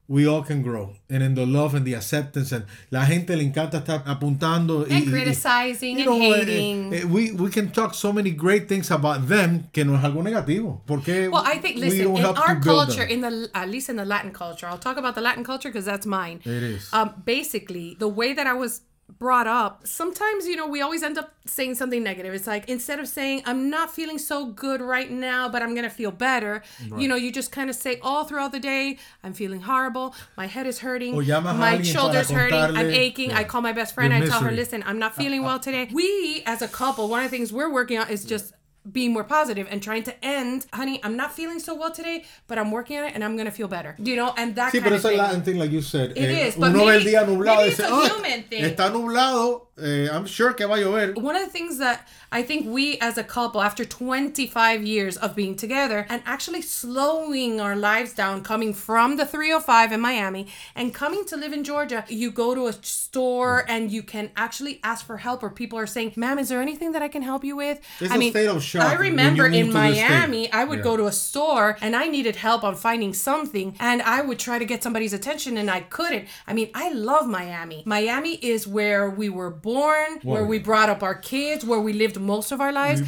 we 0.10 0.26
all 0.26 0.42
can 0.42 0.62
grow. 0.62 0.94
And 1.10 1.22
in 1.22 1.36
the 1.36 1.46
love 1.46 1.76
and 1.76 1.86
the 1.86 1.94
acceptance. 1.96 2.52
And 2.54 2.66
la 2.92 3.06
gente 3.06 3.36
le 3.36 3.44
encanta 3.44 3.80
estar 3.84 4.04
apuntando. 4.06 4.84
And 4.90 5.06
y- 5.06 5.12
criticizing 5.12 6.00
you 6.00 6.12
and 6.12 6.22
know, 6.22 6.34
eh, 6.34 6.40
hating. 6.46 6.94
eh, 6.94 7.04
we, 7.06 7.32
we 7.34 7.50
can 7.50 7.72
talk 7.72 7.94
so 7.94 8.14
many 8.14 8.32
great 8.32 8.68
things 8.70 8.90
about 8.92 9.28
them 9.28 9.70
que 9.74 9.84
no 9.84 9.96
es 9.96 10.04
algo 10.04 10.24
negativo. 10.24 10.82
Porque 10.86 11.30
Well, 11.30 11.44
I 11.46 11.58
think 11.58 11.78
listen, 11.78 12.16
in 12.16 12.26
our 12.26 12.60
culture, 12.62 13.06
them. 13.06 13.10
in 13.10 13.22
the 13.22 13.50
at 13.54 13.70
least 13.70 13.90
in 13.90 13.98
the 13.98 14.06
Latin 14.06 14.32
culture, 14.32 14.68
I'll 14.68 14.78
talk 14.80 14.98
about 14.98 15.16
the 15.16 15.22
Latin 15.22 15.44
culture 15.44 15.70
because 15.70 15.86
that's 15.86 16.06
mine. 16.06 16.40
It 16.46 16.64
is. 16.64 16.90
Um, 16.94 17.22
basically, 17.26 17.96
the 18.00 18.08
way 18.08 18.34
that 18.34 18.48
I 18.48 18.54
was 18.54 18.82
brought 19.10 19.48
up, 19.48 19.88
sometimes 19.88 20.46
you 20.46 20.56
know 20.56 20.68
we 20.68 20.82
always 20.82 21.02
end 21.02 21.18
up 21.18 21.34
saying 21.46 21.76
something 21.76 22.04
negative. 22.04 22.34
It's 22.34 22.48
like 22.48 22.70
instead 22.70 23.00
of 23.00 23.08
saying 23.08 23.44
I'm 23.46 23.70
not 23.70 23.94
feeling 23.94 24.18
so 24.18 24.46
good 24.46 24.82
right 24.82 25.10
now, 25.10 25.50
but 25.50 25.62
I'm 25.62 25.74
gonna 25.74 25.90
feel 25.90 26.12
better. 26.12 26.64
You 26.98 27.08
know, 27.08 27.16
you 27.16 27.32
just 27.32 27.52
kind 27.52 27.70
of 27.70 27.76
say 27.76 28.00
all 28.02 28.26
throughout 28.26 28.52
the 28.52 28.60
day, 28.60 28.98
I'm 29.24 29.34
feeling 29.34 29.62
horrible. 29.62 30.14
My 30.36 30.48
head 30.48 30.68
is 30.68 30.80
hurting. 30.80 31.16
O 31.16 31.20
llamas 31.20 31.56
a 31.56 31.58
my 31.58 31.82
shoulders 31.82 32.30
hurting. 32.30 32.60
I'm 32.60 32.90
aching. 32.90 33.32
I 33.32 33.44
call 33.44 33.62
my 33.62 33.74
best 33.74 33.96
friend. 33.96 34.14
I 34.14 34.26
tell 34.26 34.42
her, 34.42 34.52
listen, 34.52 34.84
I'm 34.86 35.00
not 35.00 35.16
feeling 35.16 35.40
uh, 35.40 35.44
uh, 35.44 35.48
well 35.48 35.60
today. 35.60 35.90
We 35.92 36.44
as 36.46 36.62
a 36.62 36.68
couple, 36.68 37.08
one 37.08 37.24
of 37.24 37.32
the 37.32 37.38
things 37.38 37.54
we're 37.54 37.72
working 37.72 37.98
on 37.98 38.10
is 38.10 38.26
just 38.26 38.54
being 38.92 39.12
more 39.14 39.24
positive 39.24 39.68
and 39.70 39.82
trying 39.84 40.04
to 40.04 40.26
end, 40.26 40.66
honey, 40.74 41.00
I'm 41.04 41.16
not 41.18 41.34
feeling 41.34 41.60
so 41.60 41.76
well 41.76 41.92
today, 41.92 42.24
but 42.48 42.58
I'm 42.58 42.72
working 42.72 42.98
on 42.98 43.06
it 43.06 43.14
and 43.16 43.24
I'm 43.24 43.36
gonna 43.38 43.52
feel 43.52 43.68
better. 43.68 43.96
You 43.98 44.16
know, 44.16 44.34
and 44.38 44.56
that 44.56 44.72
Sí, 44.74 44.80
kind 44.80 44.84
pero 44.86 44.96
of 44.96 45.00
it's 45.00 45.06
a 45.06 45.10
thing. 45.10 45.18
Latin 45.18 45.42
thing, 45.44 45.58
like 45.58 45.72
you 45.72 45.82
said. 45.82 46.12
It 46.12 46.18
Eh, 46.30 46.48
is, 46.48 46.56
but 46.56 46.70
uno 46.72 46.86
ve 46.86 46.96
el 46.96 47.02
día 47.02 47.26
nublado 47.26 47.58
maybe 47.58 47.64
y 47.64 47.68
it's 47.68 47.78
dice, 47.78 47.90
a 47.90 47.94
"Ah, 47.94 48.10
human 48.16 48.44
thing." 48.44 48.64
está 48.64 48.92
nublado, 48.92 49.68
eh, 49.82 50.08
I'm 50.12 50.26
sure 50.26 50.54
que 50.54 50.66
va 50.68 50.76
a 50.76 50.80
llover. 50.80 51.16
One 51.22 51.36
of 51.36 51.44
the 51.44 51.52
things 51.52 51.78
that 51.80 52.08
I 52.32 52.44
think 52.44 52.66
we 52.68 52.98
as 53.00 53.18
a 53.18 53.24
couple, 53.24 53.62
after 53.62 53.84
25 53.86 54.84
years 54.84 55.18
of 55.18 55.36
being 55.36 55.56
together 55.56 56.06
and 56.10 56.22
actually 56.26 56.62
slowing 56.62 57.60
our 57.62 57.76
lives 57.76 58.14
down, 58.14 58.42
coming 58.44 58.74
from 58.74 59.18
the 59.18 59.26
305 59.26 59.92
in 59.92 60.00
Miami 60.02 60.48
and 60.76 60.94
coming 60.94 61.26
to 61.26 61.36
live 61.38 61.54
in 61.54 61.64
Georgia, 61.64 62.04
you 62.10 62.32
go 62.32 62.54
to 62.56 62.68
a 62.68 62.74
store 62.82 63.66
and 63.68 63.92
you 63.92 64.04
can 64.04 64.32
actually 64.36 64.80
ask 64.84 65.06
for 65.06 65.18
help, 65.18 65.44
or 65.44 65.50
people 65.50 65.78
are 65.80 65.88
saying, 65.88 66.14
Ma'am, 66.16 66.40
is 66.40 66.50
there 66.50 66.62
anything 66.62 66.92
that 66.94 67.02
I 67.02 67.08
can 67.08 67.22
help 67.22 67.44
you 67.44 67.56
with? 67.56 67.80
It's 68.00 68.12
I 68.12 68.16
a 68.16 68.20
mean, 68.20 68.32
state 68.32 68.48
of 68.48 68.64
shock. 68.78 68.92
I 68.92 68.96
remember 68.96 69.46
in 69.48 69.68
to 69.68 69.74
the 69.74 69.94
state. 69.94 70.08
Miami, 70.10 70.52
I 70.52 70.64
would 70.64 70.80
Yeah. 70.80 70.84
go 70.84 70.98
to 70.98 71.06
a 71.08 71.12
store 71.12 71.78
and 71.82 71.96
I 71.96 72.08
needed 72.08 72.36
help 72.38 72.64
on 72.64 72.76
finding 72.76 73.14
something, 73.14 73.76
and 73.80 74.02
I 74.02 74.22
would 74.22 74.40
try 74.40 74.58
to 74.60 74.66
get 74.66 74.84
somebody's 74.84 75.14
attention 75.14 75.58
and 75.58 75.70
I 75.70 75.82
couldn't. 75.82 76.26
I 76.48 76.54
mean, 76.54 76.70
I 76.74 76.90
love 76.92 77.28
Miami. 77.28 77.84
Miami 77.86 78.36
is 78.36 78.68
where 78.68 79.10
we 79.10 79.30
were 79.30 79.50
born, 79.52 80.20
where 80.24 80.46
we 80.46 80.60
brought 80.60 80.90
up 80.90 81.02
our 81.04 81.16
kids, 81.16 81.66
where 81.66 81.80
we 81.80 81.94
lived 81.94 82.20
most 82.20 82.52
of 82.52 82.62
our 82.62 82.72
lives. 82.72 83.02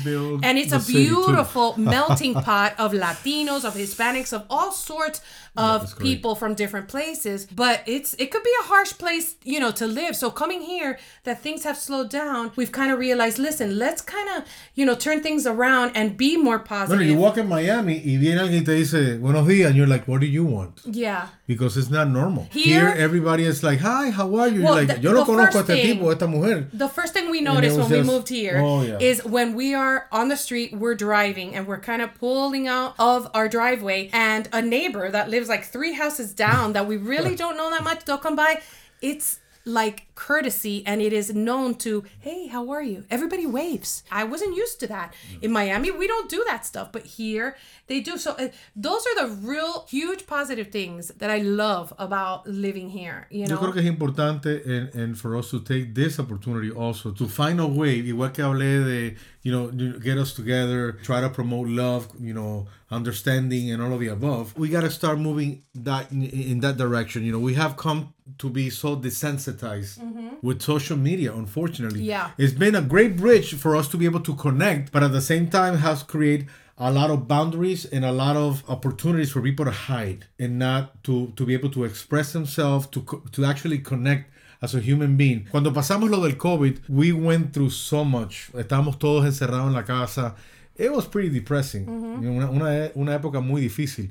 And 0.48 0.58
it's 0.58 0.72
a 0.74 0.80
beautiful 0.80 1.74
melting 1.96 2.34
pot 2.34 2.74
of 2.78 2.92
Latinos, 2.94 3.64
of 3.66 3.74
Hispanics, 3.76 4.34
of 4.34 4.44
all 4.50 4.72
sorts 4.72 5.22
of 5.60 6.00
people 6.00 6.36
from 6.36 6.54
different 6.56 6.88
places. 6.88 7.46
But 7.46 7.84
it's 7.86 8.14
it 8.16 8.32
could 8.32 8.44
be 8.44 8.54
a 8.62 8.64
harsh 8.66 8.94
place, 8.98 9.36
you 9.44 9.60
know, 9.60 9.72
to 9.72 9.86
live. 9.88 10.16
So 10.16 10.32
coming 10.32 10.62
here, 10.62 10.98
that 11.24 11.42
things 11.42 11.64
have 11.64 11.78
slowed 11.78 12.10
down, 12.10 12.52
we've 12.56 12.72
kind 12.72 12.92
of 12.92 13.00
realized, 13.00 13.38
listen, 13.40 13.78
let's 13.78 14.02
kind 14.02 14.30
of, 14.36 14.44
you 14.76 14.86
know, 14.86 14.96
turn 14.96 15.22
things 15.22 15.46
around 15.46 15.92
and 15.96 16.18
be 16.18 16.38
more 16.38 16.60
positive. 16.60 17.00
no, 17.00 17.06
you 17.06 17.18
walk 17.18 17.38
in 17.38 17.48
Miami 17.48 18.02
y 18.06 18.18
viene 18.18 18.40
alguien 18.40 18.60
y 18.62 18.66
te 18.66 18.74
dice 18.74 19.18
buenos 19.20 19.48
días, 19.48 19.68
and 19.68 19.76
you're 19.76 19.88
like, 19.88 20.08
what 20.08 20.22
do 20.22 20.28
you 20.28 20.44
want? 20.46 20.82
yeah. 20.86 21.28
Because 21.50 21.78
it's 21.78 21.90
not 21.90 22.08
normal. 22.08 22.48
Here- 22.52 22.94
everybody 22.96 23.44
is 23.44 23.64
like, 23.64 23.80
hi, 23.80 24.12
how 24.12 24.36
are 24.36 24.48
you? 24.50 24.62
Well, 24.62 24.76
you're 24.78 24.86
like, 24.86 24.98
the- 24.98 25.02
yo 25.02 25.14
no 25.14 25.26
conozco 25.26 25.56
a 25.56 25.74
este 25.74 25.82
tipo, 25.82 26.12
esta 26.12 26.28
mujer. 26.28 26.68
The 26.72 26.88
first 26.88 27.12
thing 27.16 27.32
we 27.32 27.42
noticed 27.42 27.76
when 27.76 27.90
we 27.90 28.04
moved 28.04 28.30
here 28.30 28.62
Oh, 28.64 28.84
yeah. 28.84 29.00
is 29.00 29.26
when 29.26 29.56
we 29.56 29.74
are 29.74 30.06
on 30.12 30.30
the 30.30 30.38
street, 30.38 30.74
we're 30.74 30.94
driving 30.94 31.56
and 31.56 31.66
we're 31.66 31.80
kind 31.80 32.04
of 32.04 32.14
pulling 32.20 32.68
out 32.68 32.94
of 33.00 33.28
our 33.34 33.48
driveway, 33.50 34.12
and 34.14 34.48
a 34.54 34.62
neighbor 34.62 35.10
that 35.10 35.32
lives 35.32 35.50
like 35.50 35.64
three 35.66 35.94
houses 35.94 36.34
down 36.36 36.74
that 36.74 36.86
we 36.88 36.98
really 36.98 37.36
don't 37.36 37.58
know 37.58 37.72
that 37.72 37.84
much, 37.84 38.06
they'll 38.06 38.20
come 38.20 38.36
by. 38.36 38.62
It's 39.02 39.40
like 39.66 40.06
courtesy 40.20 40.84
and 40.86 41.02
it 41.02 41.14
is 41.14 41.34
known 41.34 41.76
to 41.86 42.04
hey 42.20 42.48
how 42.48 42.70
are 42.70 42.84
you? 42.84 43.06
Everybody 43.10 43.46
waves. 43.46 44.04
I 44.12 44.24
wasn't 44.26 44.56
used 44.56 44.80
to 44.82 44.88
that. 44.88 45.14
Mm. 45.14 45.44
In 45.44 45.52
miami 45.52 45.92
we 45.92 46.08
don't 46.08 46.30
do 46.30 46.44
that 46.50 46.66
stuff 46.66 46.92
but 46.92 47.06
here 47.18 47.56
they 47.88 48.00
do. 48.02 48.18
So 48.18 48.32
uh, 48.34 48.50
those 48.76 49.04
are 49.08 49.18
the 49.24 49.30
real 49.54 49.86
huge 49.90 50.28
positive 50.28 50.68
things 50.72 51.08
that 51.22 51.30
i 51.30 51.38
love 51.38 51.94
about 51.98 52.48
living 52.48 52.90
here 52.90 53.28
you 53.30 53.46
know? 53.48 53.56
Yo 53.56 53.62
creo 53.62 53.74
que 53.74 53.82
es 53.82 53.88
importante 53.88 54.62
and, 54.66 54.94
and 54.96 55.18
for 55.18 55.38
us 55.38 55.50
to 55.52 55.60
take 55.62 55.94
this 55.94 56.20
opportunity 56.20 56.72
also 56.72 57.12
to 57.12 57.28
find 57.28 57.60
a 57.60 57.68
way, 57.68 58.02
igual 58.02 58.34
que 58.34 58.44
hablé 58.44 58.84
de, 58.86 59.16
you 59.44 59.52
know, 59.52 59.68
get 60.00 60.18
us 60.18 60.34
together, 60.34 60.94
try 61.04 61.22
to 61.22 61.30
promote 61.30 61.68
love, 61.68 62.08
you 62.20 62.34
know, 62.34 62.68
understanding 62.92 63.72
and 63.72 63.82
all 63.82 63.94
of 63.94 64.00
the 64.00 64.08
above. 64.08 64.58
We 64.58 64.70
got 64.70 64.82
to 64.82 64.92
start 64.92 65.20
moving 65.20 65.64
that 65.76 66.12
in, 66.12 66.24
in 66.24 66.60
that 66.62 66.78
direction. 66.78 67.24
You 67.24 67.32
know, 67.32 67.40
we 67.40 67.54
have 67.54 67.78
come 67.78 68.14
to 68.38 68.50
be 68.50 68.70
so 68.70 68.96
desensitized 68.96 70.00
mm-hmm. 70.00 70.09
With 70.42 70.62
social 70.62 70.98
media, 70.98 71.34
unfortunately. 71.34 72.02
Yeah. 72.02 72.32
It's 72.38 72.54
been 72.54 72.76
a 72.76 72.82
great 72.82 73.18
bridge 73.18 73.54
for 73.56 73.76
us 73.76 73.88
to 73.90 73.98
be 73.98 74.06
able 74.06 74.22
to 74.22 74.36
connect, 74.36 74.92
but 74.92 75.04
at 75.04 75.12
the 75.12 75.22
same 75.22 75.50
time 75.50 75.78
has 75.78 76.04
created 76.04 76.48
a 76.78 76.92
lot 76.92 77.12
of 77.12 77.28
boundaries 77.28 77.86
and 77.86 78.06
a 78.06 78.12
lot 78.12 78.38
of 78.38 78.64
opportunities 78.70 79.32
for 79.32 79.42
people 79.42 79.66
to 79.66 79.72
hide 79.72 80.26
and 80.40 80.58
not 80.58 81.04
to, 81.04 81.34
to 81.36 81.46
be 81.46 81.54
able 81.54 81.70
to 81.72 81.84
express 81.84 82.32
themselves, 82.32 82.88
to, 82.88 83.06
to 83.32 83.44
actually 83.44 83.80
connect 83.80 84.32
as 84.62 84.76
a 84.76 84.80
human 84.80 85.18
being. 85.18 85.46
Cuando 85.52 85.72
pasamos 85.72 86.10
lo 86.10 86.26
del 86.26 86.38
COVID, 86.38 86.90
we 86.90 87.12
went 87.12 87.54
through 87.54 87.70
so 87.70 88.04
much. 88.06 88.50
Estábamos 88.54 88.98
todos 88.98 89.26
encerrados 89.26 89.68
en 89.68 89.74
la 89.74 89.84
casa. 89.84 90.36
It 90.76 90.94
was 90.94 91.06
pretty 91.06 91.28
depressing. 91.28 91.86
Mm-hmm. 91.86 92.26
Una, 92.26 92.50
una, 92.50 92.92
una 92.96 93.20
época 93.20 93.46
muy 93.46 93.62
difícil. 93.62 94.10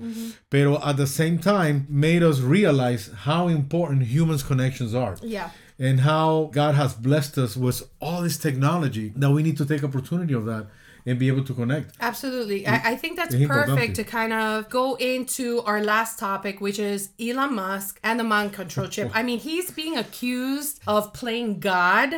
Pero 0.51 0.77
at 0.85 0.99
the 0.99 1.07
same 1.07 1.39
time, 1.39 1.87
made 1.89 2.23
us 2.23 2.41
realize 2.41 3.11
how 3.25 3.49
important 3.49 4.03
humans' 4.03 4.43
connections 4.43 4.95
are 4.95 5.17
yeah 5.23 5.51
and 5.79 6.01
how 6.01 6.51
God 6.53 6.75
has 6.75 6.95
blessed 6.95 7.39
us 7.39 7.57
with 7.57 7.89
all 8.01 8.23
this 8.23 8.37
technology 8.37 9.13
that 9.17 9.31
we 9.31 9.43
need 9.43 9.57
to 9.59 9.67
take 9.67 9.85
opportunity 9.85 10.35
of 10.35 10.45
that 10.47 10.67
and 11.07 11.19
be 11.19 11.29
able 11.29 11.43
to 11.43 11.55
connect. 11.55 11.95
Absolutely. 12.01 12.67
I, 12.67 12.91
I 12.91 12.97
think 12.97 13.17
that's 13.17 13.35
perfect 13.35 13.97
to 13.97 14.05
kind 14.05 14.33
of 14.33 14.69
go 14.69 14.95
into 14.97 15.63
our 15.63 15.83
last 15.83 16.19
topic, 16.19 16.61
which 16.61 16.79
is 16.79 17.11
Elon 17.19 17.55
Musk 17.55 17.99
and 18.05 18.21
the 18.21 18.25
mind 18.25 18.53
control 18.53 18.89
chip. 18.95 19.11
I 19.15 19.23
mean, 19.23 19.39
he's 19.39 19.71
being 19.71 19.97
accused 19.97 20.81
of 20.87 21.15
playing 21.15 21.61
God 21.61 22.15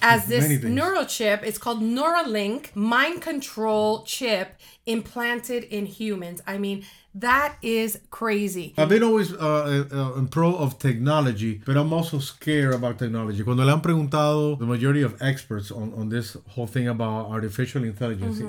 as 0.00 0.26
this 0.26 0.46
neurochip. 0.64 1.42
It's 1.42 1.58
called 1.58 1.82
Neuralink 1.82 2.74
mind 2.74 3.20
control 3.20 4.04
chip 4.04 4.58
implanted 4.90 5.64
in 5.64 5.86
humans. 5.86 6.42
I 6.46 6.58
mean, 6.58 6.84
that 7.14 7.56
is 7.62 7.98
crazy. 8.10 8.72
I've 8.78 8.88
been 8.88 9.02
always 9.02 9.32
uh, 9.32 9.84
uh, 9.90 10.18
in 10.18 10.28
pro 10.28 10.54
of 10.54 10.78
technology, 10.78 11.60
but 11.64 11.76
I'm 11.76 11.92
also 11.92 12.18
scared 12.20 12.74
about 12.74 12.98
technology. 12.98 13.42
Cuando 13.42 13.64
le 13.64 13.70
han 13.70 13.80
preguntado 13.80 14.58
the 14.58 14.66
majority 14.66 15.02
of 15.02 15.20
experts 15.20 15.70
on, 15.72 15.92
on 15.94 16.08
this 16.08 16.36
whole 16.50 16.68
thing 16.68 16.86
about 16.88 17.26
artificial 17.30 17.82
intelligence, 17.84 18.40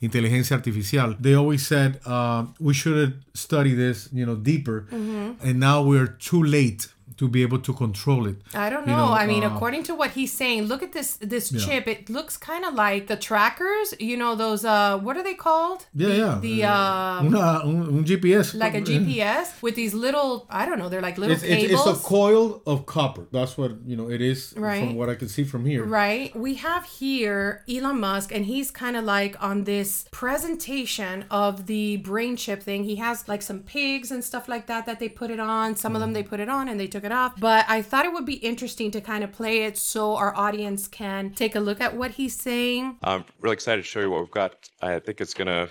inteligencia 0.00 0.52
artificial, 0.52 1.14
they 1.20 1.34
always 1.34 1.66
said 1.66 2.00
uh, 2.06 2.46
we 2.58 2.72
should 2.72 3.22
study 3.34 3.74
this, 3.74 4.08
you 4.12 4.24
know, 4.24 4.36
deeper, 4.36 4.86
and 4.90 5.60
now 5.60 5.82
we're 5.82 6.06
too 6.06 6.42
late 6.42 6.88
to 7.16 7.28
be 7.28 7.42
able 7.42 7.58
to 7.60 7.72
control 7.72 8.26
it. 8.26 8.36
I 8.54 8.68
don't 8.70 8.86
You 8.86 8.92
know. 8.96 9.06
know, 9.06 9.12
I 9.12 9.26
mean, 9.26 9.44
uh, 9.44 9.50
according 9.54 9.82
to 9.84 9.94
what 9.94 10.10
he's 10.12 10.32
saying, 10.32 10.64
look 10.64 10.82
at 10.82 10.92
this 10.92 11.16
this 11.34 11.46
chip. 11.64 11.86
It 11.88 12.10
looks 12.10 12.36
kind 12.36 12.64
of 12.64 12.74
like 12.74 13.06
the 13.06 13.16
trackers. 13.16 13.94
You 14.00 14.16
know 14.16 14.34
those 14.34 14.64
uh 14.64 14.98
what 14.98 15.16
are 15.16 15.22
they 15.22 15.34
called? 15.34 15.86
Yeah, 15.94 16.08
the, 16.08 16.16
yeah. 16.16 16.38
The 16.46 16.64
uh 16.64 17.24
Una, 17.24 17.46
un, 17.64 17.76
un 17.98 18.04
GPS. 18.04 18.54
like 18.54 18.74
a 18.74 18.82
GPS 18.82 19.46
with 19.62 19.74
these 19.74 19.94
little 19.94 20.46
I 20.50 20.66
don't 20.66 20.78
know, 20.78 20.88
they're 20.90 21.06
like 21.08 21.18
little 21.18 21.34
It's, 21.36 21.42
cables. 21.44 21.86
it's 21.86 22.00
a 22.00 22.02
coil 22.02 22.62
of 22.66 22.86
copper. 22.86 23.24
That's 23.32 23.56
what 23.58 23.72
you 23.86 23.96
know 23.96 24.08
it 24.10 24.20
is 24.20 24.54
Right. 24.56 24.80
from 24.84 24.94
what 24.96 25.08
I 25.08 25.14
can 25.14 25.28
see 25.28 25.44
from 25.44 25.64
here. 25.64 25.84
Right. 25.84 26.34
We 26.36 26.54
have 26.56 26.84
here 26.84 27.64
Elon 27.68 27.98
Musk, 28.00 28.28
and 28.36 28.44
he's 28.46 28.70
kind 28.70 28.96
of 28.96 29.04
like 29.04 29.34
on 29.42 29.64
this 29.64 30.06
presentation 30.10 31.24
of 31.30 31.66
the 31.66 31.96
brain 31.98 32.36
chip 32.36 32.62
thing. 32.62 32.84
He 32.84 32.96
has 32.96 33.26
like 33.28 33.42
some 33.42 33.60
pigs 33.60 34.10
and 34.10 34.22
stuff 34.22 34.48
like 34.48 34.66
that 34.66 34.86
that 34.86 34.98
they 35.00 35.08
put 35.08 35.30
it 35.30 35.40
on. 35.40 35.76
Some 35.76 35.94
of 35.96 36.00
them 36.00 36.12
they 36.12 36.22
put 36.22 36.40
it 36.40 36.48
on 36.48 36.68
and 36.68 36.78
they 36.78 36.86
took 36.86 37.04
it 37.06 37.12
off. 37.12 37.40
But 37.40 37.64
I 37.68 37.80
thought 37.80 38.04
it 38.04 38.12
would 38.12 38.26
be 38.26 38.34
interesting 38.34 38.90
to 38.90 39.00
kind 39.00 39.24
of 39.24 39.32
play 39.32 39.64
it 39.64 39.78
so 39.78 40.16
our 40.16 40.36
audience 40.36 40.86
can 40.86 41.30
take 41.30 41.54
a 41.54 41.60
look 41.60 41.80
at 41.80 41.96
what 41.96 42.12
he's 42.12 42.34
saying. 42.34 42.96
I'm 43.02 43.24
really 43.40 43.54
excited 43.54 43.82
to 43.82 43.88
show 43.88 44.00
you 44.00 44.10
what 44.10 44.20
we've 44.20 44.30
got. 44.30 44.68
I 44.82 44.98
think 44.98 45.20
it's 45.20 45.32
going 45.32 45.46
to 45.46 45.70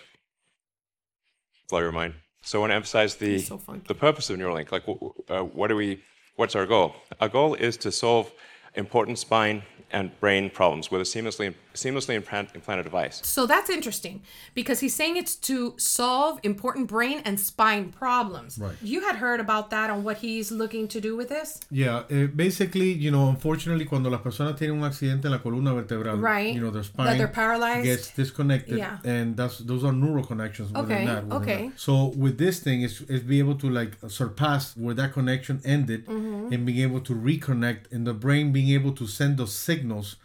blow 1.70 1.80
your 1.80 1.92
mind. 1.92 2.16
So 2.42 2.60
I 2.60 2.62
want 2.62 2.72
to 2.72 2.76
emphasize 2.76 3.16
the 3.16 3.40
so 3.40 3.62
the 3.88 3.96
purpose 3.96 4.30
of 4.30 4.38
Neuralink. 4.38 4.72
Like, 4.72 4.84
uh, 5.30 5.44
what 5.44 5.68
do 5.68 5.76
we? 5.76 6.02
What's 6.36 6.56
our 6.56 6.66
goal? 6.66 6.96
Our 7.20 7.30
goal 7.30 7.56
is 7.56 7.78
to 7.78 7.92
solve 7.92 8.32
important 8.76 9.18
spine 9.18 9.64
and 9.92 10.18
brain 10.20 10.50
problems 10.50 10.90
with 10.92 11.02
a 11.02 11.04
seamlessly 11.06 11.54
seamlessly 11.74 12.16
implant, 12.16 12.50
implanted 12.56 12.86
device. 12.86 13.20
So 13.24 13.46
that's 13.46 13.70
interesting 13.70 14.22
because 14.54 14.80
he's 14.80 14.96
saying 14.96 15.18
it's 15.18 15.36
to 15.36 15.74
solve 15.78 16.40
important 16.44 16.88
brain 16.88 17.22
and 17.26 17.38
spine 17.38 17.92
problems. 17.92 18.58
Right. 18.58 18.76
You 18.82 19.02
had 19.02 19.18
heard 19.18 19.42
about 19.42 19.72
that 19.72 19.90
on 19.90 20.06
what 20.06 20.18
he's 20.20 20.54
looking 20.54 20.88
to 20.88 21.02
do 21.02 21.18
with 21.18 21.28
this? 21.28 21.60
Yeah, 21.70 22.04
uh, 22.10 22.28
basically, 22.28 22.94
you 22.94 23.12
know, 23.12 23.28
unfortunately, 23.28 23.84
cuando 23.84 24.10
las 24.10 24.22
personas 24.22 24.58
tienen 24.58 24.78
un 24.82 24.90
accidente 24.90 25.26
en 25.26 25.32
la 25.32 25.40
columna 25.40 25.74
vertebral, 25.74 26.16
Right. 26.18 26.54
you 26.56 26.62
know, 26.62 26.72
their 26.72 26.82
That 26.82 26.86
spine 26.94 27.18
they're 27.18 27.28
paralyzed. 27.28 27.84
gets 27.84 28.12
disconnected, 28.12 28.78
Yeah. 28.78 29.00
and 29.04 29.36
that's 29.36 29.58
those 29.58 29.84
are 29.84 29.92
neural 29.92 30.24
connections 30.24 30.70
within 30.72 30.86
Okay, 30.86 31.06
that. 31.08 31.24
within 31.26 31.42
okay. 31.42 31.68
that. 31.68 31.80
So 31.80 32.14
with 32.16 32.38
this 32.38 32.62
thing, 32.62 32.84
is 32.84 33.02
is 33.10 33.22
be 33.22 33.40
able 33.40 33.56
to 33.56 33.70
like 33.70 33.98
surpass 34.08 34.78
where 34.78 34.96
that 34.96 35.12
connection 35.12 35.60
ended, 35.66 36.06
Mm-hmm. 36.06 36.54
and 36.54 36.66
being 36.66 36.80
able 36.80 37.02
to 37.02 37.14
reconnect, 37.14 37.92
and 37.92 38.08
the 38.08 38.14
brain 38.14 38.54
being 38.54 38.70
able 38.70 38.94
to 38.94 39.06
send 39.08 39.36
those 39.38 39.52
signals 39.54 39.75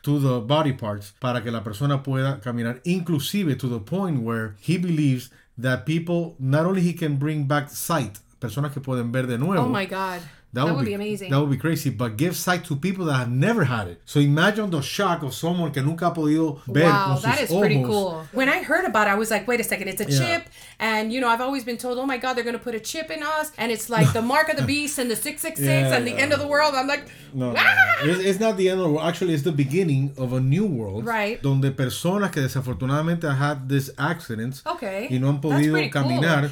to 0.03 0.21
the 0.21 0.41
body 0.47 0.73
parts 0.73 1.15
para 1.21 1.43
que 1.43 1.51
la 1.51 1.63
persona 1.63 2.03
pueda 2.03 2.41
caminar, 2.41 2.81
inclusive 2.85 3.57
to 3.57 3.69
the 3.69 3.81
point 3.81 4.23
where 4.23 4.55
he 4.61 4.79
believes 4.79 5.31
that 5.59 5.85
people 5.85 6.35
not 6.39 6.67
only 6.67 6.81
he 6.81 6.93
can 6.95 7.19
bring 7.19 7.47
back 7.47 7.71
sight, 7.71 8.19
personas 8.39 8.73
que 8.73 8.81
pueden 8.81 9.13
ver 9.13 9.27
de 9.27 9.39
nuevo. 9.39 9.65
Oh 9.65 9.69
my 9.69 9.87
God. 9.87 10.21
That, 10.53 10.75
would, 10.75 10.85
be, 10.85 10.95
amazing. 10.95 11.31
That 11.31 11.41
would 11.41 11.51
be 11.51 11.57
crazy, 11.57 11.91
but 11.91 12.17
give 12.17 12.35
sight 12.37 12.65
to 12.65 12.77
people 12.77 13.05
that 13.05 13.15
have 13.15 13.31
never 13.31 13.65
had 13.65 13.87
it. 13.87 14.01
So 14.05 14.19
imagine 14.19 14.69
the 14.71 14.81
shock 14.81 15.23
of 15.23 15.33
someone 15.33 15.71
que 15.71 15.81
nunca 15.81 16.07
ha 16.07 16.13
podido 16.13 16.61
ver 16.67 16.83
wow, 16.83 17.15
con 17.15 17.23
that 17.23 17.39
sus 17.39 17.51
is 17.51 17.57
pretty 17.57 17.81
cool. 17.85 18.27
When 18.33 18.49
I 18.49 18.63
heard 18.63 18.85
about 18.85 19.07
it, 19.07 19.11
I 19.11 19.15
was 19.15 19.31
like, 19.31 19.47
wait 19.47 19.61
a 19.61 19.65
second, 19.65 19.87
it's 19.89 20.01
a 20.01 20.11
Yeah. 20.11 20.19
chip. 20.19 20.49
And, 20.81 21.13
you 21.13 21.21
know, 21.21 21.29
I've 21.29 21.41
always 21.41 21.63
been 21.63 21.77
told, 21.77 21.99
oh 21.99 22.07
my 22.07 22.17
God, 22.17 22.35
they're 22.35 22.43
going 22.43 22.59
to 22.59 22.63
put 22.63 22.75
a 22.75 22.81
chip 22.81 23.11
in 23.11 23.23
us. 23.23 23.53
And 23.59 23.71
it's 23.71 23.89
like 23.89 24.13
the 24.13 24.23
mark 24.23 24.49
of 24.49 24.57
the 24.57 24.65
beast 24.75 24.99
and 24.99 25.09
the 25.09 25.15
666 25.15 25.61
Yeah, 25.61 25.95
and 25.97 26.05
the 26.05 26.15
end 26.15 26.33
of 26.33 26.41
the 26.41 26.49
world. 26.49 26.75
I'm 26.75 26.89
like, 26.89 27.05
No, 27.33 27.53
no, 27.53 27.59
"Ah!" 27.59 28.03
no. 28.05 28.11
It's, 28.11 28.21
it's 28.21 28.41
not 28.41 28.57
the 28.57 28.71
end 28.71 28.81
of 28.81 28.87
the 28.87 28.93
world. 28.93 29.07
Actually, 29.07 29.35
it's 29.35 29.45
the 29.45 29.53
beginning 29.53 30.15
of 30.19 30.33
a 30.33 30.41
new 30.41 30.67
world. 30.67 31.05
Right. 31.07 31.41
Donde 31.41 31.71
personas 31.77 32.33
que 32.33 32.43
desafortunadamente 32.43 33.29
had 33.37 33.69
these 33.69 33.91
accidents 33.99 34.63
okay. 34.67 35.07
y 35.11 35.19
no 35.19 35.29
han 35.29 35.41
podido 35.41 35.73
pretty 35.73 35.91
cool. 35.91 36.03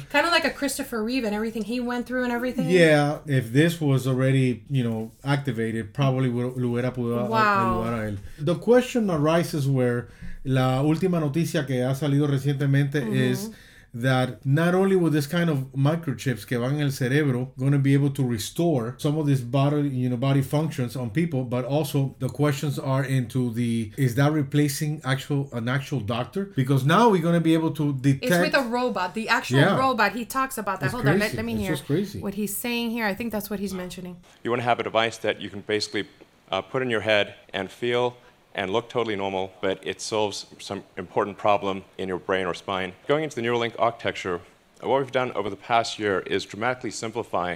Kind 0.09 0.25
of 0.25 0.31
like 0.31 0.45
a 0.45 0.51
Christopher 0.51 1.03
Reeve 1.03 1.25
and 1.25 1.35
everything 1.35 1.63
he 1.63 1.81
went 1.81 2.05
through 2.05 2.23
and 2.23 2.31
everything. 2.31 2.69
Yeah, 2.69 3.19
if 3.25 3.51
this 3.51 3.81
was 3.81 3.88
already, 4.07 4.63
you 4.69 4.83
know, 4.83 5.11
activated, 5.23 5.91
probably 5.93 6.29
lo 6.29 6.53
hubiera 6.69 6.93
podido 6.93 7.25
Wow. 7.27 7.83
ayudar 7.83 7.93
a 7.93 8.07
él. 8.09 8.17
The 8.43 8.55
question 8.55 9.09
arises 9.09 9.67
where 9.67 10.07
la 10.43 10.81
última 10.81 11.19
noticia 11.19 11.65
que 11.65 11.83
ha 11.83 11.93
salido 11.95 12.27
recientemente 12.27 13.29
es 13.31 13.51
that 13.93 14.45
not 14.45 14.75
only 14.75 14.95
with 14.95 15.13
this 15.13 15.25
kind 15.27 15.49
of 15.49 15.57
microchips 15.73 16.45
que 16.45 16.59
van 16.59 16.75
en 16.75 16.81
el 16.81 16.91
cerebro 16.91 17.51
going 17.57 17.71
to 17.71 17.79
be 17.79 17.93
able 17.93 18.09
to 18.11 18.23
restore 18.23 18.95
some 18.99 19.17
of 19.17 19.25
these 19.25 19.41
body 19.41 19.89
you 19.89 20.07
know 20.09 20.15
body 20.17 20.41
functions 20.41 20.95
on 20.95 21.09
people 21.09 21.43
but 21.43 21.65
also 21.65 22.15
the 22.19 22.29
questions 22.29 22.77
are 22.77 23.03
into 23.03 23.51
the 23.53 23.91
is 23.97 24.15
that 24.15 24.31
replacing 24.31 25.01
actual 25.03 25.49
an 25.53 25.67
actual 25.67 25.99
doctor 25.99 26.45
because 26.55 26.85
now 26.85 27.09
we're 27.09 27.21
going 27.21 27.33
to 27.33 27.41
be 27.41 27.53
able 27.53 27.71
to 27.71 27.93
detect 27.93 28.25
It's 28.25 28.37
with 28.37 28.53
a 28.55 28.67
robot, 28.69 29.13
the 29.15 29.27
actual 29.29 29.59
Yeah. 29.59 29.77
robot. 29.77 30.13
He 30.13 30.25
talks 30.25 30.57
about 30.57 30.79
that. 30.79 30.87
It's 30.87 30.93
Hold 30.93 31.07
on, 31.07 31.19
let, 31.19 31.33
let 31.33 31.45
me 31.45 31.53
It's 31.53 31.61
hear 31.61 31.71
just 31.71 31.85
crazy. 31.85 32.19
what 32.19 32.33
he's 32.35 32.55
saying 32.55 32.91
here. 32.91 33.05
I 33.05 33.13
think 33.15 33.31
that's 33.31 33.49
what 33.49 33.59
he's 33.59 33.73
mentioning. 33.73 34.17
You 34.43 34.51
want 34.51 34.61
to 34.61 34.65
have 34.65 34.79
a 34.79 34.83
device 34.83 35.17
that 35.17 35.41
you 35.41 35.49
can 35.49 35.61
basically 35.61 36.07
uh, 36.51 36.61
put 36.61 36.81
in 36.81 36.89
your 36.89 37.01
head 37.01 37.33
and 37.53 37.71
feel 37.71 38.15
and 38.59 38.73
look 38.73 38.89
totally 38.89 39.15
normal, 39.15 39.53
but 39.61 39.79
it 39.87 40.01
solves 40.01 40.45
some 40.59 40.83
important 40.97 41.37
problem 41.37 41.81
in 41.97 42.09
your 42.09 42.19
brain 42.19 42.45
or 42.45 42.53
spine. 42.53 42.91
Going 43.07 43.23
into 43.23 43.37
the 43.37 43.41
Neuralink 43.41 43.73
architecture, 43.79 44.41
what 44.81 44.99
we've 44.99 45.13
done 45.13 45.31
over 45.31 45.49
the 45.49 45.55
past 45.55 45.97
year 45.97 46.19
is 46.19 46.43
dramatically 46.43 46.91
simplify 46.91 47.55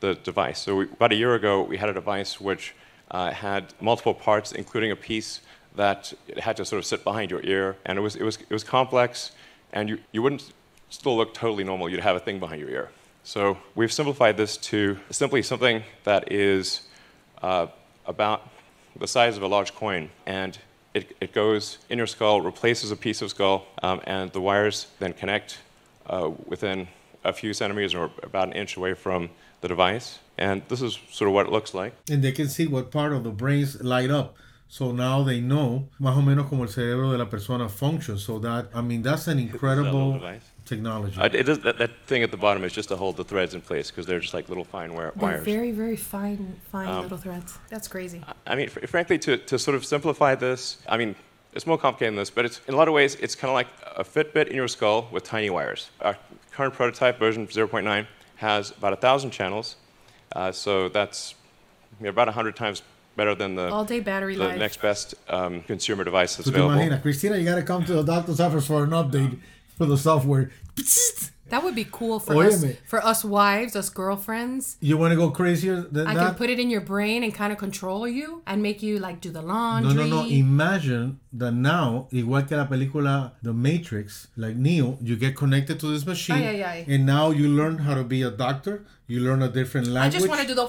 the 0.00 0.14
device. 0.14 0.58
So 0.60 0.76
we, 0.76 0.84
about 0.84 1.10
a 1.10 1.14
year 1.14 1.34
ago, 1.34 1.62
we 1.62 1.78
had 1.78 1.88
a 1.88 1.94
device 1.94 2.38
which 2.38 2.74
uh, 3.10 3.30
had 3.30 3.72
multiple 3.80 4.12
parts, 4.12 4.52
including 4.52 4.90
a 4.90 4.96
piece 4.96 5.40
that 5.74 6.12
had 6.36 6.58
to 6.58 6.66
sort 6.66 6.78
of 6.80 6.84
sit 6.84 7.02
behind 7.02 7.30
your 7.30 7.42
ear, 7.44 7.78
and 7.86 7.96
it 7.96 8.02
was 8.02 8.14
it 8.14 8.22
was 8.22 8.36
it 8.36 8.50
was 8.50 8.62
complex, 8.62 9.32
and 9.72 9.88
you 9.88 9.98
you 10.12 10.20
wouldn't 10.20 10.52
still 10.90 11.16
look 11.16 11.32
totally 11.32 11.64
normal. 11.64 11.88
You'd 11.88 12.00
have 12.00 12.16
a 12.16 12.20
thing 12.20 12.38
behind 12.38 12.60
your 12.60 12.68
ear. 12.68 12.90
So 13.24 13.56
we've 13.74 13.92
simplified 13.92 14.36
this 14.36 14.58
to 14.58 14.98
simply 15.10 15.42
something 15.42 15.82
that 16.04 16.30
is 16.30 16.82
uh, 17.40 17.68
about 18.04 18.51
the 18.98 19.06
size 19.08 19.36
of 19.36 19.42
a 19.42 19.46
large 19.46 19.74
coin, 19.74 20.10
and 20.26 20.58
it, 20.94 21.16
it 21.20 21.32
goes 21.32 21.78
in 21.88 21.98
your 21.98 22.06
skull, 22.06 22.40
replaces 22.40 22.90
a 22.90 22.96
piece 22.96 23.22
of 23.22 23.30
skull, 23.30 23.66
um, 23.82 24.00
and 24.04 24.32
the 24.32 24.40
wires 24.40 24.86
then 24.98 25.12
connect 25.12 25.58
uh, 26.06 26.30
within 26.46 26.88
a 27.24 27.32
few 27.32 27.54
centimeters 27.54 27.94
or 27.94 28.10
about 28.22 28.48
an 28.48 28.52
inch 28.54 28.76
away 28.76 28.94
from 28.94 29.30
the 29.60 29.68
device. 29.68 30.18
And 30.36 30.62
this 30.68 30.82
is 30.82 30.98
sort 31.10 31.28
of 31.28 31.34
what 31.34 31.46
it 31.46 31.52
looks 31.52 31.72
like. 31.74 31.94
and 32.10 32.22
they 32.22 32.32
can 32.32 32.48
see 32.48 32.66
what 32.66 32.90
part 32.90 33.12
of 33.12 33.22
the 33.24 33.30
brains 33.30 33.80
light 33.82 34.10
up. 34.10 34.36
So 34.68 34.90
now 34.90 35.22
they 35.22 35.38
know 35.40 35.88
más 36.00 36.16
o 36.16 36.22
menos 36.22 36.48
como 36.48 36.62
el 36.62 36.68
cerebro 36.68 37.12
de 37.12 37.18
la 37.18 37.26
persona 37.26 37.68
functions. 37.68 38.24
So 38.24 38.38
that 38.38 38.70
I 38.74 38.80
mean 38.80 39.02
that's 39.02 39.28
an 39.28 39.38
incredible 39.38 40.14
device. 40.14 40.50
Technology. 40.64 41.20
Uh, 41.20 41.26
it 41.32 41.48
is, 41.48 41.58
that, 41.60 41.78
that 41.78 41.90
thing 42.06 42.22
at 42.22 42.30
the 42.30 42.36
bottom 42.36 42.64
is 42.64 42.72
just 42.72 42.88
to 42.90 42.96
hold 42.96 43.16
the 43.16 43.24
threads 43.24 43.54
in 43.54 43.60
place 43.60 43.90
because 43.90 44.06
they're 44.06 44.20
just 44.20 44.34
like 44.34 44.48
little 44.48 44.64
fine 44.64 44.94
wire, 44.94 45.12
They're 45.16 45.28
wires. 45.28 45.44
very, 45.44 45.70
very 45.72 45.96
fine, 45.96 46.56
fine 46.70 46.88
Um, 46.88 47.02
little 47.02 47.18
threads. 47.18 47.58
That's 47.68 47.88
crazy. 47.88 48.22
I 48.46 48.54
mean, 48.54 48.68
fr- 48.68 48.86
frankly, 48.86 49.18
to, 49.20 49.36
to 49.36 49.58
sort 49.58 49.74
of 49.76 49.84
simplify 49.84 50.34
this, 50.34 50.78
I 50.88 50.96
mean, 50.96 51.14
it's 51.52 51.66
more 51.66 51.78
complicated 51.78 52.12
than 52.14 52.18
this, 52.20 52.30
but 52.30 52.44
it's, 52.44 52.60
in 52.66 52.74
a 52.74 52.76
lot 52.76 52.88
of 52.88 52.94
ways, 52.94 53.14
it's 53.16 53.34
kind 53.34 53.50
of 53.50 53.54
like 53.54 53.68
a 53.96 54.04
Fitbit 54.04 54.48
in 54.48 54.56
your 54.56 54.68
skull 54.68 55.08
with 55.12 55.24
tiny 55.24 55.50
wires. 55.50 55.90
Our 56.00 56.16
current 56.52 56.74
prototype, 56.74 57.18
version 57.18 57.46
0.9, 57.46 58.06
has 58.36 58.70
about 58.70 58.92
1,000 58.92 59.30
channels. 59.30 59.76
Uh, 60.34 60.50
so 60.50 60.88
that's 60.88 61.34
you 62.00 62.04
know, 62.04 62.10
about 62.10 62.26
100 62.28 62.56
times 62.56 62.82
better 63.16 63.34
than 63.34 63.54
the, 63.54 63.68
All 63.68 63.84
day 63.84 64.00
battery 64.00 64.34
the 64.36 64.44
life. 64.44 64.58
next 64.58 64.80
best 64.80 65.14
um, 65.28 65.60
consumer 65.62 66.02
device 66.04 66.36
that's 66.36 66.48
Tú 66.48 66.52
te 66.54 66.58
available. 66.58 66.80
imaginas, 66.80 67.02
Cristina, 67.02 67.36
you 67.36 67.44
gotta 67.44 67.62
come 67.62 67.84
to 67.84 67.92
the 67.92 68.02
doctor's 68.02 68.40
office 68.40 68.66
for 68.66 68.84
an 68.84 68.90
update 68.90 69.38
for 69.76 69.86
the 69.86 69.96
software. 69.98 70.50
That 71.48 71.62
would 71.62 71.74
be 71.74 71.84
cool 71.84 72.18
for 72.18 72.42
us, 72.42 72.64
for 72.86 73.04
us 73.04 73.22
wives, 73.26 73.76
us 73.76 73.90
girlfriends. 73.90 74.78
You 74.80 74.96
want 74.96 75.10
to 75.12 75.16
go 75.16 75.30
crazier 75.30 75.82
than 75.82 76.06
I 76.06 76.14
that? 76.14 76.26
can 76.28 76.34
put 76.36 76.48
it 76.48 76.58
in 76.58 76.70
your 76.70 76.80
brain 76.80 77.22
and 77.22 77.34
kind 77.34 77.52
of 77.52 77.58
control 77.58 78.08
you 78.08 78.40
and 78.46 78.62
make 78.62 78.82
you 78.82 78.98
like 78.98 79.20
do 79.20 79.30
the 79.30 79.42
laundry. 79.42 79.92
no, 79.92 80.06
no. 80.06 80.22
No. 80.22 80.28
Imagine 80.28 81.20
that 81.34 81.52
now, 81.52 82.08
igual 82.10 82.48
que 82.48 82.56
la 82.56 82.64
película 82.66 83.32
The 83.42 83.52
Matrix, 83.52 84.28
like 84.34 84.56
Neo, 84.56 84.96
you 85.02 85.14
get 85.16 85.36
connected 85.36 85.78
to 85.80 85.88
this 85.92 86.06
machine, 86.06 86.36
Ay, 86.36 86.62
ay, 86.62 86.64
ay. 86.64 86.84
and 86.88 87.04
now 87.04 87.30
you 87.32 87.48
learn 87.48 87.78
how 87.78 87.94
to 87.96 88.02
be 88.04 88.22
a 88.22 88.30
doctor. 88.30 88.86
You 89.06 89.20
learn 89.20 89.42
a 89.42 89.48
different 89.48 89.88
language. 89.88 90.14
I 90.14 90.18
just 90.20 90.28
want 90.30 90.40
to 90.40 90.46
do 90.46 90.54
the. 90.54 90.66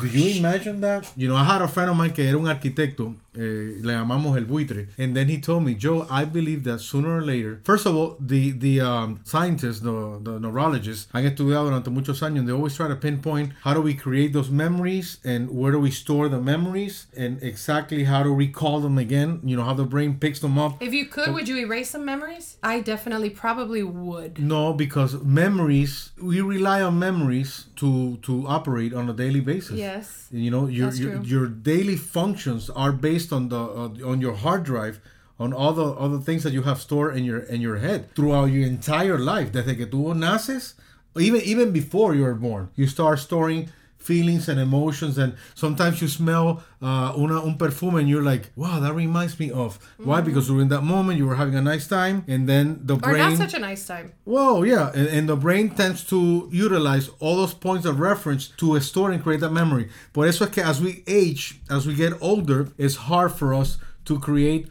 Do 0.00 0.06
you 0.06 0.38
imagine 0.38 0.80
that? 0.80 1.10
You 1.16 1.28
know, 1.28 1.36
I 1.36 1.44
had 1.44 1.60
a 1.60 1.68
friend 1.68 1.90
of 1.90 1.96
mine 1.96 2.12
que 2.12 2.24
era 2.24 2.38
un 2.38 2.46
arquitecto, 2.46 3.14
eh, 3.36 3.76
le 3.82 3.92
llamamos 3.92 4.36
el 4.38 4.44
buitre, 4.44 4.88
and 4.96 5.14
then 5.14 5.28
he 5.28 5.38
told 5.38 5.64
me, 5.64 5.74
Joe, 5.74 6.06
I 6.10 6.24
believe 6.24 6.64
that 6.64 6.78
sooner 6.80 7.18
or 7.18 7.22
later, 7.22 7.60
first 7.64 7.84
of 7.86 7.94
all, 7.94 8.16
the 8.18 8.52
the 8.52 8.80
um, 8.80 9.20
scientists, 9.24 9.80
the, 9.80 10.18
the 10.22 10.38
neurologists, 10.38 11.08
han 11.12 11.24
estudiado 11.24 11.66
durante 11.66 11.90
muchos 11.90 12.20
años, 12.20 12.38
and 12.38 12.48
they 12.48 12.52
always 12.52 12.74
try 12.74 12.88
to 12.88 12.96
pinpoint 12.96 13.52
how 13.62 13.74
do 13.74 13.82
we 13.82 13.92
create 13.92 14.32
those 14.32 14.50
memories 14.50 15.18
and 15.24 15.50
where 15.50 15.72
do 15.72 15.78
we 15.78 15.90
store 15.90 16.28
the 16.28 16.40
memories 16.40 17.06
and 17.16 17.42
exactly 17.42 18.04
how 18.04 18.22
to 18.22 18.30
recall 18.30 18.80
them 18.80 18.96
again, 18.96 19.40
you 19.44 19.56
know, 19.56 19.64
how 19.64 19.74
the 19.74 19.84
brain 19.84 20.16
picks 20.18 20.40
them 20.40 20.56
up. 20.58 20.80
If 20.82 20.94
you 20.94 21.04
could, 21.06 21.34
would 21.34 21.48
you 21.48 21.58
erase 21.58 21.90
some 21.90 22.04
memories? 22.04 22.56
I 22.62 22.80
definitely 22.80 23.30
probably 23.30 23.82
would. 23.82 24.38
No, 24.38 24.72
because 24.72 25.22
memories, 25.22 26.12
we 26.20 26.40
rely 26.40 26.80
on 26.80 26.98
memories 26.98 27.66
to 27.76 28.16
to 28.22 28.46
operate 28.46 28.94
on 28.94 29.10
a 29.10 29.12
daily 29.12 29.40
basis. 29.40 29.71
Yes. 29.76 30.28
You 30.30 30.50
know, 30.50 30.66
your 30.66 30.92
your, 30.94 31.22
your 31.22 31.46
daily 31.46 31.96
functions 31.96 32.70
are 32.70 32.92
based 32.92 33.32
on 33.32 33.48
the 33.48 33.58
uh, 33.58 34.10
on 34.10 34.20
your 34.20 34.34
hard 34.34 34.64
drive, 34.64 35.00
on 35.38 35.52
all 35.52 35.72
the 35.72 35.86
other 35.86 36.18
things 36.18 36.42
that 36.44 36.52
you 36.52 36.62
have 36.62 36.80
stored 36.80 37.16
in 37.16 37.24
your 37.24 37.40
in 37.40 37.60
your 37.60 37.78
head 37.78 38.14
throughout 38.14 38.46
your 38.46 38.66
entire 38.66 39.18
life. 39.18 39.52
Desde 39.52 39.76
que 39.76 39.86
tú 39.86 40.14
naces, 40.14 40.74
even 41.16 41.40
even 41.42 41.72
before 41.72 42.14
you 42.14 42.22
were 42.22 42.34
born, 42.34 42.68
you 42.76 42.86
start 42.86 43.18
storing 43.18 43.68
feelings 44.10 44.48
and 44.50 44.58
emotions 44.68 45.14
and 45.22 45.30
sometimes 45.54 46.00
you 46.02 46.08
smell 46.08 46.46
uh, 46.82 47.12
una, 47.16 47.36
un 47.48 47.56
perfume 47.56 47.96
and 48.00 48.08
you're 48.08 48.26
like 48.32 48.44
wow 48.56 48.80
that 48.80 48.92
reminds 48.94 49.34
me 49.38 49.48
of 49.52 49.78
why 49.98 50.20
because 50.20 50.46
during 50.48 50.68
that 50.68 50.82
moment 50.82 51.18
you 51.18 51.26
were 51.30 51.36
having 51.42 51.54
a 51.54 51.62
nice 51.72 51.86
time 51.86 52.16
and 52.32 52.48
then 52.48 52.66
the 52.88 52.94
Mm-hmm. 52.96 53.08
Or 53.08 53.12
brain 53.12 53.28
not 53.30 53.38
such 53.38 53.54
a 53.54 53.62
nice 53.70 53.86
time. 53.86 54.12
well, 54.24 54.56
yeah, 54.72 54.90
and, 54.98 55.08
and 55.16 55.24
the 55.28 55.36
brain 55.36 55.70
tends 55.70 56.04
to 56.12 56.48
utilize 56.52 57.06
all 57.20 57.36
those 57.42 57.54
points 57.54 57.84
of 57.86 57.94
reference 58.00 58.48
to 58.60 58.78
store 58.80 59.10
and 59.12 59.22
create 59.22 59.40
that 59.40 59.52
memory. 59.52 59.86
Por 60.12 60.26
eso 60.26 60.44
es 60.44 60.50
que 60.50 60.62
as 60.62 60.80
we 60.80 61.02
age, 61.06 61.60
as 61.70 61.86
we 61.86 61.94
get 61.94 62.12
older, 62.20 62.68
it's 62.78 62.96
hard 63.08 63.30
for 63.32 63.54
us 63.54 63.78
to 64.04 64.18
create 64.18 64.66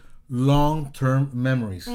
long-term 0.46 1.30
memories. 1.34 1.88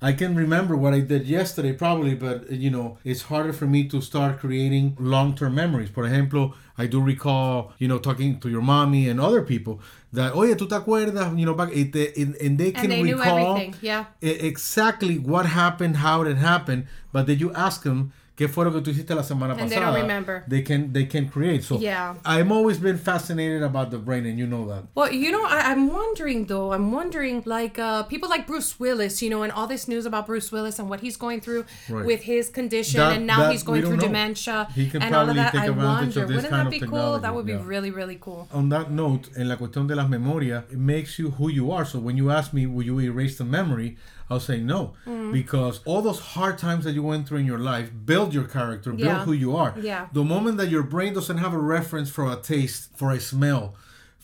I 0.00 0.12
can 0.12 0.34
remember 0.34 0.74
what 0.76 0.94
I 0.94 1.00
did 1.00 1.26
yesterday 1.26 1.72
probably, 1.72 2.14
but 2.14 2.50
you 2.50 2.70
know, 2.70 2.98
it's 3.04 3.22
harder 3.22 3.52
for 3.52 3.66
me 3.66 3.86
to 3.88 4.00
start 4.00 4.38
creating 4.40 4.96
long-term 4.98 5.54
memories. 5.54 5.90
For 5.90 6.04
ejemplo, 6.04 6.54
I 6.76 6.86
do 6.86 7.00
recall, 7.00 7.72
you 7.78 7.86
know, 7.86 7.98
talking 7.98 8.40
to 8.40 8.48
your 8.48 8.60
mommy 8.60 9.08
and 9.08 9.20
other 9.20 9.42
people 9.42 9.80
that, 10.12 10.34
oye, 10.34 10.54
tú 10.54 10.68
te 10.68 10.74
acuerdas, 10.74 11.38
you 11.38 11.46
know, 11.46 11.54
back, 11.54 11.74
and, 11.74 11.94
and, 11.94 12.34
and 12.36 12.58
they 12.58 12.72
can 12.72 12.90
they 12.90 13.02
knew 13.02 13.16
recall 13.16 13.56
everything, 13.56 13.74
yeah. 13.80 14.06
exactly 14.20 15.18
what 15.18 15.46
happened, 15.46 15.96
how 15.98 16.22
it 16.22 16.36
happened, 16.36 16.86
but 17.12 17.26
then 17.26 17.38
you 17.38 17.52
ask 17.52 17.82
them 17.84 18.12
qué 18.36 18.48
fue 18.48 18.64
lo 18.64 18.72
que 18.72 18.80
tú 18.80 18.90
hiciste 18.90 19.14
la 19.14 19.22
semana 19.22 19.52
And 19.52 19.60
pasada. 19.62 19.68
they 19.68 19.80
don't 19.80 19.94
remember. 20.02 20.44
They 20.48 20.62
can 20.62 20.92
they 20.92 21.06
can 21.06 21.28
create. 21.28 21.62
So 21.64 21.78
Yeah. 21.78 22.14
I'm 22.24 22.50
always 22.52 22.78
been 22.78 22.98
fascinated 22.98 23.62
about 23.62 23.90
the 23.90 23.98
brain, 23.98 24.26
and 24.26 24.38
you 24.38 24.46
know 24.46 24.66
that. 24.68 24.84
Well, 24.94 25.12
you 25.12 25.30
know, 25.30 25.44
I, 25.44 25.70
I'm 25.72 25.88
wondering 25.92 26.46
though. 26.46 26.72
I'm 26.72 26.90
wondering, 26.92 27.42
like, 27.46 27.78
uh, 27.78 28.02
people 28.04 28.28
like 28.28 28.46
Bruce 28.46 28.78
Willis, 28.80 29.22
you 29.22 29.30
know, 29.30 29.42
and 29.42 29.52
all 29.52 29.66
this 29.66 29.86
news 29.86 30.04
about 30.06 30.26
Bruce 30.26 30.50
Willis 30.50 30.78
and 30.78 30.88
what 30.90 31.00
he's 31.00 31.16
going 31.16 31.40
through 31.40 31.64
Right. 31.88 32.04
with 32.04 32.22
his 32.22 32.48
condition, 32.48 32.98
That- 33.00 33.16
and 33.16 33.26
now 33.26 33.40
that 33.44 33.52
he's 33.52 33.62
going 33.62 33.82
through 33.82 33.96
know. 33.96 34.06
dementia 34.06 34.66
He 34.74 34.88
can 34.90 35.02
and 35.02 35.14
all 35.14 35.28
of 35.28 35.36
that. 35.36 35.54
I 35.54 35.70
wonder, 35.70 36.26
wouldn't 36.26 36.50
that 36.50 36.70
be 36.70 36.80
cool? 36.80 37.18
That 37.20 37.34
would 37.34 37.46
be 37.46 37.52
yeah. 37.52 37.62
really, 37.64 37.90
really 37.90 38.18
cool. 38.20 38.48
On 38.52 38.68
that 38.70 38.90
note, 38.90 39.28
en 39.36 39.48
la 39.48 39.56
cuestión 39.56 39.86
de 39.86 39.94
las 39.94 40.08
memorias, 40.08 40.64
it 40.72 40.78
makes 40.78 41.18
you 41.18 41.30
who 41.38 41.48
you 41.50 41.70
are. 41.70 41.84
So 41.84 41.98
when 42.00 42.16
you 42.16 42.30
ask 42.30 42.52
me, 42.52 42.66
will 42.66 42.84
you 42.84 42.98
erase 43.00 43.36
the 43.38 43.44
memory? 43.44 43.96
I'll 44.30 44.40
say 44.40 44.58
no, 44.58 44.94
Mm. 45.06 45.32
because 45.32 45.80
all 45.84 46.00
those 46.02 46.18
hard 46.20 46.56
times 46.58 46.84
that 46.84 46.92
you 46.92 47.02
went 47.02 47.28
through 47.28 47.38
in 47.38 47.46
your 47.46 47.58
life 47.58 47.90
build 48.06 48.32
your 48.32 48.44
character, 48.44 48.90
build 48.90 49.00
Yeah. 49.00 49.24
who 49.24 49.32
you 49.32 49.54
are. 49.56 49.74
Yeah. 49.80 50.06
The 50.12 50.24
moment 50.24 50.56
that 50.58 50.70
your 50.70 50.82
brain 50.82 51.12
doesn't 51.14 51.38
have 51.38 51.52
a 51.52 51.58
reference 51.58 52.08
for 52.10 52.30
a 52.32 52.36
taste, 52.36 52.88
for 52.96 53.12
a 53.12 53.20
smell, 53.20 53.74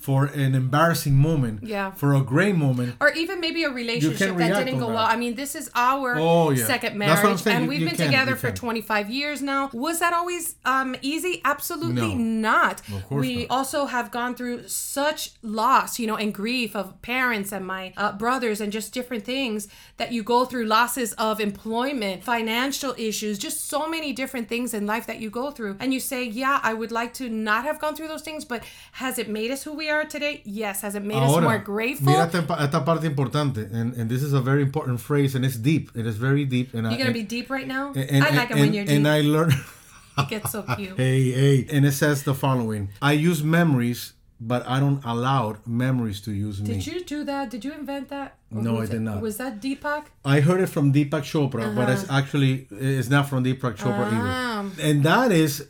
for 0.00 0.24
an 0.24 0.54
embarrassing 0.54 1.14
moment, 1.14 1.60
Yeah. 1.62 1.90
for 1.92 2.14
a 2.14 2.22
great 2.22 2.56
moment, 2.56 2.96
Or 3.02 3.10
even 3.12 3.38
maybe 3.38 3.64
a 3.64 3.70
relationship 3.70 4.34
that 4.38 4.64
didn't 4.64 4.80
go 4.80 4.86
that. 4.86 4.94
well. 4.94 5.04
I 5.04 5.16
mean, 5.16 5.34
this 5.34 5.54
is 5.54 5.70
our 5.74 6.16
Oh, 6.18 6.50
yeah. 6.50 6.66
second 6.66 6.98
That's 6.98 7.22
what 7.22 7.30
I'm 7.32 7.36
marriage, 7.36 7.46
and 7.46 7.64
You- 7.64 7.68
we've 7.68 7.80
you 7.80 7.86
been 7.88 7.96
can, 7.96 8.06
together 8.06 8.34
for 8.34 8.46
can. 8.48 8.56
25 8.56 9.10
years 9.10 9.42
now. 9.42 9.68
Was 9.74 9.98
that 9.98 10.14
always 10.14 10.54
um, 10.64 10.96
easy? 11.02 11.42
Absolutely 11.44 12.14
not. 12.14 12.80
Of 12.88 13.06
course 13.08 13.20
we 13.26 13.36
not. 13.40 13.46
also 13.50 13.86
have 13.86 14.10
gone 14.10 14.34
through 14.34 14.68
such 14.68 15.32
loss, 15.42 15.98
you 15.98 16.06
know, 16.06 16.16
and 16.16 16.32
grief 16.32 16.74
of 16.74 17.00
parents 17.02 17.52
and 17.52 17.66
my 17.66 17.92
uh, 17.98 18.12
brothers, 18.12 18.60
and 18.62 18.72
just 18.72 18.94
different 18.94 19.24
things 19.24 19.68
that 19.98 20.12
you 20.12 20.22
go 20.22 20.46
through 20.46 20.64
losses 20.64 21.12
of 21.14 21.40
employment, 21.40 22.24
financial 22.24 22.94
issues, 22.96 23.38
just 23.38 23.68
so 23.68 23.86
many 23.86 24.14
different 24.14 24.48
things 24.48 24.72
in 24.72 24.86
life 24.86 25.06
that 25.06 25.20
you 25.20 25.28
go 25.28 25.50
through. 25.50 25.76
And 25.78 25.92
you 25.92 26.00
say, 26.00 26.24
Yeah, 26.24 26.58
I 26.62 26.72
would 26.72 26.90
like 26.90 27.12
to 27.14 27.28
not 27.28 27.64
have 27.64 27.78
gone 27.78 27.94
through 27.94 28.08
those 28.08 28.22
things, 28.22 28.46
but 28.46 28.64
has 28.92 29.18
it 29.18 29.28
made 29.28 29.50
us 29.50 29.64
who 29.64 29.72
we 29.74 29.89
are 29.90 30.04
today? 30.04 30.42
Yes. 30.44 30.80
Has 30.82 30.94
it 30.94 31.02
made 31.04 31.22
us 31.22 31.40
more 31.40 31.58
grateful? 31.58 32.06
mira 32.06 32.24
esta, 32.26 32.44
esta 32.58 32.80
parte 32.80 33.06
importante, 33.08 33.70
and, 33.72 33.94
and 33.94 34.10
this 34.10 34.22
is 34.22 34.32
a 34.32 34.40
very 34.40 34.62
important 34.62 35.00
phrase, 35.00 35.34
and 35.34 35.44
it's 35.44 35.56
deep. 35.56 35.90
It 35.94 36.06
is 36.06 36.16
very 36.16 36.44
deep. 36.44 36.74
And 36.74 36.82
You're 36.84 36.92
I, 36.92 36.96
gonna 36.96 37.04
and, 37.06 37.14
be 37.14 37.22
deep 37.22 37.50
right 37.50 37.66
now. 37.66 37.92
and, 37.94 38.24
I 38.24 38.30
like 38.30 38.50
it 38.50 38.52
and, 38.52 38.60
when 38.60 38.72
you're 38.72 38.84
deep. 38.84 38.96
and 38.96 39.08
I 39.08 39.20
learned. 39.20 39.54
it 40.18 40.28
gets 40.28 40.52
so 40.52 40.62
cute. 40.76 40.96
hey, 40.96 41.30
hey, 41.30 41.66
and 41.70 41.84
it 41.84 41.92
says 41.92 42.22
the 42.24 42.34
following: 42.34 42.90
I 43.00 43.12
use 43.12 43.42
memories 43.42 44.14
but 44.40 44.66
I 44.66 44.80
don't 44.80 45.02
allow 45.04 45.56
memories 45.66 46.20
to 46.22 46.32
use 46.32 46.60
me. 46.62 46.66
Did 46.74 46.86
you 46.86 47.04
do 47.04 47.24
that? 47.24 47.50
Did 47.50 47.64
you 47.64 47.72
invent 47.72 48.08
that? 48.08 48.36
Or 48.54 48.62
No, 48.62 48.78
I 48.80 48.86
did 48.86 48.94
it- 48.96 49.00
not. 49.00 49.20
Was 49.20 49.36
that 49.36 49.60
Deepak? 49.60 50.04
I 50.24 50.40
heard 50.40 50.60
it 50.60 50.68
from 50.68 50.92
Deepak 50.92 51.24
Chopra, 51.32 51.74
but 51.74 51.88
it's 51.90 52.06
actually 52.10 52.66
it's 52.70 53.10
not 53.10 53.28
from 53.28 53.44
Deepak 53.44 53.76
Chopra 53.76 54.06
Ah. 54.10 54.16
either. 54.16 54.32
And 54.88 55.02
that 55.04 55.30
is 55.30 55.60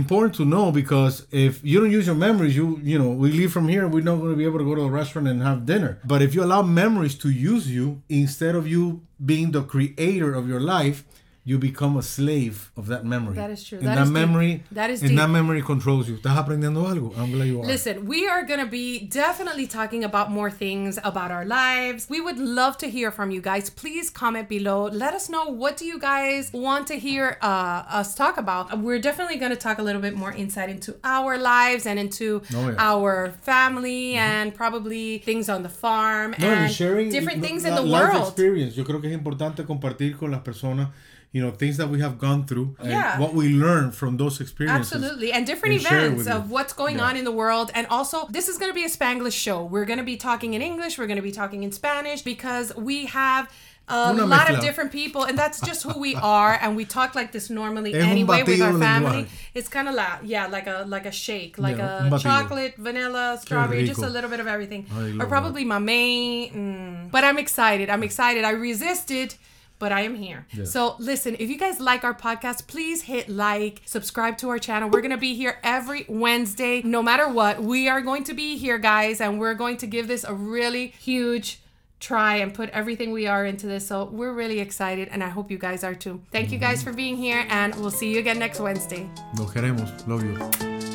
important 0.00 0.34
to 0.36 0.44
know 0.44 0.72
because 0.72 1.26
if 1.30 1.60
you 1.62 1.80
don't 1.80 1.92
use 1.98 2.06
your 2.06 2.16
memories, 2.16 2.54
you 2.56 2.80
you 2.82 2.98
know 2.98 3.10
we 3.10 3.30
leave 3.30 3.52
from 3.52 3.68
here, 3.68 3.86
we're 3.88 4.02
not 4.10 4.16
going 4.22 4.32
to 4.32 4.36
be 4.36 4.48
able 4.50 4.58
to 4.58 4.68
go 4.70 4.74
to 4.74 4.82
a 4.82 4.90
restaurant 4.90 5.26
and 5.28 5.40
have 5.42 5.64
dinner. 5.64 5.98
But 6.04 6.20
if 6.22 6.34
you 6.34 6.42
allow 6.42 6.62
memories 6.62 7.14
to 7.24 7.28
use 7.30 7.64
you 7.76 8.02
instead 8.08 8.54
of 8.54 8.66
you 8.66 8.82
being 9.24 9.52
the 9.52 9.62
creator 9.62 10.34
of 10.34 10.48
your 10.48 10.60
life. 10.60 11.04
You 11.48 11.56
become 11.58 11.96
a 11.96 12.02
slave 12.02 12.70
of 12.76 12.84
that 12.92 13.02
memory. 13.06 13.34
That 13.42 13.50
is 13.50 13.64
true. 13.66 13.78
And 13.78 13.86
That 13.88 13.94
that, 13.94 14.02
is 14.02 14.08
deep. 14.10 14.14
memory, 14.22 14.52
That 14.78 14.90
is 14.90 15.02
and 15.02 15.16
that 15.18 15.30
memory 15.30 15.62
controls 15.62 16.06
you. 16.08 16.16
¿Estás 16.18 16.36
aprendiendo 16.36 16.80
algo? 16.86 17.08
I'm 17.16 17.30
glad 17.32 17.46
you 17.48 17.62
are. 17.62 17.66
Listen, 17.66 18.04
we 18.06 18.28
are 18.28 18.42
going 18.44 18.60
to 18.60 18.66
be 18.80 19.06
definitely 19.22 19.66
talking 19.66 20.04
about 20.04 20.30
more 20.30 20.50
things 20.50 20.98
about 21.10 21.30
our 21.30 21.46
lives. 21.46 22.06
We 22.10 22.20
would 22.20 22.38
love 22.38 22.76
to 22.82 22.86
hear 22.96 23.10
from 23.10 23.30
you 23.30 23.40
guys. 23.40 23.70
Please 23.70 24.10
comment 24.10 24.46
below. 24.50 24.78
Let 25.04 25.14
us 25.14 25.30
know 25.30 25.44
what 25.62 25.78
do 25.78 25.86
you 25.86 25.98
guys 25.98 26.50
want 26.52 26.86
to 26.88 26.96
hear 26.98 27.38
uh, 27.40 27.98
us 28.00 28.14
talk 28.14 28.36
about. 28.36 28.78
We're 28.78 28.98
definitely 29.00 29.38
going 29.38 29.54
to 29.58 29.62
talk 29.66 29.78
a 29.78 29.82
little 29.88 30.02
bit 30.02 30.14
more 30.14 30.32
insight 30.32 30.68
into 30.68 30.96
our 31.02 31.38
lives 31.38 31.86
and 31.86 31.98
into 31.98 32.42
Oh, 32.54 32.68
yeah. 32.68 32.76
our 32.90 33.32
family 33.40 34.16
and 34.16 34.54
probably 34.54 35.18
things 35.28 35.48
on 35.48 35.62
the 35.62 35.70
farm 35.84 36.34
No, 36.38 36.46
and 36.46 36.70
sharing 36.70 37.08
different 37.08 37.40
things 37.42 37.64
in 37.64 37.74
the 37.74 37.86
world. 37.94 38.22
experience. 38.28 38.76
Yo 38.76 38.84
creo 38.84 39.00
que 39.00 39.08
es 39.08 39.14
importante 39.14 39.64
compartir 39.64 40.18
con 40.18 40.30
las 40.30 40.42
personas, 40.42 40.88
you 41.32 41.42
know, 41.42 41.50
things 41.50 41.76
that 41.76 41.88
we 41.90 42.00
have 42.00 42.18
gone 42.18 42.46
through 42.46 42.74
and 42.80 42.90
Yeah. 42.90 43.18
what 43.18 43.34
we 43.34 43.50
learn 43.50 43.92
from 43.92 44.16
those 44.16 44.40
experiences. 44.40 44.92
Absolutely. 44.94 45.30
And 45.32 45.46
different 45.46 45.74
and 45.76 45.84
events 45.86 46.26
of 46.26 46.46
you. 46.46 46.52
what's 46.54 46.72
going 46.72 46.96
Yeah. 46.96 47.04
on 47.08 47.16
in 47.16 47.24
the 47.24 47.32
world. 47.32 47.70
And 47.74 47.86
also, 47.88 48.26
this 48.30 48.48
is 48.48 48.56
going 48.58 48.70
to 48.70 48.74
be 48.74 48.84
a 48.84 48.88
Spanglish 48.88 49.38
show. 49.46 49.62
We're 49.62 49.84
going 49.84 49.98
to 49.98 50.04
be 50.04 50.16
talking 50.16 50.54
in 50.54 50.62
English, 50.62 50.96
we're 50.98 51.06
going 51.06 51.18
to 51.24 51.28
be 51.32 51.36
talking 51.42 51.62
in 51.64 51.72
Spanish 51.72 52.22
because 52.22 52.74
we 52.76 53.06
have 53.06 53.50
a 53.90 54.12
Una 54.12 54.26
lot 54.26 54.50
of 54.50 54.60
different 54.60 54.92
people, 54.92 55.24
and 55.24 55.38
that's 55.38 55.60
just 55.62 55.82
who 55.82 55.98
we 55.98 56.14
are. 56.14 56.58
And 56.60 56.76
we 56.76 56.84
talk 56.84 57.14
like 57.14 57.32
this 57.32 57.48
normally 57.48 57.94
Es 57.94 58.04
anyway 58.04 58.42
with 58.42 58.60
our 58.60 58.78
family. 58.78 59.26
It's 59.54 59.68
kind 59.68 59.88
of 59.88 59.94
like, 59.94 60.20
yeah, 60.24 60.46
like 60.46 60.66
a 60.66 60.84
like 60.86 61.06
a 61.06 61.10
shake, 61.10 61.56
like 61.58 61.78
Yeah, 61.78 62.14
a 62.14 62.18
chocolate, 62.18 62.74
vanilla, 62.76 63.38
strawberry, 63.40 63.86
just 63.86 64.02
a 64.02 64.10
little 64.16 64.28
bit 64.28 64.40
of 64.40 64.46
everything. 64.46 64.86
Or 65.20 65.26
probably 65.26 65.64
mamey. 65.64 66.52
Mm. 66.54 67.10
But 67.10 67.24
I'm 67.24 67.38
excited. 67.38 67.88
I'm 67.88 68.02
excited. 68.02 68.44
I 68.44 68.50
resisted 68.50 69.34
but 69.78 69.92
I 69.92 70.02
am 70.02 70.14
here. 70.14 70.46
So 70.64 70.96
listen, 70.98 71.36
if 71.38 71.48
you 71.48 71.58
guys 71.58 71.80
like 71.80 72.04
our 72.04 72.14
podcast, 72.14 72.66
please 72.66 73.02
hit 73.02 73.28
like, 73.28 73.82
subscribe 73.84 74.38
to 74.38 74.48
our 74.48 74.58
channel. 74.58 74.90
We're 74.90 75.00
gonna 75.00 75.16
be 75.16 75.34
here 75.34 75.58
every 75.62 76.04
Wednesday, 76.08 76.82
no 76.82 77.02
matter 77.02 77.28
what. 77.28 77.62
We 77.62 77.88
are 77.88 78.00
going 78.00 78.24
to 78.24 78.34
be 78.34 78.56
here, 78.56 78.78
guys, 78.78 79.20
and 79.20 79.38
we're 79.38 79.54
going 79.54 79.76
to 79.78 79.86
give 79.86 80.08
this 80.08 80.24
a 80.24 80.34
really 80.34 80.88
huge 80.88 81.60
try 82.00 82.36
and 82.36 82.54
put 82.54 82.70
everything 82.70 83.10
we 83.10 83.26
are 83.26 83.44
into 83.44 83.66
this. 83.66 83.86
So 83.86 84.04
we're 84.04 84.32
really 84.32 84.60
excited, 84.60 85.08
and 85.10 85.22
I 85.22 85.28
hope 85.28 85.50
you 85.50 85.58
guys 85.58 85.82
are 85.82 85.94
too. 85.94 86.20
Thank 86.30 86.52
you 86.52 86.58
guys 86.58 86.82
for 86.82 86.92
being 86.92 87.16
here, 87.16 87.44
and 87.48 87.74
we'll 87.74 87.90
see 87.90 88.12
you 88.12 88.20
again 88.20 88.38
next 88.38 88.60
Wednesday. 88.60 89.08
Los 89.36 89.52
queremos. 89.52 90.06
Love 90.06 90.22
you. 90.24 90.87